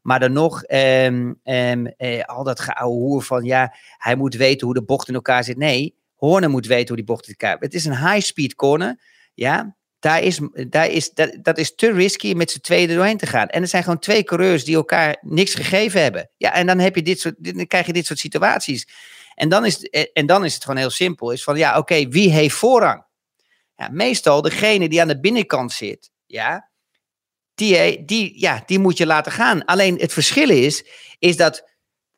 Maar 0.03 0.21
dan 0.21 0.33
nog, 0.33 0.62
ehm, 0.62 1.33
ehm, 1.42 1.87
eh, 1.97 2.25
al 2.25 2.45
dat 2.45 2.61
geouwe 2.61 2.95
hoer 2.95 3.23
van 3.23 3.45
ja, 3.45 3.75
hij 3.97 4.14
moet 4.14 4.35
weten 4.35 4.66
hoe 4.66 4.75
de 4.75 4.85
bocht 4.85 5.09
in 5.09 5.14
elkaar 5.14 5.45
zit. 5.45 5.57
Nee, 5.57 5.95
Horner 6.14 6.51
moet 6.51 6.66
weten 6.66 6.87
hoe 6.87 6.97
die 6.97 7.05
bocht 7.05 7.27
in 7.29 7.35
elkaar 7.38 7.57
Het 7.61 7.75
is 7.75 7.85
een 7.85 7.97
high-speed 8.09 8.55
corner. 8.55 9.01
Ja, 9.35 9.77
daar 9.99 10.23
is, 10.23 10.40
daar 10.68 10.88
is, 10.88 11.11
dat, 11.11 11.37
dat 11.42 11.59
is 11.59 11.75
te 11.75 11.92
risky 11.92 12.33
met 12.33 12.51
z'n 12.51 12.61
tweeën 12.61 12.88
doorheen 12.88 13.16
te 13.16 13.27
gaan. 13.27 13.49
En 13.49 13.62
er 13.62 13.68
zijn 13.68 13.83
gewoon 13.83 13.99
twee 13.99 14.25
coureurs 14.25 14.64
die 14.64 14.75
elkaar 14.75 15.16
niks 15.21 15.55
gegeven 15.55 16.03
hebben. 16.03 16.31
Ja, 16.37 16.53
en 16.53 16.66
dan, 16.66 16.79
heb 16.79 16.95
je 16.95 17.03
dit 17.03 17.21
soort, 17.21 17.35
dan 17.38 17.66
krijg 17.66 17.87
je 17.87 17.92
dit 17.92 18.07
soort 18.07 18.18
situaties. 18.18 18.88
En 19.35 19.49
dan 19.49 19.66
is, 19.66 19.83
en 20.12 20.27
dan 20.27 20.45
is 20.45 20.55
het 20.55 20.62
gewoon 20.62 20.79
heel 20.79 20.90
simpel. 20.90 21.31
Is 21.31 21.45
van 21.45 21.57
ja, 21.57 21.79
oké, 21.79 22.09
wie 22.09 22.31
heeft 22.31 22.55
voorrang? 22.55 23.05
Ja, 23.76 23.88
meestal 23.90 24.42
degene 24.42 24.88
die 24.88 25.00
aan 25.00 25.08
de 25.08 25.20
binnenkant 25.20 25.72
zit. 25.72 26.11
Ja, 26.26 26.70
die, 27.54 28.04
die, 28.04 28.40
ja, 28.40 28.62
die 28.66 28.78
moet 28.78 28.98
je 28.98 29.06
laten 29.06 29.32
gaan. 29.32 29.64
Alleen 29.64 29.96
het 29.96 30.12
verschil 30.12 30.50
is, 30.50 30.85
is 31.18 31.37
dat, 31.37 31.70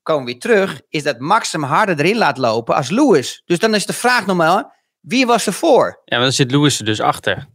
komen 0.02 0.24
we 0.24 0.30
weer 0.30 0.40
terug, 0.40 0.80
is 0.88 1.02
dat 1.02 1.18
Max 1.18 1.52
hem 1.52 1.62
harder 1.62 1.98
erin 1.98 2.16
laat 2.16 2.38
lopen 2.38 2.74
als 2.74 2.90
Lewis. 2.90 3.42
Dus 3.44 3.58
dan 3.58 3.74
is 3.74 3.86
de 3.86 3.92
vraag 3.92 4.26
normaal, 4.26 4.72
wie 5.00 5.26
was 5.26 5.46
er 5.46 5.52
voor? 5.52 6.00
Ja, 6.04 6.16
maar 6.16 6.24
dan 6.24 6.32
zit 6.32 6.50
Lewis 6.50 6.78
er 6.78 6.84
dus 6.84 7.00
achter. 7.00 7.48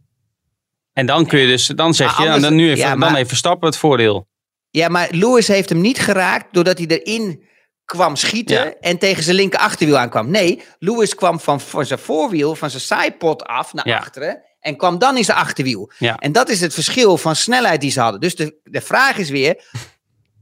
En 0.92 1.06
dan 1.06 1.26
kun 1.26 1.38
je 1.38 1.46
dus, 1.46 1.66
dan 1.66 1.94
zeg 1.94 2.16
je, 2.16 2.22
anders- 2.22 2.42
dan, 2.42 2.54
nu 2.54 2.64
even, 2.70 2.78
ja, 2.78 2.96
dan 2.96 3.14
heeft 3.14 3.28
Verstappen 3.28 3.68
het 3.68 3.76
voordeel. 3.76 4.28
Ja, 4.70 4.88
maar 4.88 5.08
Lewis 5.10 5.48
heeft 5.48 5.68
hem 5.68 5.80
niet 5.80 5.98
geraakt 5.98 6.54
doordat 6.54 6.78
hij 6.78 6.86
erin 6.86 7.48
kwam 7.90 8.16
schieten 8.16 8.56
Ja. 8.64 8.74
en 8.80 8.98
tegen 8.98 9.22
zijn 9.22 9.36
linker 9.36 9.58
achterwiel 9.58 9.98
aankwam. 9.98 10.30
Nee, 10.30 10.62
Lewis 10.78 11.14
kwam 11.14 11.40
van, 11.40 11.60
van 11.60 11.86
zijn 11.86 11.98
voorwiel, 11.98 12.54
van 12.54 12.70
zijn 12.70 12.82
sidepod 12.82 13.44
af 13.44 13.72
naar 13.74 13.88
Ja. 13.88 13.96
achteren 13.96 14.42
en 14.60 14.76
kwam 14.76 14.98
dan 14.98 15.16
in 15.16 15.24
zijn 15.24 15.38
achterwiel. 15.38 15.90
Ja. 15.98 16.16
En 16.16 16.32
dat 16.32 16.48
is 16.48 16.60
het 16.60 16.74
verschil 16.74 17.16
van 17.16 17.36
snelheid 17.36 17.80
die 17.80 17.90
ze 17.90 18.00
hadden. 18.00 18.20
Dus 18.20 18.34
de, 18.36 18.58
de 18.64 18.80
vraag 18.80 19.16
is 19.18 19.30
weer, 19.30 19.64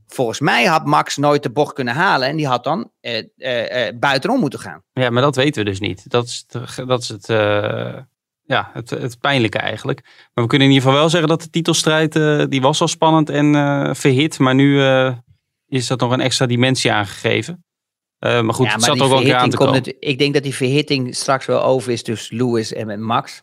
volgens 0.07 0.40
mij 0.40 0.64
had 0.64 0.84
Max 0.86 1.16
nooit 1.16 1.42
de 1.42 1.51
bocht 1.51 1.72
kunnen 1.74 1.94
halen 1.94 2.28
en 2.28 2.36
die 2.36 2.46
had 2.46 2.64
dan 2.64 2.90
eh, 3.01 3.18
eh, 3.36 3.86
eh, 3.88 3.99
buitenom 3.99 4.40
moeten 4.40 4.59
gaan. 4.61 4.82
Ja, 4.92 5.11
maar 5.11 5.22
dat 5.22 5.36
weten 5.36 5.64
we 5.64 5.70
dus 5.70 5.80
niet. 5.80 6.11
Dat 6.11 6.24
is, 6.24 6.44
het- 6.49 6.88
dat 6.88 7.03
is 7.03 7.09
het, 7.09 7.28
eh, 7.28 7.96
ja, 8.44 8.70
het, 8.72 8.90
het 8.90 9.18
pijnlijke 9.20 9.59
eigenlijk. 9.59 10.01
Maar 10.34 10.44
we 10.44 10.51
kunnen 10.51 10.66
in 10.68 10.72
ieder 10.74 10.86
geval 10.88 11.01
wel 11.01 11.11
zeggen 11.11 11.28
dat 11.28 11.42
de 11.42 11.51
titelstrijd, 11.51 12.16
eh, 12.16 12.44
die 12.49 12.61
was 12.61 12.80
al 12.80 12.88
spannend 12.88 13.30
en 13.30 13.96
verhit. 13.96 14.38
Maar 14.38 14.55
nu 14.55 14.80
is 15.69 15.87
dat 15.87 16.01
nog 16.01 16.11
een 16.11 16.21
extra 16.21 16.47
dimensie 16.47 16.93
aangegeven. 16.93 17.64
Eh, 18.19 18.41
maar 18.41 18.55
goed, 18.55 18.66
ja, 18.66 18.73
het 18.73 18.83
zat 18.83 19.01
ook 19.01 19.09
wel 19.11 19.21
keer 19.23 19.35
aan 19.35 19.51
te 19.51 19.57
komen. 19.57 19.95
ik 20.01 20.19
denk 20.19 20.35
dat 20.35 20.43
die 20.43 20.55
verhitting 20.55 21.14
straks 21.16 21.47
wel 21.47 21.62
over 21.62 21.93
is 21.93 22.03
tussen 22.03 22.37
Lewis 22.37 22.73
en 22.73 23.03
Max. 23.03 23.43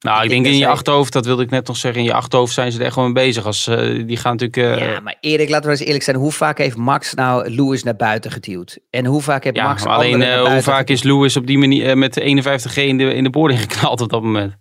Nou, 0.00 0.22
ik, 0.22 0.28
denk, 0.28 0.46
in 0.46 0.52
je 0.52 0.58
zij- 0.58 0.68
achterhoofd, 0.68 1.12
dat 1.12 1.26
wilde 1.26 1.42
ik 1.42 1.50
net 1.50 1.66
nog 1.66 1.76
zeggen, 1.76 2.00
in 2.00 2.06
je 2.06 2.12
achterhoofd 2.14 2.54
zijn 2.54 2.72
ze 2.72 2.78
er 2.78 2.84
echt 2.84 2.92
gewoon 2.94 3.12
mee 3.12 3.24
bezig. 3.24 3.46
Als, 3.46 3.66
eh, 3.66 4.06
die 4.06 4.16
gaan 4.16 4.36
natuurlijk... 4.36 4.80
eh, 4.80 4.92
Ja, 4.92 5.00
maar 5.00 5.16
Erik, 5.20 5.48
laten 5.48 5.64
we 5.64 5.70
eens 5.70 5.84
eerlijk 5.84 6.04
zijn. 6.04 6.16
Hoe 6.16 6.32
vaak 6.32 6.58
heeft 6.58 6.76
Max 6.76 7.14
nou 7.14 7.48
Lewis 7.50 7.82
naar 7.82 7.96
buiten 7.96 8.30
geduwd? 8.30 8.78
En 8.90 9.06
hoe 9.06 9.22
vaak 9.22 9.44
heeft 9.44 9.56
ja, 9.56 9.66
Max 9.66 9.84
alleen 9.84 10.18
naar 10.18 10.34
hoe 10.38 10.44
buiten 10.44 10.72
vaak 10.72 10.88
is 10.88 11.02
Lewis 11.02 11.36
op 11.36 11.46
die 11.46 11.58
manier 11.58 11.98
met 11.98 12.14
de 12.14 12.20
51G 12.20 12.74
in 12.76 12.98
de, 12.98 13.14
in 13.14 13.22
de 13.24 13.30
boarding 13.30 13.60
geknald 13.70 14.00
op 14.00 14.08
dat 14.10 14.22
moment? 14.22 14.56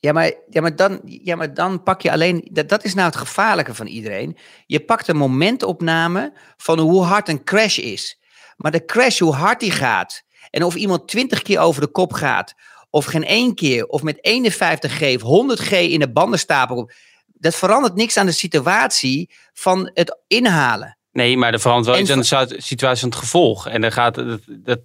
Ja, 0.00 0.12
maar, 0.12 0.32
ja, 0.48 0.60
maar, 0.60 0.76
dan, 0.76 1.00
ja, 1.04 1.36
maar 1.36 1.54
dan 1.54 1.82
pak 1.82 2.02
je 2.02 2.12
alleen. 2.12 2.48
Dat, 2.52 2.68
dat 2.68 2.84
is 2.84 2.94
nou 2.94 3.06
het 3.06 3.16
gevaarlijke 3.16 3.74
van 3.74 3.86
iedereen. 3.86 4.36
Je 4.66 4.80
pakt 4.80 5.08
een 5.08 5.16
momentopname 5.16 6.32
van 6.56 6.78
hoe 6.78 7.02
hard 7.02 7.28
een 7.28 7.44
crash 7.44 7.78
is. 7.78 8.18
Maar 8.56 8.72
de 8.72 8.84
crash, 8.84 9.18
hoe 9.18 9.34
hard 9.34 9.60
die 9.60 9.70
gaat. 9.70 10.22
En 10.50 10.64
of 10.64 10.74
iemand 10.74 11.08
20 11.08 11.42
keer 11.42 11.58
over 11.58 11.80
de 11.80 11.86
kop 11.86 12.12
gaat. 12.12 12.54
Of 12.90 13.04
geen 13.04 13.24
één 13.24 13.54
keer. 13.54 13.86
Of 13.86 14.02
met 14.02 14.16
51G 14.16 15.22
of 15.22 15.58
100G 15.58 15.70
in 15.70 16.00
de 16.00 16.12
bandenstapel. 16.12 16.90
Dat 17.26 17.54
verandert 17.54 17.94
niks 17.94 18.16
aan 18.16 18.26
de 18.26 18.32
situatie 18.32 19.30
van 19.52 19.90
het 19.94 20.18
inhalen. 20.26 20.98
Nee, 21.12 21.36
maar 21.36 21.52
er 21.52 21.60
verandert 21.60 21.86
wel 21.86 21.96
En 21.96 22.20
iets 22.20 22.32
aan 22.32 22.46
de 22.46 22.60
situatie 22.60 23.00
van 23.00 23.08
het 23.08 23.18
gevolg. 23.18 23.68
En 23.68 23.80
dan 23.80 23.92
gaat 23.92 24.16
het, 24.16 24.42
dat, 24.46 24.80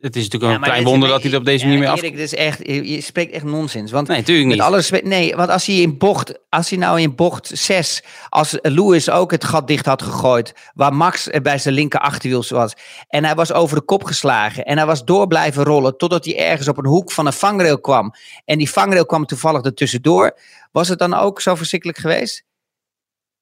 het 0.00 0.16
is 0.16 0.22
natuurlijk 0.22 0.52
Ja, 0.52 0.58
een 0.58 0.64
klein 0.64 0.84
wonder 0.84 1.08
dat 1.08 1.22
hij 1.22 1.32
er 1.32 1.38
op 1.38 1.44
deze 1.44 1.64
manier 1.64 1.80
mee 1.80 1.88
af... 1.88 1.98
Erik, 1.98 2.16
dit 2.16 2.32
is 2.32 2.34
echt, 2.34 2.58
je, 2.66 3.00
spreekt 3.00 3.32
echt 3.32 3.44
nonsens. 3.44 3.90
Want 3.90 4.08
Nee, 4.08 4.18
natuurlijk 4.18 4.48
niet. 4.48 4.56
Met 4.56 4.66
alle 4.66 4.76
respect, 4.76 5.04
nee, 5.04 5.36
want 5.36 5.48
als 5.48 5.66
hij 5.66 5.76
in 5.76 5.98
bocht, 5.98 6.38
als 6.48 6.70
hij 6.70 6.78
nou 6.78 7.00
in 7.00 7.14
bocht 7.14 7.50
6, 7.54 8.02
als 8.28 8.58
Lewis 8.62 9.10
ook 9.10 9.30
het 9.30 9.44
gat 9.44 9.66
dicht 9.66 9.86
had 9.86 10.02
gegooid, 10.02 10.54
waar 10.74 10.94
Max 10.94 11.28
bij 11.42 11.58
zijn 11.58 11.74
linker 11.74 12.00
achterwiel 12.00 12.44
was, 12.48 12.74
en 13.08 13.24
hij 13.24 13.34
was 13.34 13.52
over 13.52 13.76
de 13.76 13.82
kop 13.82 14.04
geslagen, 14.04 14.64
en 14.64 14.76
hij 14.76 14.86
was 14.86 15.04
door 15.04 15.26
blijven 15.26 15.64
rollen 15.64 15.96
totdat 15.96 16.24
hij 16.24 16.38
ergens 16.38 16.68
op 16.68 16.78
een 16.78 16.86
hoek 16.86 17.12
van 17.12 17.26
een 17.26 17.32
vangrail 17.32 17.80
kwam, 17.80 18.14
en 18.44 18.58
die 18.58 18.70
vangrail 18.70 19.06
kwam 19.06 19.26
toevallig 19.26 19.64
er 19.64 19.74
tussendoor, 19.74 20.38
was 20.72 20.88
het 20.88 20.98
dan 20.98 21.14
ook 21.14 21.40
zo 21.40 21.54
verschrikkelijk 21.54 21.98
geweest? 21.98 22.44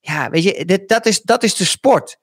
Ja, 0.01 0.31
weet 0.31 0.43
je, 0.43 0.65
dit, 0.65 0.89
dat, 0.89 1.07
is, 1.07 1.23
dat 1.23 1.43
is 1.43 1.55
de 1.55 1.65
sport. 1.65 2.19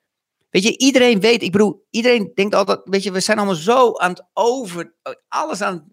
Weet 0.52 0.64
je, 0.64 0.78
iedereen 0.78 1.20
weet, 1.20 1.44
ik 1.44 1.52
bedoel, 1.52 1.88
iedereen 1.90 2.32
denkt 2.36 2.56
altijd, 2.56 2.80
weet 2.84 3.04
je, 3.04 3.12
we 3.12 3.20
zijn 3.20 3.38
allemaal 3.38 3.56
zo 3.56 3.98
aan 3.98 4.10
het 4.10 4.24
over, 4.34 4.94
alles 5.28 5.62
aan 5.62 5.74
het 5.74 5.84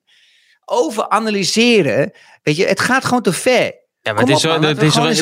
overanalyseren. 0.65 2.13
Weet 2.43 2.57
je, 2.57 2.67
het 2.67 2.81
gaat 2.81 3.05
gewoon 3.05 3.23
te 3.23 3.33
ver. 3.33 3.73
Ja, 4.01 4.13
maar 4.13 4.15
Kom 4.15 4.23
het 4.23 4.29
is, 4.29 4.35
op, 4.35 4.41
zo- 4.41 4.49
man, 4.49 4.69
het 4.69 4.83
is, 4.83 4.93
gewoon 4.93 5.07
een. 5.07 5.13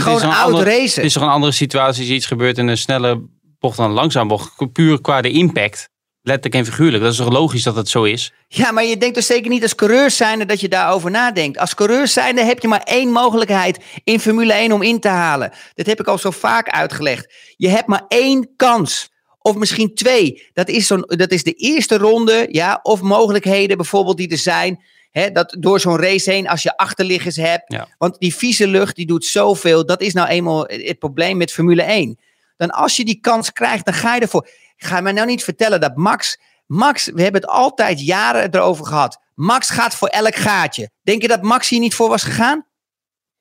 Het 0.95 0.97
is 1.05 1.12
toch 1.12 1.22
een 1.22 1.28
andere 1.28 1.53
situatie 1.53 2.03
als 2.03 2.12
iets 2.12 2.26
gebeurt 2.26 2.59
in 2.59 2.66
een 2.66 2.78
snelle 2.78 3.28
bocht 3.59 3.76
dan 3.76 3.87
een 3.87 3.93
langzaam 3.93 4.28
bocht. 4.28 4.72
Puur 4.72 5.01
qua 5.01 5.20
de 5.20 5.30
impact. 5.30 5.89
Letterlijk 6.22 6.55
en 6.66 6.72
figuurlijk. 6.72 7.03
Dat 7.03 7.12
is 7.12 7.18
toch 7.18 7.32
logisch 7.32 7.62
dat 7.62 7.76
het 7.76 7.89
zo 7.89 8.03
is? 8.03 8.32
Ja, 8.49 8.70
maar 8.70 8.84
je 8.84 8.97
denkt 8.97 9.14
dus 9.14 9.26
zeker 9.26 9.51
niet 9.51 9.62
als 9.62 9.74
coureur 9.74 10.11
zijnde 10.11 10.45
dat 10.47 10.61
je 10.61 10.68
daarover 10.68 11.11
nadenkt. 11.11 11.59
Als 11.59 11.74
coureur 11.74 12.09
zijnde 12.09 12.45
heb 12.45 12.61
je 12.61 12.68
maar 12.68 12.82
één 12.82 13.12
mogelijkheid 13.12 13.84
in 14.05 14.20
Formule 14.20 14.53
1 14.53 14.72
om 14.72 14.82
in 14.82 15.01
te 15.01 15.09
halen. 15.09 15.53
Dat 15.74 15.87
heb 15.87 16.01
ik 16.01 16.07
al 16.07 16.18
zo 16.18 16.30
vaak 16.30 16.68
uitgelegd. 16.68 17.34
Je 17.57 17.68
hebt 17.68 17.87
maar 17.87 18.05
één 18.09 18.49
kans. 18.57 19.11
Of 19.47 19.55
misschien 19.55 19.94
twee. 19.94 20.49
Dat 20.53 20.68
is, 20.68 20.86
zo'n, 20.86 21.05
dat 21.07 21.30
is 21.30 21.42
de 21.42 21.53
eerste 21.53 21.97
ronde. 21.99 22.47
Ja, 22.51 22.80
of 22.82 23.01
mogelijkheden 23.01 23.76
bijvoorbeeld 23.76 24.16
die 24.16 24.28
er 24.28 24.38
zijn. 24.38 24.84
Hè, 25.11 25.30
dat 25.30 25.57
door 25.59 25.80
zo'n 25.80 25.99
race 25.99 26.30
heen, 26.30 26.49
als 26.49 26.62
je 26.62 26.76
achterliggers 26.76 27.36
hebt. 27.36 27.72
Ja. 27.72 27.88
Want 27.99 28.18
die 28.18 28.34
vieze 28.34 28.66
lucht, 28.66 28.97
die 28.97 29.07
doet 29.07 29.24
zoveel. 29.24 29.86
Dat 29.86 30.01
is 30.01 30.12
nou 30.12 30.28
eenmaal 30.28 30.64
het 30.66 30.99
probleem 30.99 31.36
met 31.36 31.53
Formule 31.53 31.82
1. 31.82 32.18
Dan 32.57 32.70
als 32.70 32.97
je 32.97 33.05
die 33.05 33.20
kans 33.20 33.53
krijgt, 33.53 33.84
dan 33.84 33.94
ga 33.94 34.14
je 34.14 34.20
ervoor. 34.20 34.49
Ga 34.76 35.01
mij 35.01 35.12
nou 35.12 35.26
niet 35.26 35.44
vertellen 35.44 35.80
dat 35.80 35.97
Max... 35.97 36.38
Max, 36.66 37.07
we 37.14 37.22
hebben 37.22 37.40
het 37.40 37.51
altijd 37.51 38.01
jaren 38.01 38.55
erover 38.55 38.86
gehad. 38.86 39.18
Max 39.34 39.70
gaat 39.70 39.94
voor 39.94 40.09
elk 40.09 40.36
gaatje. 40.36 40.90
Denk 41.03 41.22
je 41.22 41.28
dat 41.28 41.42
Max 41.42 41.68
hier 41.68 41.80
niet 41.80 41.94
voor 41.94 42.09
was 42.09 42.22
gegaan? 42.22 42.66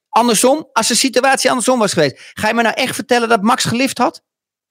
Andersom, 0.10 0.70
als 0.74 0.88
de 0.88 0.96
situatie 0.96 1.50
andersom 1.50 1.80
was 1.80 1.94
geweest. 1.94 2.32
Ga 2.34 2.48
je 2.48 2.54
me 2.54 2.62
nou 2.62 2.76
echt 2.76 2.96
vertellen 2.96 3.30
dat 3.30 3.42
Max 3.42 3.64
gelift 3.64 3.98
had? 3.98 4.24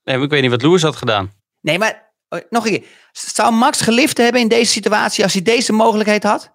Nee, 0.04 0.16
maar 0.16 0.24
ik 0.24 0.30
weet 0.30 0.42
niet 0.42 0.50
wat 0.50 0.62
Lewis 0.62 0.82
had 0.82 0.96
gedaan. 0.96 1.32
Nee, 1.60 1.78
maar 1.78 2.12
eh, 2.28 2.40
nog 2.50 2.66
een 2.66 2.70
keer. 2.72 2.84
Zou 3.12 3.52
Max 3.54 3.80
gelift 3.80 4.16
hebben 4.18 4.40
in 4.40 4.48
deze 4.48 4.72
situatie 4.72 5.24
als 5.24 5.32
hij 5.32 5.42
deze 5.42 5.72
mogelijkheid 5.72 6.22
had? 6.22 6.52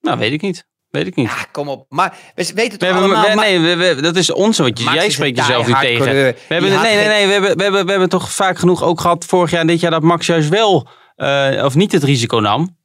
Nou, 0.00 0.18
weet 0.18 0.32
ik 0.32 0.40
niet. 0.40 0.66
Weet 0.88 1.06
ik 1.06 1.14
niet. 1.14 1.26
Ja, 1.28 1.44
kom 1.52 1.68
op. 1.68 1.86
Maar 1.88 2.16
we 2.34 2.52
weten 2.54 2.78
We 2.78 2.86
toch 2.86 2.96
allemaal... 2.96 3.28
we- 3.28 3.34
nee, 3.34 3.60
we- 3.60 3.94
we- 3.94 4.00
dat 4.02 4.16
is 4.16 4.30
onzin. 4.32 4.64
Want 4.64 4.84
Max 4.84 4.96
jij 4.96 5.10
spreekt 5.10 5.36
jezelf 5.38 5.60
nu 5.60 5.64
diehard 5.66 5.86
tegen. 5.86 6.04
coureur. 6.04 6.32
We 6.48 6.54
hebben, 6.54 6.70
nee, 6.70 6.96
nee, 6.96 7.06
nee. 7.06 7.26
We 7.26 7.32
hebben, 7.32 7.56
we, 7.56 7.62
hebben, 7.62 7.84
we 7.84 7.90
hebben 7.90 8.08
toch 8.08 8.30
vaak 8.32 8.58
genoeg 8.58 8.82
ook 8.82 9.00
gehad 9.00 9.24
vorig 9.24 9.50
jaar 9.50 9.60
en 9.60 9.66
dit 9.66 9.80
jaar 9.80 9.90
dat 9.90 10.02
Max 10.02 10.26
juist 10.26 10.48
wel 10.48 10.88
eh, 11.16 11.64
of 11.64 11.74
niet 11.74 11.92
het 11.92 12.02
risico 12.02 12.38
nam. 12.38 12.77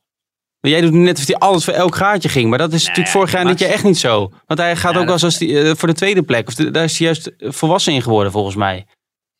Maar 0.63 0.71
jij 0.71 0.81
doet 0.81 0.91
net 0.93 1.17
of 1.19 1.27
hij 1.27 1.35
alles 1.35 1.63
voor 1.63 1.73
elk 1.73 1.95
gaatje 1.95 2.29
ging. 2.29 2.49
Maar 2.49 2.57
dat 2.57 2.73
is 2.73 2.79
natuurlijk 2.79 3.07
ja, 3.07 3.11
vorig 3.13 3.31
jaar 3.31 3.45
dit 3.45 3.59
jaar 3.59 3.69
echt 3.69 3.83
niet 3.83 3.97
zo. 3.97 4.31
Want 4.45 4.59
hij 4.59 4.75
gaat 4.75 4.93
Ja, 4.93 4.99
ook 4.99 5.05
wel 5.05 5.17
als 5.19 5.37
die, 5.37 5.59
eh, 5.59 5.71
voor 5.75 5.87
de 5.87 5.93
tweede 5.93 6.23
plek. 6.23 6.47
Of 6.47 6.55
de- 6.55 6.71
daar 6.71 6.83
is 6.83 6.97
hij 6.97 7.05
juist 7.07 7.31
volwassen 7.39 7.93
in 7.93 8.01
geworden 8.01 8.31
volgens 8.31 8.55
mij. 8.55 8.85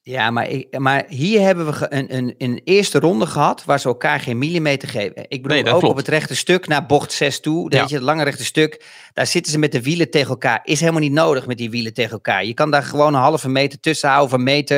Ja, 0.02 0.32
maar, 0.32 0.50
ik, 0.50 0.80
maar 0.80 1.04
hier 1.08 1.42
hebben 1.42 1.66
we 1.66 1.86
een, 1.94 2.16
een, 2.16 2.36
een 2.38 2.62
eerste 2.64 3.00
ronde 3.00 3.26
gehad 3.26 3.66
waar 3.66 3.80
ze 3.80 3.88
elkaar 3.88 4.20
geen 4.20 4.38
millimeter 4.38 4.88
geven. 4.90 5.26
Ik 5.28 5.42
bedoel, 5.42 5.58
Nee, 5.62 5.74
ook 5.74 5.80
klopt. 5.80 5.94
op 5.94 5.98
het 5.98 6.08
rechte 6.08 6.36
stuk 6.36 6.68
naar 6.68 6.86
bocht 6.86 7.12
6 7.12 7.40
toe, 7.40 7.72
Ja. 7.72 7.80
weet 7.80 7.90
je, 7.90 7.96
het 7.96 8.04
lange 8.04 8.24
rechte 8.24 8.46
stuk, 8.46 8.86
daar 9.14 9.28
zitten 9.28 9.52
ze 9.52 9.58
met 9.60 9.72
de 9.72 9.82
wielen 9.82 10.10
tegen 10.10 10.30
elkaar. 10.30 10.60
Is 10.64 10.80
helemaal 10.80 11.02
niet 11.02 11.12
nodig 11.12 11.46
met 11.48 11.58
die 11.58 11.70
wielen 11.70 11.94
tegen 11.94 12.12
elkaar. 12.12 12.46
Je 12.46 12.54
kan 12.54 12.72
daar 12.72 12.84
gewoon 12.84 13.14
een 13.14 13.20
halve 13.22 13.50
meter 13.50 13.80
tussen 13.80 14.10
houden 14.10 14.28
of 14.32 14.38
een 14.38 14.44
meter. 14.44 14.78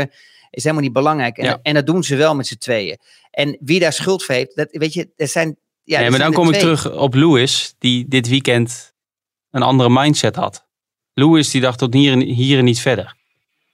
Is 0.50 0.64
helemaal 0.64 0.84
niet 0.84 0.94
belangrijk. 0.94 1.38
En, 1.38 1.46
Ja. 1.46 1.60
en 1.62 1.74
dat 1.74 1.86
doen 1.86 2.04
ze 2.04 2.16
wel 2.16 2.36
met 2.36 2.48
z'n 2.48 2.58
tweeën. 2.58 2.98
En 3.32 3.58
wie 3.60 3.80
daar 3.80 3.94
schuld 3.94 4.24
voor 4.24 4.36
heeft, 4.36 4.56
dat, 4.56 4.68
weet 4.72 4.94
je, 4.94 5.10
er 5.16 5.28
zijn... 5.28 5.58
Ja, 5.88 6.00
nee, 6.00 6.10
maar 6.10 6.20
dan 6.20 6.34
kom 6.34 6.50
ik 6.54 6.60
terug 6.60 6.92
op 6.92 7.14
Lewis, 7.14 7.76
die 7.80 8.06
dit 8.08 8.28
weekend 8.28 8.94
een 9.52 9.62
andere 9.62 9.90
mindset 9.90 10.36
had. 10.36 10.66
Lewis 11.14 11.52
die 11.52 11.62
dacht 11.62 11.80
tot 11.80 11.94
hier 11.94 12.12
en, 12.12 12.22
hier 12.22 12.58
en 12.58 12.64
niet 12.66 12.80
verder. 12.80 13.16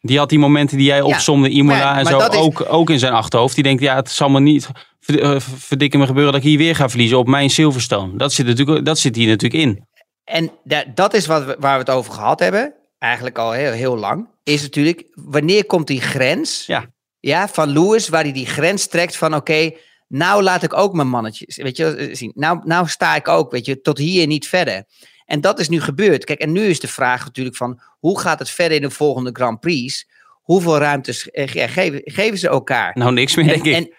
Die 0.02 0.18
had 0.18 0.30
die 0.30 0.40
momenten 0.40 0.78
die 0.78 0.86
jij 0.86 1.02
opzomde, 1.02 1.50
Imola 1.50 1.78
maar- 1.78 1.98
en 1.98 2.06
zo, 2.06 2.18
is- 2.18 2.38
ook, 2.38 2.66
ook 2.68 2.90
in 2.90 3.00
zijn 3.00 3.14
achterhoofd. 3.14 3.56
Die 3.56 3.64
denkt, 3.64 3.82
ja, 3.82 3.96
het 3.96 4.10
zal 4.12 4.30
me 4.30 4.40
niet 4.40 4.68
eh, 5.06 5.36
verdikken 5.40 6.00
me 6.00 6.06
gebeuren 6.06 6.32
dat 6.34 6.42
ik 6.42 6.48
hier 6.48 6.58
weer 6.58 6.76
ga 6.76 6.90
verliezen 6.90 7.18
op 7.18 7.28
mijn 7.28 7.50
Silverstone. 7.50 8.18
Dat 8.18 8.34
zit, 8.34 8.46
natuurlijk, 8.46 8.86
dat 8.86 9.00
zit 9.00 9.16
hier 9.16 9.28
natuurlijk 9.28 9.64
in. 9.64 9.88
En 10.24 10.52
da- 10.64 10.86
dat 10.96 11.14
is 11.14 11.26
wat 11.26 11.46
we, 11.46 11.56
waar 11.60 11.74
we 11.74 11.80
het 11.80 11.90
over 11.98 12.14
gehad 12.14 12.40
hebben, 12.40 12.74
eigenlijk 12.98 13.38
al 13.38 13.52
heel, 13.52 13.72
heel 13.72 13.98
lang, 13.98 14.28
is 14.44 14.62
natuurlijk, 14.62 15.04
wanneer 15.14 15.66
komt 15.66 15.88
die 15.88 16.02
grens 16.02 16.64
Ja. 16.66 16.86
ja, 17.20 17.48
van 17.48 17.70
Lewis, 17.70 18.10
waar 18.10 18.24
hij 18.24 18.34
die 18.34 18.46
grens 18.46 18.88
trekt 18.88 19.18
van, 19.18 19.36
oké, 19.36 19.72
nou 20.12 20.44
laat 20.44 20.64
ik 20.64 20.74
ook 20.74 20.94
mijn 20.94 21.08
mannetjes, 21.08 21.56
weet 21.56 21.78
je, 21.78 21.84
wel, 21.96 22.16
zien. 22.16 22.32
Nou, 22.36 22.60
nou 22.64 22.88
sta 22.88 23.16
ik 23.16 23.28
ook, 23.28 23.52
weet 23.52 23.66
je, 23.66 23.82
tot 23.82 23.98
hier 23.98 24.28
niet 24.28 24.48
verder. 24.48 24.84
En 25.26 25.42
dat 25.42 25.60
is 25.60 25.70
nu 25.70 25.82
gebeurd. 25.82 26.26
Kijk, 26.26 26.40
en 26.40 26.52
nu 26.52 26.62
is 26.62 26.80
de 26.80 26.88
vraag 26.88 27.26
natuurlijk 27.26 27.56
van, 27.56 27.82
hoe 28.00 28.20
gaat 28.20 28.40
het 28.40 28.50
verder 28.50 28.76
in 28.78 28.84
de 28.84 28.90
volgende 28.90 29.30
Grand 29.34 29.60
Prix? 29.60 30.08
Hoeveel 30.42 30.78
ruimtes 30.78 31.30
eh, 31.30 31.48
ge- 31.48 31.68
geven, 31.68 32.02
geven 32.04 32.38
ze 32.38 32.48
elkaar? 32.48 32.92
Nou, 32.98 33.12
niks 33.14 33.36
meer, 33.36 33.46
denk 33.48 33.66
En- 33.66 33.72
ik. 33.72 33.76
en- 33.76 33.94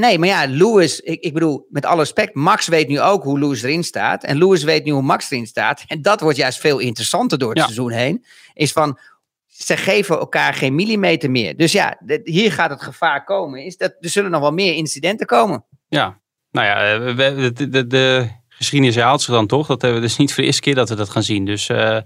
nee, 0.00 0.18
maar 0.18 0.28
ja, 0.28 0.44
Lewis, 0.48 1.00
ik, 1.00 1.20
ik 1.20 1.32
bedoel, 1.34 1.66
met 1.70 1.86
alle 1.86 2.00
respect, 2.00 2.34
Max 2.34 2.66
weet 2.68 2.88
nu 2.88 3.00
ook 3.00 3.22
hoe 3.22 3.38
Lewis 3.38 3.62
erin 3.62 3.84
staat. 3.84 4.24
En 4.24 4.38
Lewis 4.38 4.62
weet 4.62 4.84
nu 4.84 4.90
hoe 4.92 5.02
Max 5.02 5.30
erin 5.30 5.46
staat. 5.46 5.84
En 5.86 6.02
dat 6.02 6.20
wordt 6.20 6.36
juist 6.36 6.60
veel 6.60 6.78
interessanter 6.78 7.38
door 7.38 7.48
het 7.48 7.58
Ja. 7.58 7.64
seizoen 7.64 7.90
heen. 7.90 8.24
Is 8.54 8.72
van, 8.72 8.98
ze 9.62 9.76
geven 9.76 10.18
elkaar 10.18 10.54
geen 10.54 10.74
millimeter 10.74 11.30
meer. 11.30 11.56
Dus 11.56 11.72
ja, 11.72 12.00
hier 12.24 12.52
gaat 12.52 12.70
het 12.70 12.82
gevaar 12.82 13.24
komen. 13.24 13.64
Is 13.64 13.76
dat, 13.76 13.96
er 14.00 14.08
zullen 14.08 14.30
nog 14.30 14.40
wel 14.40 14.52
meer 14.52 14.74
incidenten 14.74 15.26
komen. 15.26 15.64
Ja, 15.88 16.20
nou 16.50 16.66
ja, 16.66 16.94
eh, 16.94 17.16
de, 17.54 17.68
de, 17.68 17.86
de 17.86 18.28
geschiedenis 18.48 18.94
herhaalt 18.94 19.22
zich 19.22 19.34
dan 19.34 19.46
toch. 19.46 19.66
Dat 19.66 19.82
hebben 19.82 20.00
we 20.00 20.06
dus 20.06 20.16
niet 20.16 20.32
voor 20.32 20.40
de 20.42 20.46
eerste 20.46 20.62
keer 20.62 20.74
dat 20.74 20.88
we 20.88 20.94
dat 20.94 21.10
gaan 21.10 21.22
zien. 21.22 21.44
Dus 21.44 21.68
eh, 21.68 21.98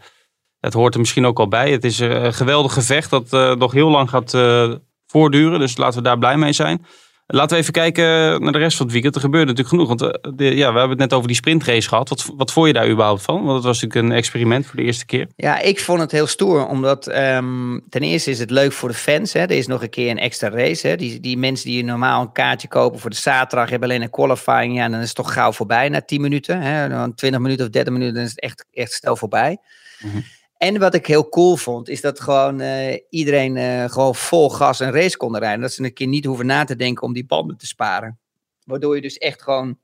het 0.61 0.73
hoort 0.73 0.95
er 0.95 1.01
misschien 1.01 1.27
ook 1.27 1.39
al 1.39 1.49
bij. 1.49 1.71
Het 1.71 1.85
is 1.85 1.99
een 1.99 2.35
geweldig 2.35 2.73
gevecht 2.73 3.11
dat 3.11 3.33
eh, 3.33 3.55
nog 3.55 3.73
heel 3.73 3.91
lang 3.91 4.09
gaat 4.09 4.35
eh, 4.35 4.75
voortduren. 5.07 5.59
Dus 5.59 5.77
laten 5.77 5.99
we 5.99 6.05
daar 6.05 6.19
blij 6.19 6.37
mee 6.37 6.53
zijn. 6.53 6.87
Laten 7.27 7.57
we 7.57 7.63
even 7.63 7.73
kijken 7.73 8.05
naar 8.43 8.53
de 8.53 8.59
rest 8.59 8.77
van 8.77 8.87
het 8.87 8.95
weekend. 8.95 9.15
Er 9.15 9.21
gebeurde 9.21 9.53
natuurlijk 9.53 9.69
genoeg. 9.69 9.89
Want 9.89 10.03
eh, 10.03 10.33
de, 10.35 10.45
ja, 10.45 10.73
we 10.73 10.79
hebben 10.79 10.89
het 10.89 10.99
net 10.99 11.13
over 11.13 11.27
die 11.27 11.37
sprintrace 11.37 11.89
gehad. 11.89 12.09
Wat, 12.09 12.33
wat 12.37 12.53
vond 12.53 12.67
je 12.67 12.73
daar 12.73 12.91
überhaupt 12.91 13.23
van? 13.23 13.45
Want 13.45 13.55
het 13.55 13.65
was 13.65 13.81
natuurlijk 13.81 14.07
een 14.07 14.17
experiment 14.17 14.67
voor 14.67 14.77
de 14.77 14.83
eerste 14.83 15.07
keer. 15.07 15.29
Ja, 15.37 15.59
ik 15.59 15.81
vond 15.81 16.01
het 16.01 16.11
heel 16.11 16.27
stoer, 16.27 16.67
omdat 16.67 17.07
ehm, 17.07 17.79
ten 17.89 18.03
eerste 18.03 18.31
is 18.31 18.39
het 18.39 18.51
leuk 18.51 18.73
voor 18.73 18.89
de 18.89 18.95
fans. 18.95 19.33
Hè. 19.33 19.41
Er 19.41 19.51
is 19.51 19.67
nog 19.67 19.83
een 19.83 19.91
keer 19.91 20.11
een 20.11 20.19
extra 20.19 20.49
race. 20.49 20.87
Hè. 20.87 20.97
Die, 20.97 21.21
die 21.21 21.39
mensen 21.39 21.71
die 21.71 21.85
normaal 21.85 22.21
een 22.21 22.33
kaartje 22.33 22.69
kopen 22.69 23.01
voor 23.01 23.11
de 23.11 23.17
zaterdag, 23.17 23.71
hebben 23.71 23.89
alleen 23.89 24.03
een 24.03 24.11
qualifying. 24.11 24.77
Ja, 24.77 24.89
dan 24.89 25.01
is 25.01 25.07
het 25.07 25.17
toch 25.17 25.33
gauw 25.33 25.53
voorbij 25.53 25.89
na 25.89 26.01
10 26.01 26.21
minuten. 26.21 26.61
Hè. 26.61 26.89
Dan 26.89 27.15
20 27.15 27.41
minuten 27.41 27.65
of 27.65 27.71
30 27.71 27.93
minuten, 27.93 28.15
dan 28.15 28.25
is 28.25 28.31
het 28.31 28.41
echt, 28.41 28.67
echt 28.73 28.93
snel 28.93 29.17
voorbij. 29.17 29.59
Mhm. 30.01 30.19
En 30.57 30.79
wat 30.79 30.95
ik 30.95 31.07
heel 31.07 31.29
cool 31.29 31.57
vond, 31.57 31.89
is 31.89 32.01
dat 32.01 32.21
gewoon 32.21 32.61
eh, 32.61 32.99
iedereen 33.11 33.57
eh, 33.57 33.85
gewoon 33.91 34.15
vol 34.15 34.51
gas 34.51 34.81
een 34.81 34.93
race 34.93 35.17
kon 35.17 35.39
rijden. 35.39 35.61
Dat 35.61 35.73
ze 35.73 35.83
een 35.83 35.93
keer 35.93 36.07
niet 36.07 36.25
hoeven 36.25 36.47
na 36.47 36.65
te 36.65 36.77
denken 36.77 37.03
om 37.03 37.13
die 37.13 37.27
banden 37.27 37.57
te 37.57 37.67
sparen. 37.67 38.19
Waardoor 38.65 38.95
je 38.95 39.03
dus 39.03 39.19
echt 39.19 39.43
gewoon 39.43 39.79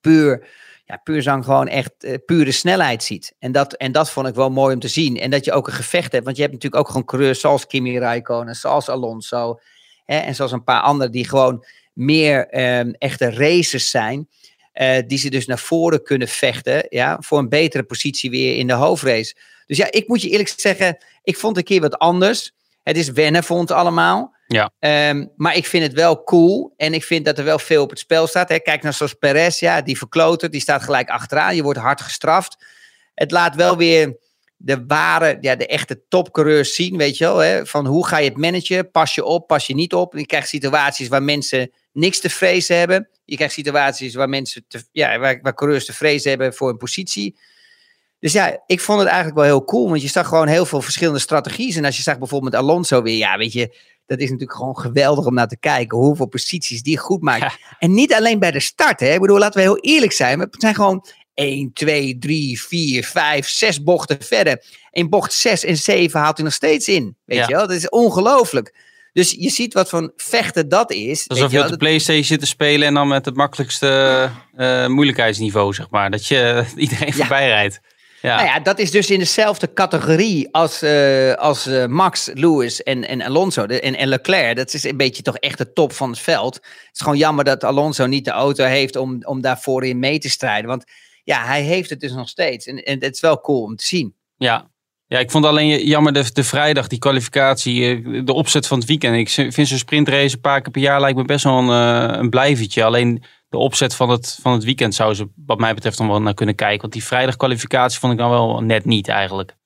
puur 0.00 0.48
ja, 0.86 0.96
puur 0.96 1.22
zang 1.22 1.44
gewoon 1.44 1.68
echt 1.68 1.92
eh, 1.98 2.14
pure 2.26 2.52
snelheid 2.52 3.02
ziet. 3.02 3.34
En 3.38 3.52
dat, 3.52 3.72
en 3.72 3.92
dat 3.92 4.10
vond 4.10 4.26
ik 4.26 4.34
wel 4.34 4.50
mooi 4.50 4.74
om 4.74 4.80
te 4.80 4.88
zien. 4.88 5.16
En 5.16 5.30
dat 5.30 5.44
je 5.44 5.52
ook 5.52 5.66
een 5.66 5.72
gevecht 5.72 6.12
hebt. 6.12 6.24
Want 6.24 6.36
je 6.36 6.42
hebt 6.42 6.54
natuurlijk 6.54 6.82
ook 6.82 6.88
gewoon 6.88 7.04
coureurs 7.04 7.40
zoals 7.40 7.66
Kimi 7.66 7.98
Räikkönen, 7.98 8.54
zoals 8.54 8.88
Alonso. 8.88 9.60
Hè, 10.04 10.18
en 10.18 10.34
zoals 10.34 10.52
een 10.52 10.64
paar 10.64 10.80
anderen 10.80 11.12
die 11.12 11.28
gewoon 11.28 11.64
meer 11.92 12.48
ehm, 12.48 12.90
echte 12.98 13.30
racers 13.30 13.90
zijn. 13.90 14.28
die 15.06 15.18
ze 15.18 15.30
dus 15.30 15.46
naar 15.46 15.58
voren 15.58 16.02
kunnen 16.02 16.28
vechten. 16.28 16.86
Ja, 16.88 17.16
voor 17.20 17.38
een 17.38 17.48
betere 17.48 17.82
positie 17.82 18.30
weer 18.30 18.56
in 18.56 18.66
de 18.66 18.72
hoofdrace. 18.72 19.34
Dus 19.66 19.76
ja, 19.76 19.86
ik 19.90 20.08
moet 20.08 20.22
je 20.22 20.28
eerlijk 20.28 20.52
zeggen, 20.56 20.98
ik 21.22 21.36
vond 21.36 21.56
het 21.56 21.68
een 21.68 21.74
keer 21.74 21.88
wat 21.90 21.98
anders. 21.98 22.52
Het 22.82 22.96
is 22.96 23.10
wennen 23.10 23.44
voor 23.44 23.56
ons 23.56 23.70
allemaal. 23.70 24.34
Ja. 24.46 24.72
Ehm, 24.78 25.26
maar 25.36 25.56
ik 25.56 25.66
vind 25.66 25.82
het 25.82 25.92
wel 25.92 26.24
cool. 26.24 26.74
En 26.76 26.94
ik 26.94 27.04
vind 27.04 27.24
dat 27.24 27.38
er 27.38 27.44
wel 27.44 27.58
veel 27.58 27.82
op 27.82 27.90
het 27.90 27.98
spel 27.98 28.26
staat. 28.26 28.48
Hè. 28.48 28.58
Kijk 28.58 28.82
naar 28.82 28.92
zoals 28.92 29.14
Perez, 29.14 29.60
ja, 29.60 29.82
die 29.82 29.98
verklotert. 29.98 30.52
Die 30.52 30.60
staat 30.60 30.82
gelijk 30.82 31.08
achteraan. 31.08 31.56
Je 31.56 31.62
wordt 31.62 31.78
hard 31.78 32.00
gestraft. 32.00 32.64
Het 33.14 33.30
laat 33.30 33.54
wel 33.54 33.76
weer 33.76 34.16
de 34.56 34.84
ware, 34.86 35.38
ja, 35.40 35.56
de 35.56 35.66
echte 35.66 36.02
topcoureurs 36.08 36.74
zien, 36.74 36.96
weet 36.96 37.16
je 37.16 37.24
wel. 37.24 37.38
Hè? 37.38 37.66
Van 37.66 37.86
hoe 37.86 38.06
ga 38.06 38.18
je 38.18 38.28
het 38.28 38.38
managen? 38.38 38.90
Pas 38.90 39.14
je 39.14 39.24
op, 39.24 39.46
pas 39.46 39.66
je 39.66 39.74
niet 39.74 39.94
op? 39.94 40.14
Je 40.16 40.26
krijgt 40.26 40.48
situaties 40.48 41.08
waar 41.08 41.22
mensen 41.22 41.70
niks 41.92 42.20
te 42.20 42.30
vrezen 42.30 42.76
hebben. 42.76 43.08
Je 43.24 43.36
krijgt 43.36 43.54
situaties 43.54 44.14
waar 44.14 44.28
mensen, 44.28 44.64
te, 44.68 44.84
ja, 44.92 45.18
waar, 45.18 45.38
waar 45.42 45.54
coureurs 45.54 45.84
te 45.84 45.92
vrezen 45.92 46.30
hebben 46.30 46.54
voor 46.54 46.68
een 46.68 46.76
positie. 46.76 47.38
Dus 48.24 48.32
ja, 48.32 48.62
ik 48.66 48.80
vond 48.80 48.98
het 48.98 49.08
eigenlijk 49.08 49.36
wel 49.36 49.46
heel 49.46 49.64
cool, 49.64 49.88
want 49.88 50.02
je 50.02 50.08
zag 50.08 50.28
gewoon 50.28 50.46
heel 50.48 50.66
veel 50.66 50.82
verschillende 50.82 51.18
strategieën. 51.18 51.76
En 51.76 51.84
als 51.84 51.96
je 51.96 52.02
zag 52.02 52.18
bijvoorbeeld 52.18 52.52
met 52.52 52.60
Alonso 52.62 53.02
weer, 53.02 53.16
ja, 53.16 53.36
weet 53.36 53.52
je, 53.52 53.76
dat 54.06 54.18
is 54.18 54.24
natuurlijk 54.30 54.58
gewoon 54.58 54.78
geweldig 54.78 55.26
om 55.26 55.34
naar 55.34 55.48
te 55.48 55.56
kijken. 55.56 55.98
Hoeveel 55.98 56.26
posities 56.26 56.82
die 56.82 56.98
goed 56.98 57.22
maakt. 57.22 57.56
En 57.78 57.94
niet 57.94 58.14
alleen 58.14 58.38
bij 58.38 58.50
de 58.50 58.60
start, 58.60 59.00
hè. 59.00 59.12
Ik 59.12 59.20
bedoel, 59.20 59.38
laten 59.38 59.54
we 59.60 59.60
heel 59.66 59.78
eerlijk 59.78 60.12
zijn. 60.12 60.40
Het 60.40 60.54
zijn 60.58 60.74
gewoon 60.74 61.06
1, 61.34 61.70
2, 61.72 62.18
3, 62.18 62.62
4, 62.62 63.04
5, 63.04 63.48
6 63.48 63.82
bochten 63.82 64.16
verder. 64.22 64.64
In 64.90 65.08
bocht 65.08 65.32
6 65.32 65.64
en 65.64 65.76
7 65.76 66.20
haalt 66.20 66.36
hij 66.36 66.44
nog 66.44 66.54
steeds 66.54 66.88
in. 66.88 67.16
Weet 67.24 67.38
Ja. 67.38 67.46
je 67.48 67.54
wel? 67.54 67.66
Dat 67.66 67.76
is 67.76 67.88
ongelooflijk. 67.88 68.74
Dus 69.12 69.30
je 69.38 69.50
ziet 69.50 69.74
wat 69.74 69.88
voor 69.88 70.12
vechten 70.16 70.68
dat 70.68 70.92
is. 70.92 71.28
Alsof 71.28 71.50
je 71.50 71.56
je 71.58 71.64
op 71.64 71.70
de 71.70 71.76
Playstation 71.76 72.24
zit 72.24 72.40
te 72.40 72.46
spelen 72.46 72.88
en 72.88 72.94
dan 72.94 73.08
met 73.08 73.24
het 73.24 73.36
makkelijkste 73.36 74.30
eh, 74.56 74.86
moeilijkheidsniveau, 74.86 75.72
zeg 75.74 75.90
maar. 75.90 76.10
Dat 76.10 76.26
je 76.26 76.64
iedereen 76.76 77.06
Ja. 77.06 77.12
voorbij 77.12 77.46
rijdt. 77.48 77.80
Ja. 78.24 78.36
Nou 78.36 78.48
ja, 78.48 78.60
dat 78.60 78.78
is 78.78 78.90
dus 78.90 79.10
in 79.10 79.18
dezelfde 79.18 79.72
categorie 79.72 80.48
als, 80.52 80.82
eh, 80.82 81.34
als 81.34 81.66
eh, 81.66 81.86
Max, 81.86 82.30
Lewis 82.34 82.82
en, 82.82 83.08
en 83.08 83.22
Alonso 83.22 83.66
de, 83.66 83.80
en, 83.80 83.96
en 83.96 84.08
Leclerc. 84.08 84.56
Dat 84.56 84.74
is 84.74 84.84
een 84.84 84.96
beetje 84.96 85.22
toch 85.22 85.36
echt 85.36 85.58
de 85.58 85.72
top 85.72 85.92
van 85.92 86.10
het 86.10 86.18
veld. 86.18 86.54
Het 86.54 86.88
is 86.92 87.00
gewoon 87.00 87.18
jammer 87.18 87.44
dat 87.44 87.64
Alonso 87.64 88.06
niet 88.06 88.24
de 88.24 88.30
auto 88.30 88.64
heeft 88.64 88.96
om, 88.96 89.18
om 89.24 89.40
daarvoor 89.40 89.84
in 89.84 89.98
mee 89.98 90.18
te 90.18 90.30
strijden. 90.30 90.68
Want 90.68 90.84
ja, 91.24 91.44
hij 91.44 91.62
heeft 91.62 91.90
het 91.90 92.00
dus 92.00 92.12
nog 92.12 92.28
steeds. 92.28 92.66
En, 92.66 92.82
en 92.82 93.00
het 93.00 93.14
is 93.14 93.20
wel 93.20 93.40
cool 93.40 93.62
om 93.62 93.76
te 93.76 93.86
zien. 93.86 94.14
Ja. 94.36 94.70
Ja, 95.14 95.20
ik 95.20 95.30
vond 95.30 95.44
alleen 95.44 95.86
jammer 95.86 96.12
de, 96.12 96.32
de 96.32 96.44
vrijdag, 96.44 96.86
die 96.86 96.98
kwalificatie, 96.98 98.02
eh, 98.04 98.24
de 98.24 98.32
opzet 98.32 98.66
van 98.66 98.78
het 98.78 98.86
weekend. 98.88 99.16
Ik 99.16 99.52
vind 99.52 99.68
zo'n 99.68 99.78
sprintrace 99.78 100.34
een 100.34 100.40
paar 100.40 100.60
keer 100.60 100.70
per 100.70 100.80
jaar 100.80 101.00
lijkt 101.00 101.16
me 101.16 101.24
best 101.24 101.44
wel 101.44 101.58
een, 101.58 101.68
eh, 102.10 102.18
een 102.18 102.30
blijvertje. 102.30 102.84
Alleen 102.84 103.22
de 103.48 103.58
opzet 103.58 103.94
van 103.94 104.08
het, 104.10 104.38
van 104.42 104.52
het 104.52 104.64
weekend 104.64 104.94
zou 104.94 105.14
ze 105.14 105.28
wat 105.46 105.58
mij 105.58 105.74
betreft 105.74 105.98
dan 105.98 106.08
wel 106.08 106.22
naar 106.22 106.34
kunnen 106.34 106.54
kijken. 106.54 106.80
Want 106.80 106.92
die 106.92 107.04
vrijdag 107.04 107.36
kwalificatie 107.36 107.98
vond 107.98 108.12
ik 108.12 108.18
dan 108.18 108.30
wel 108.30 108.60
net 108.60 108.84
niet 108.84 109.08
eigenlijk. 109.08 109.56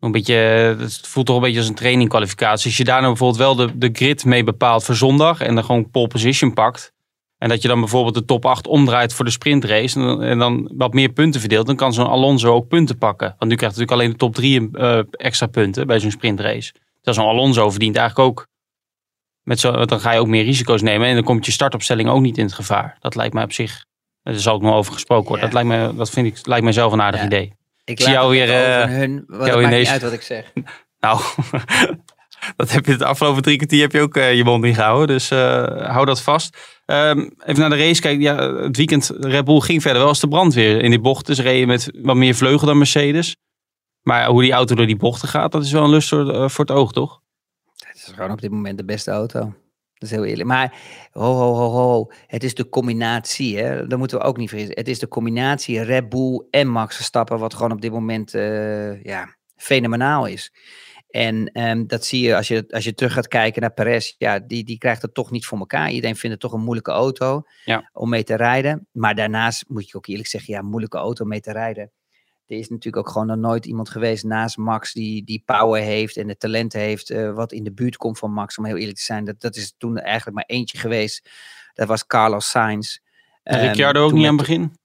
Een 0.00 0.12
beetje, 0.12 0.34
het 0.78 1.00
voelt 1.06 1.26
toch 1.26 1.36
een 1.36 1.42
beetje 1.42 1.58
als 1.58 1.68
een 1.68 1.74
trainingkwalificatie. 1.74 2.66
Als 2.66 2.76
je 2.76 2.84
daar 2.84 3.00
nou 3.00 3.16
bijvoorbeeld 3.16 3.40
wel 3.40 3.54
de, 3.54 3.78
de 3.78 3.90
grid 3.92 4.24
mee 4.24 4.44
bepaalt 4.44 4.84
voor 4.84 4.94
zondag 4.94 5.40
en 5.40 5.54
dan 5.54 5.64
gewoon 5.64 5.90
pole 5.90 6.08
position 6.08 6.52
pakt. 6.52 6.91
En 7.42 7.48
dat 7.48 7.62
je 7.62 7.68
dan 7.68 7.80
bijvoorbeeld 7.80 8.14
de 8.14 8.24
top 8.24 8.44
8 8.44 8.66
omdraait 8.66 9.14
voor 9.14 9.24
de 9.24 9.30
sprintrace. 9.30 10.00
En 10.00 10.06
dan, 10.06 10.22
en 10.22 10.38
dan 10.38 10.70
wat 10.74 10.92
meer 10.92 11.08
punten 11.08 11.40
verdeelt. 11.40 11.66
Dan 11.66 11.76
kan 11.76 11.92
zo'n 11.92 12.06
Alonso 12.06 12.52
ook 12.54 12.68
punten 12.68 12.98
pakken. 12.98 13.34
Want 13.38 13.50
nu 13.50 13.56
krijgt 13.56 13.76
natuurlijk 13.76 13.92
alleen 13.92 14.10
de 14.10 14.16
top 14.16 14.34
3 14.34 14.68
eh, 14.72 14.98
extra 15.10 15.46
punten 15.46 15.86
bij 15.86 16.00
zo'n 16.00 16.10
sprintrace. 16.10 16.72
Terwijl 17.00 17.26
zo'n 17.26 17.36
Alonso 17.36 17.70
verdient 17.70 17.96
eigenlijk 17.96 18.28
ook. 18.28 18.46
Met 19.42 19.60
zo, 19.60 19.84
dan 19.84 20.00
ga 20.00 20.12
je 20.12 20.20
ook 20.20 20.26
meer 20.26 20.44
risico's 20.44 20.82
nemen. 20.82 21.08
En 21.08 21.14
dan 21.14 21.24
komt 21.24 21.46
je 21.46 21.52
startopstelling 21.52 22.08
ook 22.08 22.20
niet 22.20 22.38
in 22.38 22.44
het 22.44 22.54
gevaar. 22.54 22.96
Dat 23.00 23.14
lijkt 23.14 23.34
mij 23.34 23.44
op 23.44 23.52
zich. 23.52 23.84
Er 24.22 24.40
zal 24.40 24.54
ook 24.54 24.62
nog 24.62 24.74
over 24.74 24.92
gesproken 24.92 25.28
worden. 25.28 25.48
Ja. 25.48 25.52
Dat, 25.52 25.64
lijkt 25.64 25.82
me, 25.82 25.96
dat 25.96 26.10
vind 26.10 26.26
ik, 26.26 26.46
lijkt 26.46 26.64
mij 26.64 26.72
zelf 26.72 26.92
een 26.92 27.02
aardig 27.02 27.20
Ja. 27.20 27.26
idee. 27.26 27.52
Ik 27.84 28.00
zie 28.00 28.12
jou 28.12 28.30
weer, 28.30 28.50
eh, 28.50 28.84
hun. 28.88 29.24
Wat, 29.26 29.46
jou 29.46 29.62
maakt 29.62 29.76
niet 29.76 29.88
uit 29.88 30.02
wat 30.02 30.12
ik 30.12 30.22
zeg. 30.22 30.52
Nou, 31.00 31.20
dat 32.56 32.70
heb 32.70 32.86
je 32.86 32.92
het 32.92 33.02
afgelopen 33.02 33.42
drie 33.42 33.56
kwartier 33.56 33.80
heb 33.80 33.92
je 33.92 34.00
ook 34.00 34.16
eh, 34.16 34.34
je 34.34 34.44
mond 34.44 34.62
niet 34.64 34.74
gehouden. 34.74 35.06
Dus 35.06 35.30
eh, 35.30 35.90
hou 35.90 36.06
dat 36.06 36.22
vast. 36.22 36.56
Ehm, 36.84 37.18
even 37.18 37.60
naar 37.60 37.70
de 37.70 37.76
race 37.76 38.00
kijken. 38.00 38.22
Ja, 38.22 38.54
het 38.54 38.76
weekend 38.76 39.12
Red 39.20 39.44
Bull 39.44 39.60
ging 39.60 39.82
verder 39.82 40.00
wel 40.00 40.08
als 40.08 40.20
de 40.20 40.28
brandweer. 40.28 40.82
In 40.82 40.90
die 40.90 41.00
bochten 41.00 41.34
ze 41.34 41.42
reden 41.42 41.68
met 41.68 41.90
wat 42.02 42.16
meer 42.16 42.34
vleugel 42.34 42.66
dan 42.66 42.78
Mercedes. 42.78 43.36
Maar 44.02 44.26
hoe 44.26 44.42
die 44.42 44.52
auto 44.52 44.74
door 44.74 44.86
die 44.86 44.96
bochten 44.96 45.28
gaat, 45.28 45.52
dat 45.52 45.64
is 45.64 45.72
wel 45.72 45.84
een 45.84 45.90
lust 45.90 46.08
voor, 46.08 46.30
eh, 46.30 46.48
voor 46.48 46.64
het 46.64 46.74
oog, 46.74 46.92
toch? 46.92 47.20
Het 47.76 47.96
is 47.96 48.12
gewoon 48.14 48.30
op 48.30 48.40
dit 48.40 48.50
moment 48.50 48.78
de 48.78 48.84
beste 48.84 49.10
auto. 49.10 49.40
Dat 49.94 50.10
is 50.10 50.10
heel 50.10 50.24
eerlijk. 50.24 50.48
Maar 50.48 50.74
ho, 51.12 51.34
ho, 51.34 51.54
ho, 51.54 51.70
ho. 51.70 52.10
Het 52.26 52.44
is 52.44 52.54
de 52.54 52.68
combinatie, 52.68 53.58
hè. 53.58 53.86
Dat 53.86 53.98
moeten 53.98 54.18
we 54.18 54.24
ook 54.24 54.36
niet 54.36 54.48
vergeten. 54.48 54.74
Het 54.74 54.88
is 54.88 54.98
de 54.98 55.08
combinatie 55.08 55.82
Red 55.82 56.08
Bull 56.08 56.46
en 56.50 56.68
Max 56.68 56.96
Verstappen, 56.96 57.38
wat 57.38 57.54
gewoon 57.54 57.72
op 57.72 57.80
dit 57.80 57.92
moment 57.92 58.30
ja, 59.02 59.36
fenomenaal 59.56 60.26
is. 60.26 60.52
En 61.12 61.46
ehm, 61.52 61.86
dat 61.86 62.04
zie 62.04 62.20
je 62.26 62.36
als, 62.36 62.48
je 62.48 62.64
als 62.70 62.84
je 62.84 62.94
terug 62.94 63.12
gaat 63.12 63.28
kijken 63.28 63.60
naar 63.60 63.72
Perez. 63.72 64.14
Ja, 64.18 64.38
die, 64.38 64.64
die 64.64 64.78
krijgt 64.78 65.02
het 65.02 65.14
toch 65.14 65.30
niet 65.30 65.46
voor 65.46 65.58
elkaar. 65.58 65.90
Iedereen 65.90 66.16
vindt 66.16 66.34
het 66.34 66.40
toch 66.40 66.52
een 66.52 66.64
moeilijke 66.64 66.90
auto 66.90 67.42
Ja. 67.64 67.90
om 67.92 68.08
mee 68.08 68.24
te 68.24 68.34
rijden. 68.34 68.88
Maar 68.92 69.14
daarnaast 69.14 69.64
moet 69.68 69.88
je 69.88 69.96
ook 69.96 70.06
eerlijk 70.06 70.28
zeggen, 70.28 70.54
ja, 70.54 70.62
moeilijke 70.62 70.96
auto 70.98 71.22
om 71.22 71.28
mee 71.30 71.40
te 71.40 71.52
rijden. 71.52 71.90
Er 72.46 72.58
is 72.58 72.68
natuurlijk 72.68 73.06
ook 73.06 73.12
gewoon 73.12 73.26
nog 73.26 73.36
nooit 73.36 73.66
iemand 73.66 73.88
geweest 73.90 74.24
naast 74.24 74.56
Max 74.56 74.92
die, 74.92 75.24
die 75.24 75.42
power 75.46 75.82
heeft 75.82 76.16
en 76.16 76.28
het 76.28 76.40
talent 76.40 76.72
heeft 76.72 77.10
eh, 77.10 77.32
wat 77.34 77.52
in 77.52 77.64
de 77.64 77.72
buurt 77.72 77.96
komt 77.96 78.18
van 78.18 78.32
Max. 78.32 78.58
Om 78.58 78.64
heel 78.64 78.76
eerlijk 78.76 78.96
te 78.96 79.04
zijn, 79.04 79.24
dat, 79.24 79.40
dat 79.40 79.56
is 79.56 79.74
toen 79.78 79.98
eigenlijk 79.98 80.36
maar 80.36 80.56
eentje 80.56 80.78
geweest. 80.78 81.30
Dat 81.74 81.88
was 81.88 82.06
Carlos 82.06 82.50
Sainz. 82.50 82.98
En 83.42 83.58
Ehm, 83.58 83.66
Ricciardo 83.66 84.02
ook 84.02 84.08
toen 84.08 84.18
niet 84.18 84.28
aan 84.28 84.36
het 84.38 84.46
begin? 84.46 84.76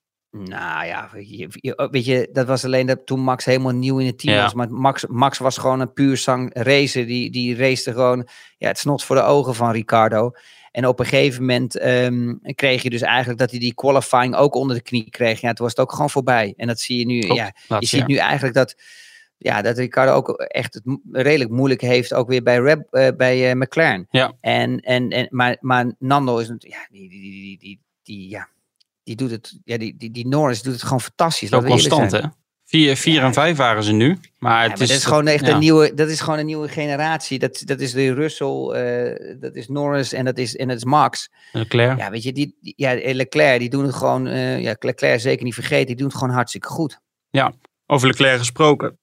Nou 0.43 0.85
ja, 0.85 1.09
weet 1.13 1.29
je, 1.29 1.47
je- 1.51 1.87
weet 1.91 2.05
je, 2.05 2.29
dat 2.31 2.47
was 2.47 2.65
alleen 2.65 2.85
dat 2.85 3.05
toen 3.05 3.19
Max 3.19 3.45
helemaal 3.45 3.71
nieuw 3.73 3.97
in 3.99 4.05
het 4.05 4.19
team 4.19 4.35
Ja. 4.35 4.43
was. 4.43 4.53
Maar 4.53 4.71
Max, 4.71 5.05
Max 5.05 5.37
was 5.37 5.57
gewoon 5.57 5.79
een 5.79 5.93
puur 5.93 6.17
zang 6.17 6.49
racer. 6.53 7.05
Die, 7.05 7.31
die 7.31 7.55
racete 7.55 7.91
gewoon 7.91 8.27
ja, 8.57 8.67
het 8.67 8.77
snot 8.79 9.03
voor 9.03 9.15
de 9.15 9.21
ogen 9.21 9.55
van 9.55 9.71
Ricardo. 9.71 10.31
En 10.71 10.87
op 10.87 10.99
een 10.99 11.05
gegeven 11.05 11.41
moment 11.41 11.77
ehm, 11.77 12.33
kreeg 12.55 12.83
je 12.83 12.89
dus 12.89 13.01
eigenlijk 13.01 13.39
dat 13.39 13.51
hij 13.51 13.59
die 13.59 13.73
qualifying 13.73 14.35
ook 14.35 14.55
onder 14.55 14.75
de 14.75 14.81
knie 14.81 15.09
kreeg. 15.09 15.41
Ja, 15.41 15.53
toen 15.53 15.65
was 15.65 15.75
het 15.75 15.79
ook 15.85 15.91
gewoon 15.91 16.09
voorbij. 16.09 16.53
En 16.57 16.67
dat 16.67 16.79
zie 16.79 16.99
je 16.99 17.05
nu. 17.05 17.19
Klopt, 17.19 17.35
ja, 17.37 17.51
je 17.79 17.85
ziet 17.85 17.99
jaar. 17.99 18.07
nu 18.07 18.15
eigenlijk 18.15 18.53
dat, 18.55 18.75
ja, 19.37 19.61
dat 19.61 19.77
Ricardo 19.77 20.13
ook 20.13 20.29
echt 20.31 20.73
het 20.73 20.83
redelijk 21.11 21.49
moeilijk 21.49 21.81
heeft. 21.81 22.13
Ook 22.13 22.27
weer 22.27 22.43
bij, 22.43 22.57
Reb, 22.59 22.87
eh, 22.93 23.07
bij 23.17 23.49
eh, 23.49 23.55
McLaren. 23.55 24.07
Ja. 24.09 24.33
En, 24.41 24.79
en, 24.79 25.09
en, 25.09 25.27
maar, 25.29 25.57
maar 25.59 25.93
Nando 25.99 26.37
is 26.37 26.47
natuurlijk, 26.49 26.81
ja, 26.81 26.87
die, 26.99 27.09
die, 27.09 27.21
die, 27.21 27.57
die, 27.59 27.79
die, 28.03 28.29
ja, 28.29 28.47
die 29.07 29.15
doet 29.15 29.31
het, 29.31 29.59
ja, 29.63 29.77
die, 29.77 29.97
die, 29.97 30.11
die 30.11 30.27
Norris 30.27 30.61
doet 30.61 30.73
het 30.73 30.83
gewoon 30.83 31.01
fantastisch. 31.01 31.49
Zo 31.49 31.61
constant, 31.61 32.11
hè? 32.11 32.21
Vier, 32.65 32.95
vier 32.97 33.13
Ja. 33.13 33.23
en 33.25 33.33
vijf 33.33 33.57
waren 33.57 33.83
ze 33.83 33.91
nu. 33.91 34.17
Maar 34.39 34.53
Ja, 34.55 34.59
het 34.61 34.69
maar 34.71 34.81
is, 34.81 34.87
dat 34.87 34.97
is 34.97 35.05
gewoon 35.05 35.27
echt 35.27 35.45
ja. 35.45 35.53
een 35.53 35.59
nieuwe, 35.59 35.93
dat 35.93 36.09
is 36.09 36.19
gewoon 36.19 36.39
een 36.39 36.45
nieuwe 36.45 36.67
generatie. 36.67 37.39
Dat, 37.39 37.61
dat 37.65 37.79
is 37.79 37.91
de 37.91 38.13
Russell, 38.13 38.67
eh, 38.69 39.35
dat 39.39 39.55
is 39.55 39.67
Norris 39.67 40.13
en 40.13 40.25
dat 40.25 40.37
is, 40.37 40.55
en 40.55 40.67
dat 40.67 40.77
is 40.77 40.83
Max. 40.83 41.29
Leclerc. 41.51 41.97
Ja, 41.97 42.09
weet 42.09 42.23
je, 42.23 42.33
die, 42.33 42.57
die- 42.61 42.73
ja, 42.77 43.13
Leclerc, 43.13 43.59
die 43.59 43.69
doen 43.69 43.85
het 43.85 43.95
gewoon, 43.95 44.27
eh, 44.27 44.61
ja, 44.61 44.75
Leclerc 44.79 45.19
zeker 45.19 45.43
niet 45.43 45.53
vergeten, 45.53 45.85
die 45.85 45.95
doen 45.95 46.07
het 46.07 46.17
gewoon 46.17 46.33
hartstikke 46.33 46.67
goed. 46.67 46.99
Over 47.89 48.07
Leclerc 48.07 48.37
gesproken. 48.37 48.99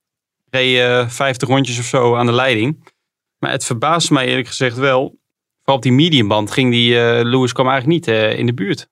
Reed 0.51 0.79
eh 0.79 1.09
50 1.09 1.49
rondjes 1.49 1.79
of 1.79 1.85
zo 1.85 2.17
aan 2.17 2.27
de 2.27 2.33
leiding. 2.33 2.93
Maar 3.39 3.51
het 3.51 3.65
verbaast 3.65 4.11
mij 4.11 4.27
eerlijk 4.27 4.49
gezegd 4.49 4.77
wel. 4.77 5.19
Vooral 5.59 5.77
op 5.77 5.83
die 5.83 5.93
mediumband 5.93 6.51
ging 6.51 6.71
die 6.71 7.01
eh, 7.01 7.25
Lewis 7.25 7.53
kwam 7.53 7.69
eigenlijk 7.69 8.07
niet 8.07 8.17
eh, 8.17 8.39
in 8.39 8.47
de 8.47 8.55
buurt. 8.55 8.89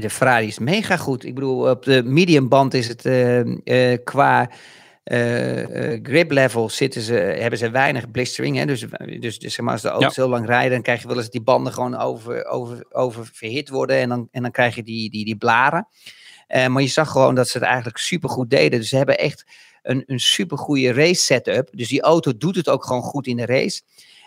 De 0.00 0.10
Ferrari 0.10 0.46
is 0.46 0.58
mega 0.58 0.96
goed. 0.96 1.24
Ik 1.24 1.34
bedoel, 1.34 1.70
op 1.70 1.84
de 1.84 2.02
mediumband 2.02 2.74
is 2.74 2.88
het 2.88 3.04
eh, 3.04 3.92
eh, 3.92 3.98
qua 4.04 4.50
eh, 5.04 5.98
grip 6.02 6.30
level 6.30 6.70
zitten 6.70 7.00
ze, 7.02 7.14
hebben 7.14 7.58
ze 7.58 7.70
weinig 7.70 8.10
blistering. 8.10 8.56
Hè? 8.56 8.66
Dus, 8.66 8.84
dus, 9.20 9.38
dus 9.38 9.54
zeg 9.54 9.64
maar, 9.64 9.72
als 9.72 9.82
de 9.82 9.88
auto's 9.88 10.16
heel 10.16 10.28
lang 10.28 10.46
rijden, 10.46 10.70
dan 10.70 10.82
krijg 10.82 11.02
je 11.02 11.08
wel 11.08 11.16
eens 11.16 11.30
die 11.30 11.42
banden 11.42 11.72
gewoon 11.72 11.96
over, 11.96 12.46
over, 12.46 12.86
over 12.90 13.30
verhit 13.32 13.68
worden. 13.68 13.96
En 13.96 14.08
dan, 14.08 14.28
en 14.30 14.42
dan 14.42 14.50
krijg 14.50 14.74
je 14.74 14.82
die, 14.82 15.10
die, 15.10 15.24
die 15.24 15.36
blaren. 15.36 15.88
Maar 16.48 16.82
je 16.82 16.88
zag 16.88 17.10
gewoon 17.10 17.34
dat 17.34 17.48
ze 17.48 17.58
het 17.58 17.66
eigenlijk 17.66 17.98
super 17.98 18.28
goed 18.28 18.50
deden. 18.50 18.78
Dus 18.78 18.88
ze 18.88 18.96
hebben 18.96 19.18
echt 19.18 19.44
een, 19.82 20.02
een 20.06 20.20
super 20.20 20.58
goede 20.58 20.92
race 20.92 21.22
setup. 21.22 21.68
Dus 21.72 21.88
die 21.88 22.02
auto 22.02 22.36
doet 22.36 22.56
het 22.56 22.68
ook 22.68 22.84
gewoon 22.84 23.02
goed 23.02 23.26
in 23.26 23.36
de 23.36 23.46
race. 23.46 23.80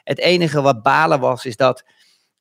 Het 0.04 0.20
enige 0.20 0.62
wat 0.62 0.84
balen 0.84 1.20
was, 1.20 1.46
is 1.46 1.56
dat, 1.56 1.84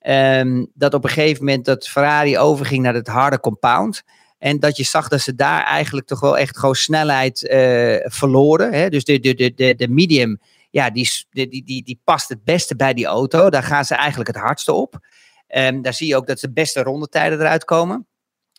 ehm, 0.01 0.65
dat 0.73 0.93
op 0.93 1.03
een 1.03 1.09
gegeven 1.09 1.45
moment 1.45 1.65
dat 1.65 1.87
Ferrari 1.87 2.37
overging 2.37 2.83
naar 2.83 2.93
het 2.93 3.07
harde 3.07 3.39
compound. 3.39 4.03
En 4.37 4.59
dat 4.59 4.77
je 4.77 4.83
zag 4.83 5.07
dat 5.07 5.21
ze 5.21 5.35
daar 5.35 5.63
eigenlijk 5.63 6.07
toch 6.07 6.19
wel 6.19 6.37
echt 6.37 6.57
gewoon 6.57 6.75
snelheid 6.75 7.47
eh, 7.47 7.95
verloren. 8.03 8.73
Hè? 8.73 8.89
Dus 8.89 9.03
de, 9.03 9.19
de, 9.19 9.33
de, 9.33 9.53
de, 9.53 9.75
de 9.75 9.87
medium, 9.87 10.39
ja, 10.69 10.89
die, 10.89 11.09
die, 11.29 11.63
die, 11.63 11.83
die, 11.83 11.99
past 12.03 12.29
het 12.29 12.43
beste 12.43 12.75
bij 12.75 12.93
die 12.93 13.05
auto. 13.05 13.49
Daar 13.49 13.63
gaan 13.63 13.85
ze 13.85 13.95
eigenlijk 13.95 14.29
het 14.29 14.43
hardste 14.43 14.73
op. 14.73 14.99
Ehm, 15.47 15.81
daar 15.81 15.93
zie 15.93 16.07
je 16.07 16.15
ook 16.15 16.27
dat 16.27 16.39
de 16.39 16.51
beste 16.51 16.83
rondetijden 16.83 17.39
eruit 17.39 17.65
komen. 17.65 18.07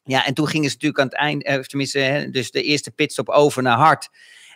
Ja, 0.04 0.26
en 0.26 0.34
toen 0.34 0.48
gingen 0.48 0.68
ze 0.68 0.74
natuurlijk 0.74 1.00
aan 1.00 1.06
het 1.06 1.16
eind, 1.16 1.44
eh, 1.44 1.58
of 1.58 1.66
tenminste, 1.66 2.28
dus 2.30 2.50
de 2.50 2.62
eerste 2.62 2.90
pitstop 2.90 3.28
over 3.28 3.62
naar 3.62 3.76
hard. 3.76 4.08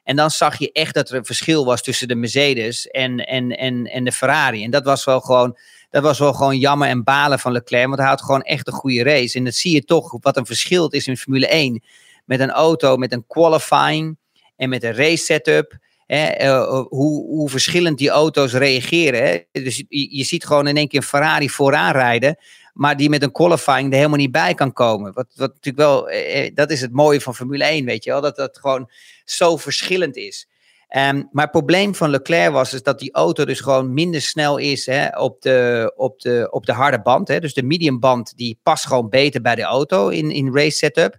En 0.04 0.16
dan 0.16 0.30
zag 0.30 0.58
je 0.58 0.72
echt 0.72 0.94
dat 0.94 1.10
er 1.10 1.16
een 1.16 1.24
verschil 1.24 1.64
was 1.64 1.82
tussen 1.82 2.08
de 2.08 2.14
Mercedes 2.14 2.86
en, 2.86 3.26
en, 3.26 3.56
en, 3.56 3.86
en 3.86 4.04
de 4.04 4.12
Ferrari. 4.12 4.64
En 4.64 4.70
dat 4.70 4.84
was 4.84 5.04
wel 5.04 5.20
gewoon, 5.20 5.58
dat 5.90 6.02
was 6.02 6.18
wel 6.18 6.32
gewoon 6.32 6.58
jammer 6.58 6.88
en 6.88 7.04
balen 7.04 7.38
van 7.38 7.52
Leclerc. 7.52 7.86
Want 7.86 7.98
hij 7.98 8.08
had 8.08 8.22
gewoon 8.22 8.42
echt 8.42 8.66
een 8.66 8.72
goede 8.72 9.02
race. 9.02 9.38
En 9.38 9.44
dat 9.44 9.54
zie 9.54 9.74
je 9.74 9.84
toch 9.84 10.16
wat 10.20 10.36
een 10.36 10.46
verschil 10.46 10.88
is 10.88 11.06
in 11.06 11.16
Formule 11.16 11.46
1. 11.46 11.82
Met 12.24 12.40
een 12.40 12.50
auto, 12.50 12.96
met 12.96 13.12
een 13.12 13.26
qualifying 13.26 14.16
en 14.56 14.68
met 14.68 14.82
een 14.82 14.94
race 14.94 15.24
setup. 15.24 15.78
Hè, 16.06 16.44
uh, 16.44 16.84
hoe, 16.88 17.26
hoe 17.26 17.50
verschillend 17.50 17.98
die 17.98 18.10
auto's 18.10 18.52
reageren. 18.52 19.22
Hè? 19.26 19.62
Dus 19.62 19.76
je, 19.88 20.16
je 20.16 20.24
ziet 20.24 20.46
gewoon 20.46 20.66
in 20.66 20.76
één 20.76 20.88
keer 20.88 21.00
een 21.00 21.06
Ferrari 21.06 21.50
vooraan 21.50 21.92
rijden 21.92 22.38
maar 22.76 22.96
die 22.96 23.08
met 23.08 23.22
een 23.22 23.32
qualifying 23.32 23.90
er 23.90 23.96
helemaal 23.96 24.18
niet 24.18 24.32
bij 24.32 24.54
kan 24.54 24.72
komen. 24.72 25.12
Wat, 25.12 25.26
wat 25.34 25.54
natuurlijk 25.54 25.76
wel, 25.76 26.08
eh, 26.08 26.50
dat 26.54 26.70
is 26.70 26.80
het 26.80 26.92
mooie 26.92 27.20
van 27.20 27.34
Formule 27.34 27.64
1, 27.64 27.84
weet 27.84 28.04
je 28.04 28.10
wel, 28.10 28.20
dat 28.20 28.36
dat 28.36 28.58
gewoon 28.58 28.90
zo 29.24 29.56
verschillend 29.56 30.16
is. 30.16 30.48
Um, 30.88 31.28
maar 31.30 31.42
het 31.42 31.50
probleem 31.50 31.94
van 31.94 32.10
Leclerc 32.10 32.52
was 32.52 32.72
is 32.72 32.82
dat 32.82 32.98
die 32.98 33.12
auto 33.12 33.44
dus 33.44 33.60
gewoon 33.60 33.94
minder 33.94 34.20
snel 34.20 34.56
is 34.56 34.86
hè, 34.86 35.08
op, 35.08 35.42
de, 35.42 35.92
op, 35.96 36.20
de, 36.20 36.48
op 36.50 36.66
de 36.66 36.72
harde 36.72 37.02
band. 37.02 37.28
Hè. 37.28 37.40
Dus 37.40 37.54
de 37.54 37.62
medium 37.62 38.00
band 38.00 38.36
die 38.36 38.58
past 38.62 38.86
gewoon 38.86 39.08
beter 39.08 39.40
bij 39.42 39.54
de 39.54 39.62
auto 39.62 40.08
in, 40.08 40.30
in 40.30 40.54
race 40.54 40.76
setup. 40.76 41.18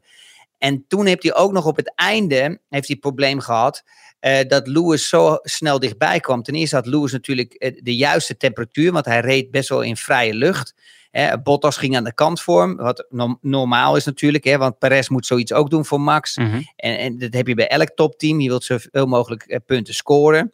En 0.57 0.86
toen 0.88 1.05
heeft 1.05 1.24
hij 1.24 1.36
ook 1.36 1.51
nog 1.51 1.65
op 1.65 1.76
het 1.76 1.91
einde 1.95 2.59
heeft 2.70 2.88
hij 2.88 2.97
probleem 2.97 3.39
gehad 3.39 3.84
uh, 4.22 4.39
dat 4.47 4.68
Lewis 4.68 5.09
zo 5.09 5.38
snel 5.41 5.80
dichtbij 5.80 6.20
kwam. 6.20 6.43
Ten 6.43 6.55
eerste 6.55 6.76
had 6.76 6.86
Lewis 6.86 7.11
natuurlijk 7.11 7.53
eh, 7.53 7.80
de 7.84 7.95
juiste 7.95 8.38
temperatuur, 8.38 8.91
want 8.91 9.05
hij 9.05 9.20
reed 9.20 9.51
best 9.51 9.70
wel 9.70 9.82
in 9.82 9.97
vrije 9.97 10.34
lucht. 10.34 10.74
Hè, 11.12 11.41
Bottas 11.41 11.78
ging 11.78 11.95
aan 11.95 12.03
de 12.03 12.14
kant 12.14 12.41
voor 12.41 12.62
hem, 12.62 12.76
wat 12.76 13.08
normaal 13.41 13.95
is 13.95 14.05
natuurlijk, 14.05 14.43
hè, 14.43 14.58
want 14.58 14.80
Perez 14.80 15.08
moet 15.08 15.26
zoiets 15.26 15.53
ook 15.53 15.70
doen 15.70 15.86
voor 15.86 16.01
Max. 16.01 16.38
Mhm. 16.38 16.62
en, 16.76 16.97
en 16.97 17.18
dat 17.18 17.34
heb 17.34 17.47
je 17.47 17.55
bij 17.55 17.68
elk 17.68 17.89
topteam. 17.89 18.39
Je 18.39 18.49
wilt 18.49 18.64
zoveel 18.64 19.05
mogelijk 19.05 19.45
uh, 19.47 19.58
punten 19.66 19.93
scoren. 19.93 20.53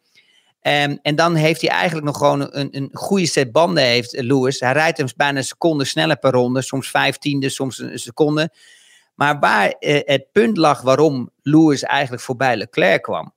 Um, 0.66 1.00
en 1.02 1.16
dan 1.16 1.36
heeft 1.36 1.62
hij 1.62 1.70
eigenlijk 1.70 2.06
nog 2.06 2.18
gewoon 2.18 2.48
een, 2.52 2.68
een 2.72 2.90
goede 2.94 3.26
set 3.26 3.52
banden, 3.52 3.84
heeft 3.84 4.22
Lewis. 4.22 4.60
Hij 4.60 4.74
rijdt 4.74 4.98
hem 4.98 5.08
bijna 5.16 5.38
een 5.38 5.44
seconde 5.44 5.86
sneller 5.86 6.18
per 6.18 6.32
ronde, 6.32 6.62
soms 6.62 6.90
vijftiende, 6.90 7.50
soms 7.50 7.80
een 7.80 8.00
seconde. 8.00 8.54
Maar 9.16 9.40
waar 9.40 9.76
uh, 9.80 10.00
het 10.04 10.26
punt 10.32 10.58
lag 10.58 10.82
waarom 10.82 11.30
Lewis 11.42 11.84
eigenlijk 11.84 12.24
voorbij 12.24 12.58
Leclerc 12.58 13.02
kwam, 13.02 13.34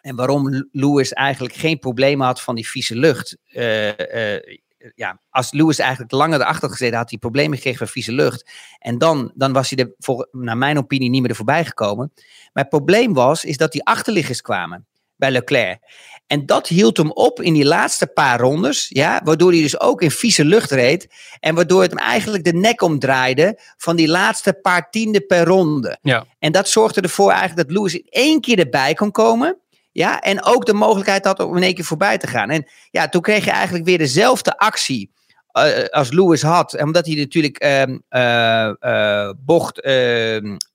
en 0.00 0.16
waarom 0.16 0.68
Lewis 0.72 1.12
eigenlijk 1.12 1.54
geen 1.54 1.78
problemen 1.78 2.26
had 2.26 2.40
van 2.40 2.54
die 2.54 2.68
vieze 2.68 2.96
lucht. 2.96 3.36
Uh, 3.52 3.88
uh, 3.88 4.58
ja, 4.94 5.20
als 5.30 5.52
Lewis 5.52 5.78
eigenlijk 5.78 6.12
langer 6.12 6.40
erachter 6.40 6.70
gezeten 6.70 6.96
had, 6.96 7.10
hij 7.10 7.18
problemen 7.18 7.56
gekregen 7.56 7.78
van 7.78 7.88
vieze 7.88 8.12
lucht. 8.12 8.50
En 8.78 8.98
dan, 8.98 9.32
dan 9.34 9.52
was 9.52 9.70
hij 9.70 9.78
er, 9.84 9.92
voor, 9.98 10.28
naar 10.32 10.56
mijn 10.56 10.78
opinie, 10.78 11.10
niet 11.10 11.20
meer 11.20 11.30
er 11.30 11.36
voorbij 11.36 11.64
gekomen. 11.64 12.12
Maar 12.52 12.62
het 12.62 12.68
probleem 12.68 13.12
was, 13.14 13.44
is 13.44 13.56
dat 13.56 13.72
die 13.72 13.84
achterliggers 13.84 14.40
kwamen 14.40 14.86
bij 15.16 15.30
Leclerc. 15.30 15.78
En 16.26 16.46
dat 16.46 16.66
hield 16.66 16.96
hem 16.96 17.10
op 17.10 17.40
in 17.40 17.52
die 17.52 17.64
laatste 17.64 18.06
paar 18.06 18.40
rondes, 18.40 18.86
ja, 18.88 19.20
waardoor 19.24 19.50
hij 19.50 19.60
dus 19.60 19.80
ook 19.80 20.02
in 20.02 20.10
vieze 20.10 20.44
lucht 20.44 20.70
reed. 20.70 21.14
En 21.40 21.54
waardoor 21.54 21.82
het 21.82 21.90
hem 21.90 22.00
eigenlijk 22.00 22.44
de 22.44 22.52
nek 22.52 22.82
omdraaide 22.82 23.58
van 23.76 23.96
die 23.96 24.08
laatste 24.08 24.52
paar 24.52 24.90
tienden 24.90 25.26
per 25.26 25.44
ronde. 25.44 25.98
Ja. 26.02 26.26
En 26.38 26.52
dat 26.52 26.68
zorgde 26.68 27.00
ervoor 27.00 27.30
eigenlijk 27.30 27.68
dat 27.68 27.76
Lewis 27.76 27.94
in 27.94 28.06
één 28.08 28.40
keer 28.40 28.58
erbij 28.58 28.94
kon 28.94 29.10
komen. 29.10 29.58
Ja, 29.92 30.20
en 30.20 30.44
ook 30.44 30.66
de 30.66 30.72
mogelijkheid 30.72 31.24
had 31.24 31.40
om 31.40 31.56
in 31.56 31.62
één 31.62 31.74
keer 31.74 31.84
voorbij 31.84 32.18
te 32.18 32.26
gaan. 32.26 32.50
En 32.50 32.68
ja, 32.90 33.08
toen 33.08 33.22
kreeg 33.22 33.44
je 33.44 33.50
eigenlijk 33.50 33.84
weer 33.84 33.98
dezelfde 33.98 34.58
actie 34.58 35.10
uh, 35.52 35.84
als 35.84 36.10
Lewis 36.10 36.42
had. 36.42 36.82
Omdat 36.82 37.06
hij 37.06 37.14
natuurlijk 37.14 37.64
uh, 37.64 38.76
uh, 38.80 39.30
bocht 39.36 39.82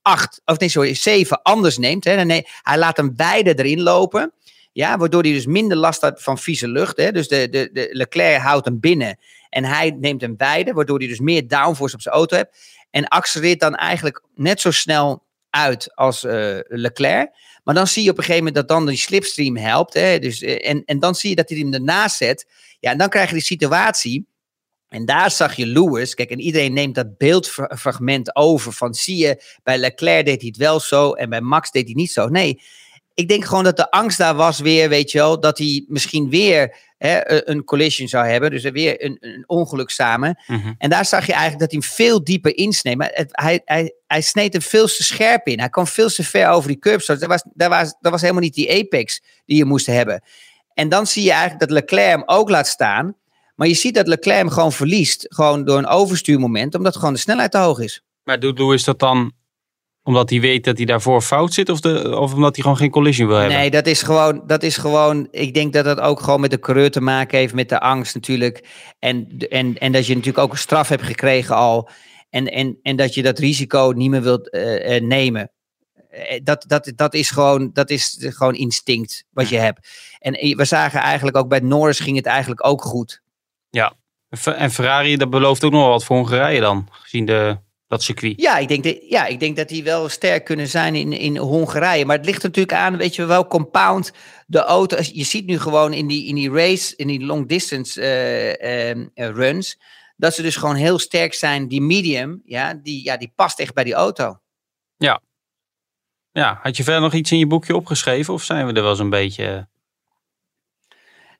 8, 0.02 0.40
of 0.44 0.58
nee, 0.58 0.68
sorry, 0.68 0.94
7 0.94 1.42
anders 1.42 1.78
neemt. 1.78 2.04
Hè. 2.04 2.24
Nee, 2.24 2.46
hij 2.62 2.78
laat 2.78 2.96
hem 2.96 3.16
beide 3.16 3.54
erin 3.54 3.82
lopen. 3.82 4.32
Ja, 4.72 4.98
waardoor 4.98 5.22
hij 5.22 5.32
dus 5.32 5.46
minder 5.46 5.76
last 5.76 6.00
had 6.00 6.22
van 6.22 6.38
vieze 6.38 6.68
lucht. 6.68 6.96
Hè. 6.96 7.12
Dus 7.12 7.28
de, 7.28 7.48
de, 7.48 7.70
de 7.72 7.88
Leclerc 7.90 8.40
houdt 8.40 8.64
hem 8.64 8.80
binnen. 8.80 9.18
En 9.48 9.64
hij 9.64 9.96
neemt 10.00 10.20
hem 10.20 10.36
beide, 10.36 10.72
waardoor 10.72 10.98
hij 10.98 11.08
dus 11.08 11.20
meer 11.20 11.48
downforce 11.48 11.94
op 11.94 12.00
zijn 12.00 12.14
auto 12.14 12.36
heeft. 12.36 12.78
En 12.90 13.08
accelereert 13.08 13.60
dan 13.60 13.74
eigenlijk 13.74 14.22
net 14.34 14.60
zo 14.60 14.70
snel 14.70 15.24
uit 15.50 15.94
als 15.94 16.24
Leclerc. 16.68 17.30
Maar 17.66 17.74
dan 17.74 17.86
zie 17.86 18.02
je 18.02 18.10
op 18.10 18.18
een 18.18 18.24
gegeven 18.24 18.44
moment 18.44 18.68
dat 18.68 18.76
dan 18.76 18.86
die 18.86 18.96
slipstream 18.96 19.56
helpt. 19.56 19.94
Hè? 19.94 20.18
Dus, 20.18 20.42
en, 20.42 20.84
en 20.84 20.98
dan 20.98 21.14
zie 21.14 21.30
je 21.30 21.36
dat 21.36 21.48
hij 21.48 21.58
hem 21.58 21.74
ernaast 21.74 22.16
zet. 22.16 22.46
Ja, 22.80 22.90
en 22.90 22.98
dan 22.98 23.08
krijg 23.08 23.28
je 23.28 23.34
die 23.34 23.44
situatie. 23.44 24.26
En 24.88 25.04
daar 25.04 25.30
zag 25.30 25.56
je 25.56 25.66
Lewis. 25.66 26.14
Kijk, 26.14 26.30
en 26.30 26.40
iedereen 26.40 26.72
neemt 26.72 26.94
dat 26.94 27.16
beeldfragment 27.16 28.36
over. 28.36 28.72
Van 28.72 28.94
zie 28.94 29.16
je, 29.16 29.42
bij 29.62 29.78
Leclerc 29.78 30.24
deed 30.24 30.40
hij 30.40 30.48
het 30.48 30.56
wel 30.56 30.80
zo. 30.80 31.12
En 31.12 31.30
bij 31.30 31.40
Max 31.40 31.70
deed 31.70 31.84
hij 31.84 31.94
niet 31.94 32.10
zo. 32.10 32.28
Nee, 32.28 32.62
ik 33.16 33.28
denk 33.28 33.44
gewoon 33.44 33.64
dat 33.64 33.76
de 33.76 33.90
angst 33.90 34.18
daar 34.18 34.34
was 34.34 34.58
weer, 34.60 34.88
weet 34.88 35.10
je 35.10 35.18
wel. 35.18 35.40
Dat 35.40 35.58
hij 35.58 35.84
misschien 35.88 36.30
weer 36.30 36.76
hè, 36.98 37.48
een 37.48 37.64
collision 37.64 38.08
zou 38.08 38.26
hebben. 38.26 38.50
Dus 38.50 38.62
weer 38.62 39.04
een, 39.04 39.16
een 39.20 39.44
ongeluk 39.46 39.90
samen. 39.90 40.42
Mm 40.46 40.60
-hmm. 40.60 40.74
En 40.78 40.90
daar 40.90 41.04
zag 41.04 41.26
je 41.26 41.32
eigenlijk 41.32 41.60
dat 41.60 41.70
hij 41.70 41.80
hem 41.80 41.96
veel 41.96 42.24
dieper 42.24 42.56
insneemt. 42.56 42.98
Maar 42.98 43.10
het, 43.12 43.28
hij, 43.30 43.60
hij, 43.64 43.94
hij 44.06 44.20
sneed 44.20 44.52
hem 44.52 44.62
veel 44.62 44.86
te 44.86 45.02
scherp 45.02 45.46
in. 45.46 45.58
Hij 45.58 45.68
kwam 45.68 45.86
veel 45.86 46.08
te 46.08 46.24
ver 46.24 46.48
over 46.48 46.68
die 46.68 46.78
curbs. 46.78 47.06
Dat 47.06 47.26
was, 47.26 47.44
dat, 47.54 47.68
was, 47.68 47.94
dat 48.00 48.12
was 48.12 48.20
helemaal 48.20 48.42
niet 48.42 48.54
die 48.54 48.84
apex 48.84 49.22
die 49.44 49.56
je 49.56 49.64
moest 49.64 49.86
hebben. 49.86 50.22
En 50.74 50.88
dan 50.88 51.06
zie 51.06 51.22
je 51.22 51.30
eigenlijk 51.30 51.60
dat 51.60 51.70
Leclerc 51.70 52.10
hem 52.10 52.22
ook 52.26 52.50
laat 52.50 52.66
staan. 52.66 53.16
Maar 53.54 53.68
je 53.68 53.74
ziet 53.74 53.94
dat 53.94 54.06
Leclerc 54.06 54.38
hem 54.38 54.50
gewoon 54.50 54.72
verliest. 54.72 55.26
Gewoon 55.28 55.64
door 55.64 55.78
een 55.78 55.86
overstuurmoment. 55.86 56.74
Omdat 56.74 56.96
gewoon 56.96 57.12
de 57.12 57.20
snelheid 57.20 57.50
te 57.50 57.58
hoog 57.58 57.78
is. 57.78 58.02
Maar 58.24 58.40
doet 58.40 58.58
Lewis 58.58 58.84
dat 58.84 58.98
dan 58.98 59.32
omdat 60.06 60.30
hij 60.30 60.40
weet 60.40 60.64
dat 60.64 60.76
hij 60.76 60.86
daarvoor 60.86 61.20
fout 61.20 61.54
zit? 61.54 61.68
Of, 61.68 61.80
de, 61.80 62.18
of 62.18 62.34
omdat 62.34 62.54
hij 62.54 62.62
gewoon 62.62 62.78
geen 62.78 62.90
collision 62.90 63.28
wil 63.28 63.36
hebben? 63.36 63.56
Nee, 63.56 63.70
dat 63.70 63.86
is, 63.86 64.02
gewoon, 64.02 64.42
dat 64.46 64.62
is 64.62 64.76
gewoon. 64.76 65.28
Ik 65.30 65.54
denk 65.54 65.72
dat 65.72 65.84
dat 65.84 66.00
ook 66.00 66.20
gewoon 66.20 66.40
met 66.40 66.50
de 66.50 66.58
coureur 66.58 66.90
te 66.90 67.00
maken 67.00 67.38
heeft. 67.38 67.54
Met 67.54 67.68
de 67.68 67.80
angst 67.80 68.14
natuurlijk. 68.14 68.64
En, 68.98 69.28
en, 69.48 69.78
en 69.78 69.92
dat 69.92 70.06
je 70.06 70.14
natuurlijk 70.14 70.44
ook 70.44 70.52
een 70.52 70.58
straf 70.58 70.88
hebt 70.88 71.02
gekregen 71.02 71.56
al. 71.56 71.88
En, 72.30 72.46
en, 72.46 72.78
en 72.82 72.96
dat 72.96 73.14
je 73.14 73.22
dat 73.22 73.38
risico 73.38 73.92
niet 73.96 74.10
meer 74.10 74.22
wilt 74.22 74.54
uh, 74.54 74.94
uh, 74.94 75.02
nemen. 75.02 75.50
Dat, 76.42 76.64
dat, 76.68 76.92
dat, 76.96 77.14
is 77.14 77.30
gewoon, 77.30 77.70
dat 77.72 77.90
is 77.90 78.16
gewoon 78.20 78.54
instinct 78.54 79.24
wat 79.30 79.48
je 79.48 79.58
hebt. 79.58 79.88
En 80.18 80.32
we 80.56 80.64
zagen 80.64 81.00
eigenlijk 81.00 81.36
ook 81.36 81.48
bij 81.48 81.60
Norris 81.60 82.00
ging 82.00 82.16
het 82.16 82.26
eigenlijk 82.26 82.66
ook 82.66 82.82
goed. 82.82 83.22
Ja, 83.70 83.92
en 84.44 84.70
Ferrari, 84.70 85.16
dat 85.16 85.30
belooft 85.30 85.64
ook 85.64 85.72
nog 85.72 85.88
wat 85.88 86.04
voor 86.04 86.16
Hongarije 86.16 86.60
dan, 86.60 86.88
gezien 86.90 87.24
de, 87.24 87.58
dat 87.88 88.02
circuit. 88.02 88.40
Ja, 88.40 88.58
ik 88.58 88.68
denk 88.68 88.84
dat, 88.84 88.96
ja, 89.08 89.26
ik 89.26 89.40
denk 89.40 89.56
dat 89.56 89.68
die 89.68 89.82
wel 89.82 90.08
sterk 90.08 90.44
kunnen 90.44 90.68
zijn 90.68 90.94
in, 90.94 91.12
in 91.12 91.36
Hongarije. 91.36 92.04
Maar 92.04 92.16
het 92.16 92.26
ligt 92.26 92.42
natuurlijk 92.42 92.76
aan, 92.76 92.96
weet 92.96 93.14
je 93.14 93.24
wel, 93.24 93.46
compound 93.46 94.12
de 94.46 94.58
auto. 94.58 94.96
Je 95.12 95.24
ziet 95.24 95.46
nu 95.46 95.58
gewoon 95.58 95.92
in 95.92 96.06
die, 96.06 96.26
in 96.26 96.34
die 96.34 96.50
race, 96.50 96.96
in 96.96 97.06
die 97.06 97.24
long 97.24 97.48
distance 97.48 98.00
uh, 98.00 98.94
uh, 98.94 99.28
runs, 99.28 99.80
dat 100.16 100.34
ze 100.34 100.42
dus 100.42 100.56
gewoon 100.56 100.74
heel 100.74 100.98
sterk 100.98 101.34
zijn. 101.34 101.68
Die 101.68 101.82
medium, 101.82 102.42
ja, 102.44 102.74
die, 102.74 103.04
ja, 103.04 103.16
die 103.16 103.32
past 103.34 103.60
echt 103.60 103.74
bij 103.74 103.84
die 103.84 103.94
auto. 103.94 104.38
Ja. 104.96 105.20
Ja, 106.32 106.58
had 106.62 106.76
je 106.76 106.84
verder 106.84 107.02
nog 107.02 107.14
iets 107.14 107.32
in 107.32 107.38
je 107.38 107.46
boekje 107.46 107.76
opgeschreven 107.76 108.34
of 108.34 108.42
zijn 108.42 108.66
we 108.66 108.72
er 108.72 108.82
wel 108.82 108.90
eens 108.90 109.00
een 109.00 109.10
beetje... 109.10 109.68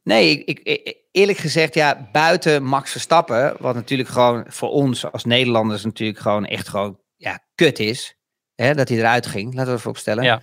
Nee, 0.02 0.44
ik, 0.44 0.60
ik, 0.60 0.96
eerlijk 1.16 1.38
gezegd, 1.38 1.74
ja, 1.74 2.08
buiten 2.12 2.62
Max 2.62 2.90
Verstappen, 2.90 3.56
wat 3.58 3.74
natuurlijk 3.74 4.08
gewoon 4.08 4.44
voor 4.48 4.68
ons 4.68 5.12
als 5.12 5.24
Nederlanders 5.24 5.84
natuurlijk 5.84 6.18
gewoon 6.18 6.46
echt 6.46 6.68
gewoon, 6.68 6.98
ja, 7.16 7.42
kut 7.54 7.78
is, 7.78 8.16
hè, 8.54 8.74
dat 8.74 8.88
hij 8.88 8.98
eruit 8.98 9.26
ging, 9.26 9.54
laten 9.54 9.72
we 9.72 9.78
even 9.78 9.90
opstellen. 9.90 10.24
Ja. 10.24 10.42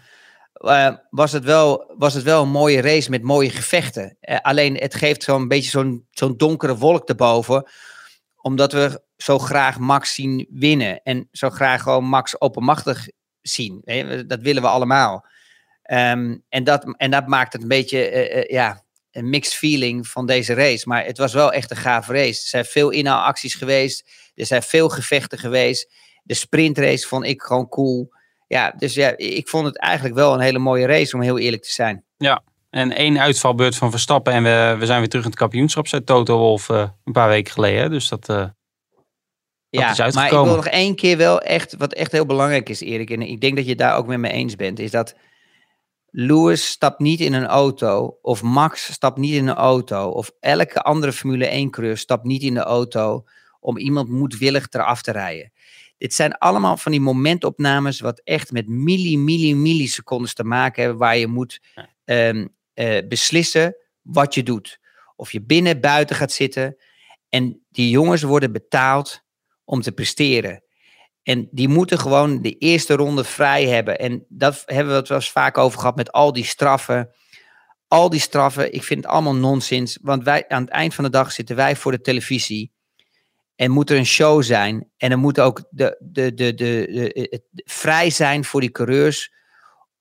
Uh, 0.53 0.95
was, 1.09 1.31
het 1.31 1.43
wel, 1.43 1.93
was 1.97 2.13
het 2.13 2.23
wel 2.23 2.41
een 2.41 2.49
mooie 2.49 2.81
race 2.81 3.09
met 3.09 3.21
mooie 3.21 3.49
gevechten. 3.49 4.17
Uh, 4.21 4.37
alleen 4.41 4.75
het 4.75 4.95
geeft 4.95 5.23
zo'n 5.23 5.47
beetje 5.47 5.69
zo'n 5.69 6.07
zo'n 6.11 6.37
donkere 6.37 6.77
wolk 6.77 7.09
erboven, 7.09 7.69
omdat 8.41 8.71
we 8.71 9.01
zo 9.17 9.39
graag 9.39 9.79
Max 9.79 10.13
zien 10.13 10.47
winnen 10.49 11.01
en 11.03 11.27
zo 11.31 11.49
graag 11.49 11.81
gewoon 11.81 12.05
Max 12.05 12.41
openmachtig 12.41 13.07
zien. 13.41 13.81
Hè? 13.85 14.25
Dat 14.25 14.41
willen 14.41 14.61
we 14.61 14.67
allemaal. 14.67 15.25
Um, 15.91 16.43
en, 16.49 16.63
dat, 16.63 16.95
en 16.97 17.11
dat 17.11 17.27
maakt 17.27 17.53
het 17.53 17.61
een 17.61 17.67
beetje, 17.67 18.31
uh, 18.33 18.49
ja, 18.49 18.83
een 19.13 19.29
mixed 19.29 19.53
feeling 19.53 20.07
van 20.07 20.25
deze 20.25 20.53
race. 20.53 20.87
Maar 20.87 21.05
het 21.05 21.17
was 21.17 21.33
wel 21.33 21.51
echt 21.51 21.71
een 21.71 21.77
gaaf 21.77 22.07
race. 22.07 22.41
Er 22.41 22.47
zijn 22.47 22.65
veel 22.65 22.89
inhaalacties 22.89 23.55
geweest. 23.55 24.09
Er 24.35 24.45
zijn 24.45 24.63
veel 24.63 24.89
gevechten 24.89 25.37
geweest. 25.37 25.93
De 26.23 26.33
sprintrace 26.33 27.07
vond 27.07 27.25
ik 27.25 27.41
gewoon 27.41 27.69
cool. 27.69 28.09
Ja, 28.47 28.73
dus 28.77 28.93
ja, 28.93 29.17
ik 29.17 29.47
vond 29.47 29.65
het 29.65 29.77
eigenlijk 29.77 30.15
wel 30.15 30.33
een 30.33 30.39
hele 30.39 30.59
mooie 30.59 30.85
race, 30.85 31.15
om 31.15 31.21
heel 31.21 31.39
eerlijk 31.39 31.63
te 31.63 31.71
zijn. 31.71 32.03
Ja, 32.17 32.43
en 32.69 32.95
één 32.95 33.19
uitvalbeurt 33.19 33.75
van 33.75 33.91
Verstappen 33.91 34.33
en 34.33 34.43
we, 34.43 34.75
we 34.79 34.85
zijn 34.85 34.99
weer 34.99 35.09
terug 35.09 35.23
in 35.23 35.29
het 35.29 35.39
kampioenschap, 35.39 35.87
zei 35.87 36.03
Toto 36.03 36.37
Wolf 36.37 36.69
uh, 36.69 36.87
een 37.03 37.13
paar 37.13 37.27
weken 37.27 37.53
geleden. 37.53 37.89
Dus 37.89 38.09
dat, 38.09 38.29
uh, 38.29 38.45
ja, 39.69 39.91
is 39.91 40.01
uitgekomen. 40.01 40.13
maar 40.13 40.39
ik 40.39 40.45
wil 40.45 40.55
nog 40.55 40.67
één 40.67 40.95
keer 40.95 41.17
wel 41.17 41.41
echt, 41.41 41.75
wat 41.77 41.93
echt 41.93 42.11
heel 42.11 42.25
belangrijk 42.25 42.69
is, 42.69 42.81
Erik, 42.81 43.09
en 43.09 43.21
ik 43.21 43.41
denk 43.41 43.55
dat 43.55 43.63
je 43.63 43.69
het 43.69 43.79
daar 43.79 43.95
ook 43.95 44.07
met 44.07 44.19
me 44.19 44.29
eens 44.29 44.55
bent, 44.55 44.79
is 44.79 44.91
dat 44.91 45.15
Lewis 46.15 46.69
stapt 46.69 46.99
niet 46.99 47.19
in 47.19 47.33
een 47.33 47.45
auto, 47.45 48.17
of 48.21 48.41
Max 48.41 48.91
stapt 48.91 49.17
niet 49.17 49.33
in 49.33 49.47
een 49.47 49.55
auto, 49.55 50.09
of 50.09 50.31
elke 50.39 50.81
andere 50.81 51.13
Formule 51.13 51.65
1-coureur 51.65 51.97
stapt 51.97 52.25
niet 52.25 52.41
in 52.41 52.53
de 52.53 52.59
auto 52.59 53.25
om 53.59 53.77
iemand 53.77 54.09
moedwillig 54.09 54.67
eraf 54.69 55.01
te 55.01 55.11
rijden. 55.11 55.51
Dit 55.97 56.13
zijn 56.13 56.37
allemaal 56.37 56.77
van 56.77 56.91
die 56.91 57.01
momentopnames 57.01 57.99
wat 57.99 58.21
echt 58.23 58.51
met 58.51 58.67
milli, 58.67 59.17
milli, 59.17 59.55
millisecondes 59.55 60.33
te 60.33 60.43
maken 60.43 60.81
hebben, 60.81 60.99
waar 60.99 61.17
je 61.17 61.27
moet 61.27 61.61
um, 62.05 62.55
uh, 62.73 63.07
beslissen 63.07 63.75
wat 64.01 64.33
je 64.33 64.43
doet. 64.43 64.79
Of 65.15 65.31
je 65.31 65.41
binnen, 65.41 65.81
buiten 65.81 66.15
gaat 66.15 66.31
zitten. 66.31 66.77
En 67.29 67.65
die 67.69 67.89
jongens 67.89 68.21
worden 68.21 68.51
betaald 68.51 69.21
om 69.63 69.81
te 69.81 69.91
presteren. 69.91 70.62
En 71.23 71.47
die 71.51 71.67
moeten 71.67 71.99
gewoon 71.99 72.41
de 72.41 72.57
eerste 72.57 72.95
ronde 72.95 73.23
vrij 73.23 73.65
hebben. 73.67 73.99
En 73.99 74.25
dat 74.29 74.63
hebben 74.65 74.93
we 74.93 74.99
het 74.99 75.07
wel 75.07 75.17
eens 75.17 75.31
vaak 75.31 75.57
over 75.57 75.79
gehad 75.79 75.95
met 75.95 76.11
al 76.11 76.33
die 76.33 76.45
straffen. 76.45 77.09
Al 77.87 78.09
die 78.09 78.19
straffen, 78.19 78.73
ik 78.73 78.83
vind 78.83 79.03
het 79.03 79.13
allemaal 79.13 79.35
nonsens. 79.35 79.99
Want 80.01 80.23
wij, 80.23 80.45
aan 80.47 80.61
het 80.61 80.71
eind 80.71 80.93
van 80.93 81.03
de 81.03 81.09
dag 81.09 81.31
zitten 81.31 81.55
wij 81.55 81.75
voor 81.75 81.91
de 81.91 82.01
televisie. 82.01 82.71
En 83.55 83.71
moet 83.71 83.89
er 83.89 83.97
een 83.97 84.05
show 84.05 84.43
zijn. 84.43 84.89
En 84.97 85.11
er 85.11 85.17
moet 85.17 85.39
ook 85.39 85.63
de, 85.69 85.97
de, 85.99 86.33
de, 86.33 86.53
de, 86.53 86.87
de, 86.89 87.43
vrij 87.65 88.09
zijn 88.09 88.45
voor 88.45 88.61
die 88.61 88.71
coureurs 88.71 89.31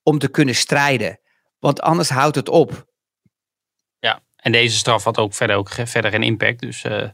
om 0.02 0.18
te 0.18 0.28
kunnen 0.28 0.54
strijden. 0.54 1.20
Want 1.58 1.80
anders 1.80 2.08
houdt 2.08 2.36
het 2.36 2.48
op. 2.48 2.86
Ja, 3.98 4.22
en 4.36 4.52
deze 4.52 4.76
straf 4.76 5.04
had 5.04 5.18
ook 5.18 5.34
verder, 5.34 5.56
ook 5.56 5.68
verder 5.68 6.10
geen 6.10 6.22
impact. 6.22 6.60
Dus 6.60 6.84
eh, 6.84 7.08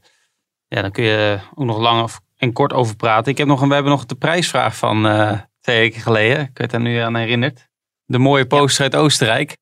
ja, 0.68 0.82
dan 0.82 0.92
kun 0.92 1.04
je 1.04 1.40
ook 1.54 1.66
nog 1.66 1.78
lang 1.78 2.02
of- 2.02 2.20
en 2.38 2.52
kort 2.52 2.72
over 2.72 2.96
praten. 2.96 3.32
Ik 3.32 3.38
heb 3.38 3.46
nog 3.46 3.60
een, 3.60 3.68
we 3.68 3.74
hebben 3.74 3.92
nog 3.92 4.06
de 4.06 4.14
prijsvraag 4.14 4.76
van 4.76 5.06
eh, 5.06 5.38
twee 5.60 5.78
weken 5.78 6.00
geleden. 6.00 6.40
Ik 6.40 6.58
werd 6.58 6.70
daar 6.70 6.80
nu 6.80 6.96
aan 6.96 7.16
herinnerd. 7.16 7.68
De 8.04 8.18
mooie 8.18 8.46
poster 8.46 8.82
uit 8.82 8.96
Oostenrijk. 8.96 9.56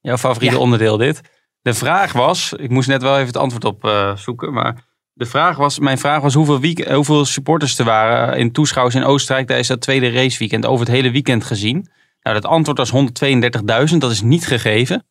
Jouw 0.00 0.16
favoriete 0.16 0.54
Ja. 0.54 0.60
onderdeel 0.60 0.96
dit. 0.96 1.20
De 1.60 1.74
vraag 1.74 2.12
was, 2.12 2.52
ik 2.52 2.70
moest 2.70 2.88
net 2.88 3.02
wel 3.02 3.14
even 3.14 3.26
het 3.26 3.36
antwoord 3.36 3.64
op 3.64 3.84
eh, 3.84 4.16
zoeken, 4.16 4.52
maar 4.52 4.84
de 5.12 5.26
vraag 5.26 5.56
was, 5.56 5.78
mijn 5.78 5.98
vraag 5.98 6.22
was 6.22 6.34
hoeveel, 6.34 6.60
week, 6.60 6.78
eh, 6.78 6.94
hoeveel 6.94 7.24
supporters 7.24 7.78
er 7.78 7.84
waren 7.84 8.38
in 8.38 8.52
toeschouwers 8.52 8.94
in 8.96 9.04
Oostenrijk 9.04 9.46
tijdens 9.46 9.68
dat 9.68 9.80
tweede 9.80 10.10
raceweekend 10.10 10.66
over 10.66 10.86
het 10.86 10.94
hele 10.94 11.10
weekend 11.10 11.44
gezien. 11.44 11.88
Nou, 12.22 12.40
dat 12.40 12.50
antwoord 12.50 12.78
was 12.78 12.90
132.000, 12.90 14.00
dat 14.00 14.10
is 14.10 14.22
niet 14.22 14.46
gegeven. 14.46 15.04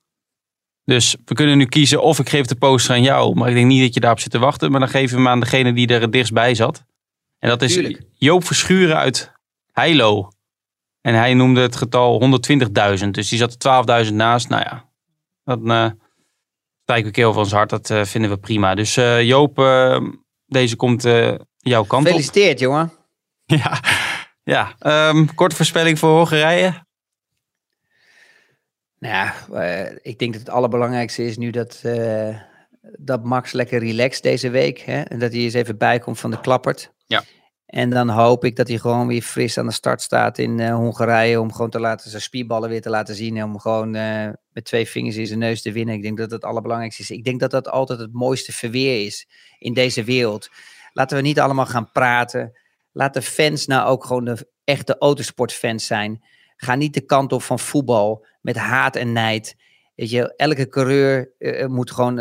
Dus 0.85 1.15
we 1.25 1.33
kunnen 1.33 1.57
nu 1.57 1.65
kiezen 1.65 2.01
of 2.01 2.19
ik 2.19 2.29
geef 2.29 2.45
de 2.45 2.55
poster 2.55 2.95
aan 2.95 3.01
jou, 3.01 3.35
maar 3.35 3.49
ik 3.49 3.55
denk 3.55 3.67
niet 3.67 3.81
dat 3.81 3.93
je 3.93 3.99
daarop 3.99 4.19
zit 4.19 4.31
te 4.31 4.39
wachten. 4.39 4.71
Maar 4.71 4.79
dan 4.79 4.89
geven 4.89 5.15
we 5.15 5.21
hem 5.21 5.31
aan 5.31 5.39
degene 5.39 5.73
die 5.73 5.87
er 5.87 6.01
het 6.01 6.11
dichtst 6.11 6.33
bij 6.33 6.55
zat. 6.55 6.83
En 7.43 7.49
dat 7.49 7.61
is 7.61 7.73
Tuurlijk. 7.73 8.01
Joop 8.13 8.45
Verschuren 8.45 8.97
uit 8.97 9.31
Heilo. 9.71 10.31
En 11.01 11.13
hij 11.13 11.33
noemde 11.33 11.61
het 11.61 11.75
getal 11.75 12.39
120.000, 13.01 13.09
dus 13.09 13.29
die 13.29 13.37
zat 13.37 13.63
er 13.63 14.05
12.000 14.05 14.13
naast. 14.13 14.49
Nou 14.49 14.61
ja, 14.61 14.89
dat 15.43 15.59
eh 15.63 15.91
strijken 16.81 17.05
we 17.05 17.11
keel 17.11 17.33
van 17.33 17.41
ons 17.41 17.51
hart, 17.51 17.69
dat 17.69 17.89
eh, 17.89 18.03
vinden 18.03 18.29
we 18.29 18.37
prima. 18.37 18.75
Dus 18.75 18.97
eh, 18.97 19.21
Joop, 19.21 19.55
deze 20.45 20.75
komt 20.75 21.01
jouw 21.57 21.83
kant 21.83 22.01
op. 22.01 22.07
Gefeliciteerd, 22.07 22.59
jongen. 22.59 22.91
Ja, 23.45 23.79
ja. 24.43 24.75
Ehm, 24.79 25.25
korte 25.35 25.55
voorspelling 25.55 25.99
voor 25.99 26.09
Hongarije. 26.09 26.85
Nou 28.99 29.13
ja, 29.13 29.33
ik 30.01 30.19
denk 30.19 30.31
dat 30.31 30.41
het 30.41 30.49
allerbelangrijkste 30.49 31.25
is 31.25 31.37
nu 31.37 31.49
dat, 31.49 31.81
dat 32.97 33.23
Max 33.23 33.51
lekker 33.51 33.79
relaxt 33.79 34.23
deze 34.23 34.49
week. 34.49 34.79
Hè? 34.79 35.01
En 35.01 35.19
dat 35.19 35.31
hij 35.31 35.41
eens 35.41 35.53
even 35.53 35.77
bijkomt 35.77 36.19
van 36.19 36.31
de 36.31 36.39
klappert. 36.39 36.92
Ja. 37.05 37.23
En 37.73 37.89
dan 37.89 38.09
hoop 38.09 38.45
ik 38.45 38.55
dat 38.55 38.67
hij 38.67 38.77
gewoon 38.77 39.07
weer 39.07 39.21
fris 39.21 39.57
aan 39.57 39.65
de 39.65 39.71
start 39.71 40.01
staat 40.01 40.37
in 40.37 40.59
eh, 40.59 40.75
Hongarije. 40.75 41.39
Om 41.39 41.51
gewoon 41.51 41.69
te 41.69 41.79
laten, 41.79 42.09
zijn 42.09 42.21
spierballen 42.21 42.69
weer 42.69 42.81
te 42.81 42.89
laten 42.89 43.15
zien. 43.15 43.37
En 43.37 43.43
om 43.43 43.59
gewoon 43.59 43.95
eh, 43.95 44.29
met 44.51 44.65
twee 44.65 44.87
vingers 44.87 45.15
in 45.15 45.27
zijn 45.27 45.39
neus 45.39 45.61
te 45.61 45.71
winnen. 45.71 45.95
Ik 45.95 46.01
denk 46.01 46.17
dat 46.17 46.29
dat 46.29 46.41
het 46.41 46.49
allerbelangrijkste 46.49 47.01
is. 47.01 47.11
Ik 47.11 47.23
denk 47.23 47.39
dat 47.39 47.51
dat 47.51 47.69
altijd 47.69 47.99
het 47.99 48.13
mooiste 48.13 48.51
verweer 48.51 49.05
is 49.05 49.27
in 49.57 49.73
deze 49.73 50.03
wereld. 50.03 50.49
Laten 50.91 51.17
we 51.17 51.23
niet 51.23 51.39
allemaal 51.39 51.65
gaan 51.65 51.91
praten. 51.91 52.59
Laat 52.91 53.13
de 53.13 53.21
fans 53.21 53.65
nou 53.65 53.87
ook 53.87 54.05
gewoon 54.05 54.25
de 54.25 54.51
echte 54.63 54.97
autosportfans 54.97 55.85
zijn. 55.85 56.23
Ga 56.55 56.75
niet 56.75 56.93
de 56.93 57.05
kant 57.05 57.31
op 57.31 57.41
van 57.41 57.59
voetbal 57.59 58.25
met 58.41 58.55
haat 58.55 58.95
en 58.95 59.11
nijd. 59.11 59.55
Weet 59.95 60.09
je, 60.09 60.35
elke 60.35 60.67
coureur 60.67 61.33
eh, 61.37 61.67
moet 61.67 61.91
gewoon 61.91 62.17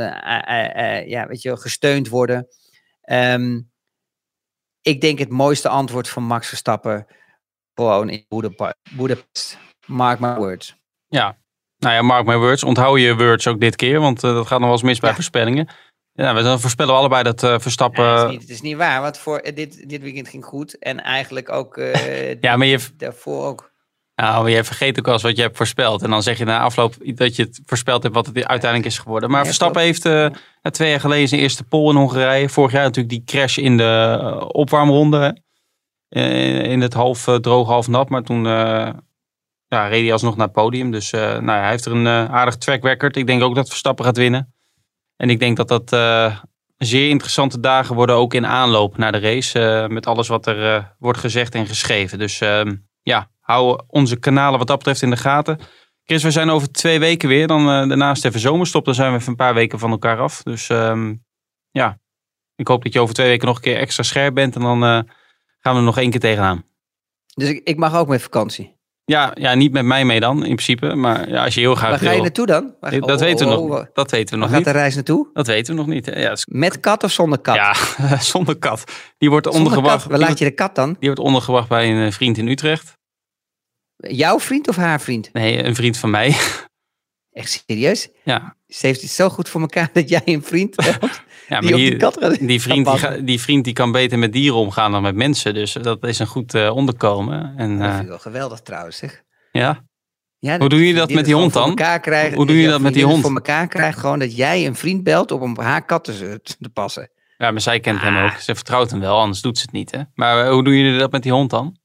ja, 1.07 1.26
weet 1.26 1.43
je, 1.43 1.57
gesteund 1.57 2.09
worden. 2.09 2.49
Ehm, 3.03 3.61
ik 4.83 5.01
denk 5.01 5.18
het 5.18 5.28
mooiste 5.28 5.68
antwoord 5.68 6.09
van 6.09 6.22
Max 6.22 6.49
Verstappen 6.49 7.07
gewoon 7.74 8.09
in 8.09 8.24
Boedapest. 8.97 9.59
Mark 9.87 10.18
my 10.20 10.35
words. 10.35 10.76
Ja, 11.09 11.39
nou 11.78 11.95
ja, 11.95 12.03
mark 12.03 12.26
my 12.26 12.37
words. 12.37 12.64
Onthoud 12.64 12.99
je 12.99 13.16
words 13.16 13.47
ook 13.47 13.61
dit 13.61 13.76
keer, 13.76 14.01
want 14.01 14.24
eh, 14.24 14.35
dat 14.35 14.47
gaat 14.47 14.59
nog 14.59 14.68
wel 14.68 14.76
eens 14.76 14.83
mis 14.83 15.01
bij 15.01 15.09
Ja. 15.09 15.14
voorspellingen. 15.14 15.68
Ja, 16.12 16.35
we 16.35 16.43
dan 16.43 16.61
voorspellen 16.61 16.93
we 16.93 16.99
allebei 16.99 17.22
dat 17.22 17.43
eh, 17.43 17.59
Verstappen... 17.59 18.05
Het, 18.05 18.24
is 18.24 18.30
niet, 18.30 18.41
het 18.41 18.51
is 18.51 18.61
niet 18.61 18.76
waar, 18.76 19.01
want 19.01 19.18
voor, 19.18 19.39
eh, 19.39 19.55
dit, 19.55 19.89
dit 19.89 20.03
weekend 20.03 20.28
ging 20.28 20.45
goed. 20.45 20.78
En 20.78 21.01
eigenlijk 21.03 21.51
ook 21.51 21.76
ja, 22.41 22.57
maar 22.57 22.66
je, 22.66 22.89
daarvoor 22.97 23.47
ook. 23.47 23.72
Nou, 24.23 24.51
je 24.51 24.64
vergeet 24.64 24.99
ook 24.99 25.05
wel 25.05 25.14
eens 25.14 25.23
wat 25.23 25.37
je 25.37 25.43
hebt 25.43 25.57
voorspeld. 25.57 26.03
En 26.03 26.11
dan 26.11 26.23
zeg 26.23 26.39
je 26.39 26.45
na 26.45 26.61
afloop 26.61 26.95
dat 27.05 27.37
je 27.37 27.43
het 27.43 27.61
voorspeld 27.66 28.03
hebt 28.03 28.14
wat 28.14 28.27
het 28.27 28.45
uiteindelijk 28.47 28.91
is 28.91 28.99
geworden. 28.99 29.31
Maar 29.31 29.45
Verstappen 29.45 29.83
heeft 29.83 30.05
eh, 30.05 30.27
twee 30.62 30.91
jaar 30.91 31.01
geleden 31.01 31.29
zijn 31.29 31.41
eerste 31.41 31.64
pole 31.64 31.91
in 31.93 31.99
Hongarije. 31.99 32.49
Vorig 32.49 32.73
jaar 32.73 32.83
natuurlijk 32.83 33.14
die 33.14 33.25
crash 33.25 33.59
in 33.59 33.77
de 33.77 34.18
eh, 34.20 34.45
opwarmronde. 34.49 35.43
Eh, 36.09 36.62
in 36.62 36.81
het 36.81 36.95
half 36.95 37.25
droog, 37.41 37.68
half 37.68 37.89
nat. 37.89 38.09
Maar 38.09 38.23
toen 38.23 38.45
ja, 38.45 39.87
reed 39.87 40.03
hij 40.03 40.12
alsnog 40.12 40.37
naar 40.37 40.47
het 40.47 40.55
podium. 40.55 40.91
Dus 40.91 41.11
nou, 41.11 41.45
ja, 41.45 41.61
hij 41.61 41.70
heeft 41.70 41.85
er 41.85 41.93
een 41.93 42.09
aardig 42.09 42.57
track 42.57 42.83
record. 42.85 43.16
Ik 43.16 43.27
denk 43.27 43.43
ook 43.43 43.55
dat 43.55 43.68
Verstappen 43.68 44.05
gaat 44.05 44.16
winnen. 44.16 44.55
En 45.16 45.31
ik 45.31 45.39
denk 45.39 45.57
dat 45.57 45.68
dat 45.68 45.91
zeer 46.77 47.09
interessante 47.09 47.61
dagen 47.61 47.95
worden 47.95 48.16
ook 48.16 48.35
in 48.35 48.47
aanloop 48.47 48.97
naar 48.97 49.12
de 49.12 49.18
race. 49.18 49.87
met 49.91 50.07
alles 50.07 50.29
wat 50.29 50.47
er 50.47 50.93
wordt 50.99 51.18
gezegd 51.18 51.55
en 51.55 51.66
geschreven. 51.66 52.18
Dus 52.18 52.41
ehm, 52.41 52.75
ja, 53.03 53.31
hou 53.43 53.80
onze 53.86 54.18
kanalen 54.18 54.59
wat 54.59 54.66
dat 54.68 54.78
betreft 54.78 55.03
in 55.03 55.11
de 55.11 55.16
gaten. 55.16 55.59
Chris, 56.05 56.22
we 56.22 56.30
zijn 56.30 56.51
over 56.51 56.72
twee 56.72 56.99
weken 56.99 57.28
weer. 57.28 57.47
Dan 57.47 57.61
eh, 57.61 57.88
daarnaast 57.88 58.24
even 58.24 58.40
zomerstop. 58.40 58.84
Dan 58.84 58.95
zijn 58.95 59.12
we 59.12 59.16
even 59.18 59.28
een 59.30 59.36
paar 59.36 59.55
weken 59.55 59.78
van 59.78 59.90
elkaar 59.90 60.18
af. 60.18 60.43
Dus 60.43 60.68
ehm, 60.68 61.14
ja, 61.70 61.99
ik 62.57 62.68
hoop 62.68 62.82
dat 62.82 62.93
je 62.93 63.01
over 63.01 63.14
twee 63.14 63.28
weken 63.28 63.47
nog 63.47 63.57
een 63.57 63.62
keer 63.62 63.76
extra 63.76 64.03
scherp 64.03 64.34
bent. 64.34 64.55
En 64.55 64.61
dan 64.61 64.82
eh, 64.84 64.88
gaan 65.59 65.72
we 65.72 65.78
er 65.78 65.82
nog 65.82 65.99
één 65.99 66.11
keer 66.11 66.20
tegenaan. 66.20 66.64
Dus 67.34 67.49
ik, 67.49 67.61
ik 67.64 67.76
mag 67.76 67.95
ook 67.97 68.09
met 68.09 68.22
vakantie. 68.22 68.80
Ja, 69.05 69.30
ja, 69.34 69.55
niet 69.55 69.72
met 69.72 69.84
mij 69.84 70.05
mee 70.05 70.20
dan, 70.20 70.36
in 70.36 70.43
principe. 70.55 70.95
Maar 70.95 71.28
ja, 71.28 71.45
als 71.45 71.55
je 71.55 71.61
heel 71.61 71.74
graag 71.74 71.90
Waar 71.90 71.99
ga 71.99 72.05
je 72.05 72.11
wil. 72.12 72.22
naartoe 72.22 72.47
dan? 72.47 72.74
Waar, 72.80 73.01
dat, 73.01 73.20
weten 73.20 73.49
we 73.49 73.55
nog, 73.55 73.86
dat 73.93 74.11
weten 74.11 74.24
we 74.24 74.30
Waar 74.30 74.38
nog 74.40 74.49
gaat 74.49 74.57
niet. 74.59 74.64
de 74.64 74.70
reis 74.80 74.95
naartoe? 74.95 75.28
Dat 75.32 75.47
weten 75.47 75.74
we 75.74 75.80
nog 75.80 75.88
niet. 75.90 76.07
Ja, 76.07 76.30
is- 76.30 76.47
Met 76.51 76.80
kat 76.80 77.05
of 77.05 77.11
zonder 77.12 77.38
kat? 77.38 77.55
ja 77.55 77.74
zonder 78.32 78.57
kat. 78.59 78.84
Die 79.18 79.30
wordt 79.30 79.47
zonder 79.47 79.62
ondergebracht. 79.62 80.03
kat. 80.03 80.11
Waar 80.11 80.28
laat 80.28 80.38
je 80.38 80.45
de 80.45 80.51
kat 80.51 80.74
dan? 80.74 80.88
die 80.99 81.09
wordt 81.09 81.20
ondergebracht 81.20 81.68
bij 81.68 81.90
een 81.90 82.07
eh, 82.07 82.12
vriend 82.12 82.38
in 82.38 82.49
Utrecht. 82.49 82.99
Jouw 84.09 84.40
vriend 84.40 84.68
of 84.68 84.76
haar 84.76 85.00
vriend? 85.00 85.32
Nee, 85.32 85.64
een 85.64 85.74
vriend 85.74 85.96
van 85.98 86.11
mij. 86.11 86.36
Echt 87.32 87.62
serieus? 87.66 88.09
Ja, 88.24 88.57
Ze 88.66 88.86
heeft 88.86 89.00
het 89.00 89.11
zo 89.11 89.28
goed 89.28 89.48
voor 89.48 89.61
elkaar 89.61 89.90
dat 89.92 90.09
jij 90.09 90.22
een 90.24 90.42
vriend 90.42 90.84
hebt 90.84 91.00
ja 91.48 91.61
die 91.61 91.70
maar 91.70 91.78
die 91.78 91.90
die, 91.90 91.96
kat 91.98 92.16
gaat. 92.20 92.38
die, 92.38 92.61
vriend, 92.62 92.86
die, 92.86 92.98
ga- 92.98 93.16
die 93.16 93.40
vriend 93.40 93.64
die 93.64 93.72
kan 93.72 93.92
beter 93.92 94.18
met 94.18 94.32
dieren 94.32 94.59
omgaan 94.59 94.92
dan 94.92 95.03
met 95.03 95.14
mensen. 95.14 95.55
Dus 95.55 95.72
dat 95.72 96.05
is 96.07 96.18
een 96.18 96.26
goed 96.26 96.55
eh, 96.55 96.76
onderkomen. 96.76 97.55
En, 97.57 97.78
Dat 97.78 97.86
eh, 97.86 97.90
vind 97.92 98.03
ik 98.03 98.09
wel 98.09 98.18
geweldig 98.18 98.61
trouwens. 98.61 98.96
Zeg. 98.96 99.22
ja. 99.53 99.84
Ja, 100.38 100.59
Hoe 100.59 100.68
doe 100.68 100.86
je 100.86 100.94
dat 100.94 101.12
met 101.12 101.24
die 101.24 101.34
hond 101.34 101.53
dan? 101.53 101.78
Hoe 102.34 102.46
doe 102.46 102.57
je 102.61 102.68
dat 102.68 102.80
met 102.80 102.94
die 102.94 103.05
hond? 103.05 103.22
Voor 103.22 103.34
elkaar 103.34 103.66
krijgt 103.68 103.98
gewoon 103.98 104.18
dat 104.18 104.36
jij 104.36 104.66
een 104.66 104.74
vriend 104.74 105.03
belt 105.03 105.30
om 105.30 105.50
op 105.50 105.59
haar 105.61 105.84
kat 105.84 106.05
te, 106.05 106.40
te 106.42 106.68
passen. 106.72 107.11
ja, 107.38 107.50
maar 107.50 107.61
zij 107.61 107.80
kent 107.80 108.00
hem 108.00 108.16
ook. 108.16 108.30
Ze 108.30 108.55
vertrouwt 108.55 108.90
hem 108.90 109.00
wel, 109.00 109.18
anders 109.18 109.40
doet 109.40 109.57
ze 109.59 109.62
het 109.64 109.72
niet. 109.72 109.90
Hè? 109.90 110.00
Maar 110.14 110.44
eh, 110.44 110.50
hoe 110.53 110.64
doen 110.64 110.74
jullie 110.74 110.98
dat 110.98 111.12
met 111.12 111.22
die 111.22 111.32
hond 111.32 111.50
dan? 111.50 111.76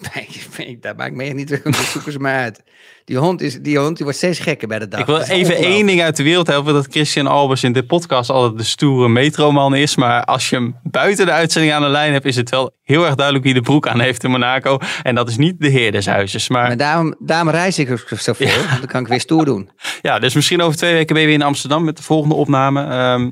Nee, 0.14 0.68
ik- 0.68 0.82
daar 0.82 0.94
maak 0.96 1.06
ik 1.06 1.14
me 1.14 1.24
echt 1.24 1.34
niet 1.34 1.46
druk 1.46 1.64
om. 1.64 1.72
Dat 1.72 1.80
zoeken 1.80 2.12
ze 2.12 2.18
maar 2.18 2.38
uit. 2.38 2.62
Die 3.04 3.16
hond, 3.18 3.40
is, 3.40 3.58
die 3.60 3.78
hond 3.78 3.94
die 3.96 4.04
wordt 4.04 4.18
steeds 4.18 4.38
gekker 4.38 4.68
bij 4.68 4.78
de 4.78 4.88
dag. 4.88 5.00
Ik 5.00 5.06
wil 5.06 5.18
Dat 5.18 5.28
even 5.28 5.56
één 5.56 5.86
ding 5.86 6.02
uit 6.02 6.16
de 6.16 6.22
wereld 6.22 6.46
helpen. 6.46 6.72
Dat 6.74 6.86
Christian 6.90 7.26
Albers 7.26 7.62
in 7.64 7.72
de 7.72 7.82
podcast 7.86 8.30
altijd 8.30 8.58
de 8.58 8.64
stoere 8.64 9.08
metroman 9.08 9.74
is. 9.74 9.96
Maar 9.96 10.24
als 10.24 10.50
je 10.50 10.56
hem 10.56 10.76
buiten 10.82 11.26
de 11.26 11.32
uitzending 11.32 11.72
aan 11.74 11.82
de 11.82 11.88
lijn 11.88 12.12
hebt... 12.12 12.24
is 12.24 12.36
het 12.36 12.50
wel 12.50 12.70
heel 12.82 13.04
erg 13.04 13.14
duidelijk 13.14 13.44
wie 13.44 13.54
de 13.54 13.60
broek 13.60 13.88
aan 13.88 14.00
heeft 14.00 14.24
in 14.24 14.30
Monaco. 14.30 14.78
En 15.02 15.14
dat 15.14 15.28
is 15.28 15.36
niet 15.36 15.54
de 15.60 15.68
heer 15.68 15.92
des 15.92 16.06
huizes. 16.06 16.48
Maar 16.48 16.66
Maar 16.66 16.76
daarom, 16.76 17.14
daarom 17.18 17.50
reis 17.50 17.78
ik 17.78 17.90
ook 17.90 18.04
zoveel. 18.20 18.56
Want 18.68 18.78
dan 18.78 18.86
kan 18.86 19.00
ik 19.00 19.06
weer 19.08 19.20
stoer 19.20 19.44
doen. 19.44 19.70
ja, 20.02 20.18
dus 20.18 20.34
misschien 20.34 20.62
over 20.62 20.76
twee 20.76 20.92
weken 20.92 21.12
ben 21.14 21.22
je 21.22 21.28
weer 21.28 21.38
in 21.38 21.44
Amsterdam 21.44 21.84
met 21.84 21.96
de 21.96 22.02
volgende 22.02 22.34
opname. 22.34 22.82
Ehm, 22.84 23.30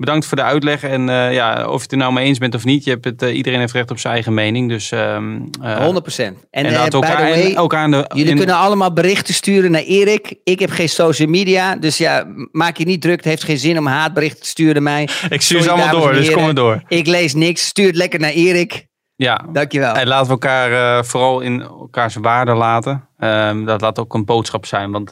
bedankt 0.00 0.26
voor 0.26 0.36
de 0.36 0.42
uitleg. 0.42 0.82
En 0.82 1.08
eh, 1.08 1.32
ja, 1.32 1.66
of 1.68 1.76
je 1.76 1.82
het 1.82 1.92
er 1.92 1.98
nou 1.98 2.12
mee 2.12 2.26
eens 2.26 2.38
bent 2.38 2.54
of 2.54 2.64
niet. 2.64 2.84
Je 2.84 2.90
hebt 2.90 3.04
het, 3.04 3.22
eh, 3.22 3.36
iedereen 3.36 3.58
heeft 3.58 3.72
recht 3.72 3.90
op 3.90 3.98
zijn 3.98 4.12
eigen 4.12 4.34
mening. 4.34 4.68
Dus, 4.68 4.90
ehm, 4.90 5.40
eh, 5.62 5.76
100 5.76 6.18
En, 6.18 6.36
En 6.50 6.62
laten 6.72 6.78
by 6.78 6.84
we 6.84 6.88
the 6.90 6.96
elkaar, 6.96 7.30
way, 7.30 7.52
elkaar 7.54 7.82
aan 7.82 7.90
de... 7.90 8.04
jullie 8.14 8.30
in- 8.30 8.36
kunnen 8.36 8.56
allemaal 8.56 8.92
berichten 8.92 9.34
sturen 9.34 9.70
naar 9.70 9.82
Erik. 9.82 10.34
Ik 10.44 10.58
heb 10.60 10.70
geen 10.70 10.88
social 10.88 11.28
media. 11.28 11.76
Dus 11.76 11.98
ja, 11.98 12.24
maak 12.52 12.76
je 12.76 12.84
niet 12.84 13.00
druk. 13.00 13.16
Het 13.16 13.24
heeft 13.24 13.44
geen 13.44 13.58
zin 13.58 13.78
om 13.78 13.86
haatberichten 13.86 14.40
te 14.42 14.48
sturen 14.48 14.74
naar 14.74 14.82
mij. 14.82 15.08
Ik 15.28 15.40
stuur 15.40 15.62
ze 15.62 15.70
allemaal 15.70 16.00
door, 16.00 16.12
dus 16.12 16.30
kom 16.30 16.42
maar 16.42 16.54
door. 16.54 16.82
Ik 16.88 17.06
lees 17.06 17.34
niks. 17.34 17.66
Stuur 17.66 17.86
het 17.86 17.96
lekker 17.96 18.20
naar 18.20 18.30
Erik. 18.30 18.86
Ja, 19.16 19.44
Dankjewel. 19.52 19.94
En 19.94 20.06
laten 20.06 20.26
we 20.26 20.32
elkaar 20.32 21.04
vooral 21.04 21.40
in 21.40 21.62
elkaars 21.62 22.14
waarde 22.14 22.52
laten. 22.52 23.08
Ehm, 23.18 23.64
dat 23.64 23.80
laat 23.80 23.98
ook 23.98 24.14
een 24.14 24.24
boodschap 24.24 24.66
zijn. 24.66 24.90
Want 24.90 25.10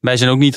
wij 0.00 0.16
zijn 0.16 0.30
ook 0.30 0.38
niet 0.38 0.56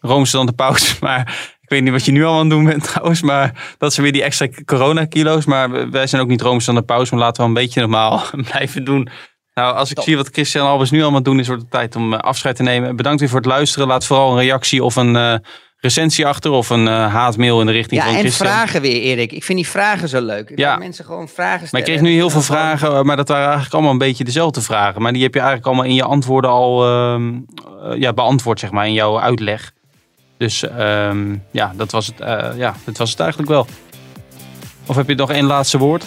roomser 0.00 0.36
dan 0.36 0.46
de 0.46 0.52
paus. 0.52 0.98
Maar 1.00 1.58
weet 1.70 1.82
niet 1.82 1.92
wat 1.92 2.04
je 2.04 2.12
nu 2.12 2.24
al 2.24 2.32
aan 2.32 2.40
het 2.40 2.50
doen 2.50 2.64
bent 2.64 2.84
trouwens. 2.90 3.22
Maar 3.22 3.74
dat 3.78 3.92
zijn 3.92 4.04
weer 4.04 4.14
die 4.14 4.22
extra 4.22 4.48
corona-kilo's. 4.64 5.44
Maar 5.44 5.90
wij 5.90 6.06
zijn 6.06 6.22
ook 6.22 6.28
niet 6.28 6.40
roomser 6.40 6.72
dan 6.74 6.82
de 6.82 6.92
paus. 6.94 7.10
Maar 7.10 7.20
laten 7.20 7.42
we 7.42 7.48
een 7.48 7.54
beetje 7.54 7.80
normaal 7.80 8.22
blijven 8.50 8.84
doen. 8.84 9.08
Nou, 9.54 9.74
als 9.76 9.90
ik 9.90 9.96
Top. 9.96 10.04
zie 10.04 10.16
wat 10.16 10.28
Christian 10.32 10.66
Albers 10.66 10.90
nu 10.90 11.02
allemaal 11.02 11.22
doen, 11.22 11.38
is 11.38 11.48
het 11.48 11.70
tijd 11.70 11.96
om 11.96 12.12
eh, 12.12 12.18
afscheid 12.18 12.56
te 12.56 12.62
nemen. 12.62 12.96
Bedankt 12.96 13.20
weer 13.20 13.28
voor 13.28 13.38
het 13.38 13.48
luisteren. 13.48 13.88
Laat 13.88 14.06
vooral 14.06 14.30
een 14.32 14.38
reactie 14.38 14.84
of 14.84 14.96
een 14.96 15.16
eh, 15.16 15.34
recensie 15.76 16.26
achter 16.26 16.50
of 16.50 16.70
een 16.70 16.88
eh, 16.88 17.12
haatmail 17.14 17.60
in 17.60 17.66
de 17.66 17.72
richting 17.72 18.00
Ja, 18.00 18.06
van 18.06 18.16
en 18.16 18.20
Christian. 18.20 18.48
vragen 18.48 18.80
weer, 18.80 19.00
Erik. 19.00 19.32
Ik 19.32 19.44
vind 19.44 19.58
die 19.58 19.68
vragen 19.68 20.08
zo 20.08 20.20
leuk. 20.20 20.52
Ja. 20.54 20.76
Mensen 20.76 21.04
gewoon 21.04 21.28
vragen 21.28 21.58
Maar 21.58 21.66
stellen. 21.66 21.86
ik 21.86 21.92
kreeg 21.92 22.04
nu 22.04 22.14
heel 22.14 22.30
veel 22.30 22.38
En 22.40 22.44
vragen, 22.46 23.06
maar 23.06 23.16
dat 23.16 23.28
waren 23.28 23.44
eigenlijk 23.44 23.74
allemaal 23.74 23.92
een 23.92 23.98
beetje 23.98 24.24
dezelfde 24.24 24.60
vragen. 24.60 25.02
Maar 25.02 25.12
die 25.12 25.22
heb 25.22 25.32
je 25.34 25.38
eigenlijk 25.40 25.68
allemaal 25.68 25.86
in 25.86 25.94
je 25.94 26.04
antwoorden 26.04 26.50
al 26.50 26.84
ehm, 26.86 27.32
eh, 27.82 28.00
ja, 28.00 28.12
beantwoord, 28.12 28.60
zeg 28.60 28.70
maar, 28.70 28.86
in 28.86 28.92
jouw 28.92 29.20
uitleg. 29.20 29.72
Dus 30.40 30.62
ehm, 30.68 31.36
ja, 31.50 31.72
dat 31.76 31.90
was, 31.90 32.06
het, 32.06 32.20
eh, 32.20 32.48
ja, 32.56 32.74
dat 32.84 32.96
was 32.96 33.10
het 33.10 33.20
eigenlijk 33.20 33.50
wel. 33.50 33.66
Of 34.86 34.96
heb 34.96 35.08
je 35.08 35.14
nog 35.14 35.30
één 35.30 35.44
laatste 35.44 35.78
woord? 35.78 36.04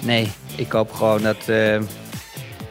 Nee, 0.00 0.30
ik 0.56 0.72
hoop 0.72 0.92
gewoon 0.92 1.22
dat... 1.22 1.36
eh, 1.46 1.74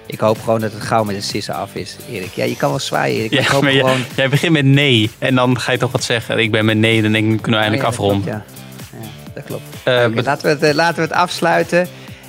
ik 0.05 0.19
hoop 0.19 0.41
gewoon 0.43 0.59
dat 0.59 0.71
het 0.73 0.81
gauw 0.81 1.03
met 1.03 1.15
de 1.15 1.21
sissen 1.21 1.53
af 1.53 1.75
is, 1.75 1.95
Erik. 2.11 2.33
Ja, 2.33 2.43
je 2.43 2.55
kan 2.57 2.69
wel 2.69 2.79
zwaaien, 2.79 3.17
Erik. 3.17 3.31
ik 3.31 3.47
hoop 3.47 3.61
maar 3.61 3.71
gewoon... 3.71 4.03
jij 4.15 4.29
begint 4.29 4.51
met 4.51 4.65
nee 4.65 5.09
en 5.19 5.35
dan 5.35 5.59
ga 5.59 5.71
je 5.71 5.77
toch 5.77 5.91
wat 5.91 6.03
zeggen. 6.03 6.39
Ik 6.39 6.51
ben 6.51 6.65
met 6.65 6.77
nee, 6.77 7.01
dan 7.01 7.11
denk 7.11 7.33
ik, 7.33 7.41
kunnen 7.41 7.59
we 7.59 7.65
eindelijk 7.67 7.89
Oh 7.89 7.95
ja, 7.95 8.03
afronden. 8.03 8.31
klopt, 8.31 8.45
ja. 8.91 8.99
ja, 8.99 9.33
dat 9.33 9.43
klopt. 9.43 9.63
Eh, 9.83 10.23
laten, 10.23 10.43
we 10.43 10.49
het, 10.49 10.63
eh, 10.63 10.73
laten 10.73 10.95
we 10.95 11.01
het 11.01 11.11
afsluiten. 11.11 11.87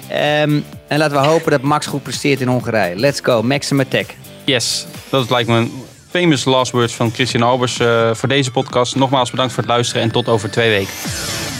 Ehm, 0.08 0.60
en 0.88 0.98
laten 0.98 1.20
we 1.20 1.26
hopen 1.26 1.50
dat 1.50 1.62
Max 1.62 1.86
goed 1.86 2.02
presteert 2.02 2.40
in 2.40 2.48
Hongarije. 2.48 2.96
Let's 2.96 3.20
go, 3.22 3.42
Maxim 3.42 3.80
Attack. 3.80 4.14
Yes, 4.44 4.86
dat 5.10 5.30
lijkt 5.30 5.48
me 5.48 5.56
een 5.56 5.72
famous 6.10 6.44
last 6.44 6.72
words 6.72 6.94
van 6.94 7.10
Christian 7.10 7.42
Albers 7.42 7.78
eh, 7.78 8.14
voor 8.14 8.28
deze 8.28 8.50
podcast. 8.50 8.96
Nogmaals 8.96 9.30
bedankt 9.30 9.52
voor 9.52 9.62
het 9.62 9.72
luisteren 9.72 10.02
en 10.02 10.10
tot 10.10 10.28
over 10.28 10.50
twee 10.50 10.70
weken. 10.70 11.57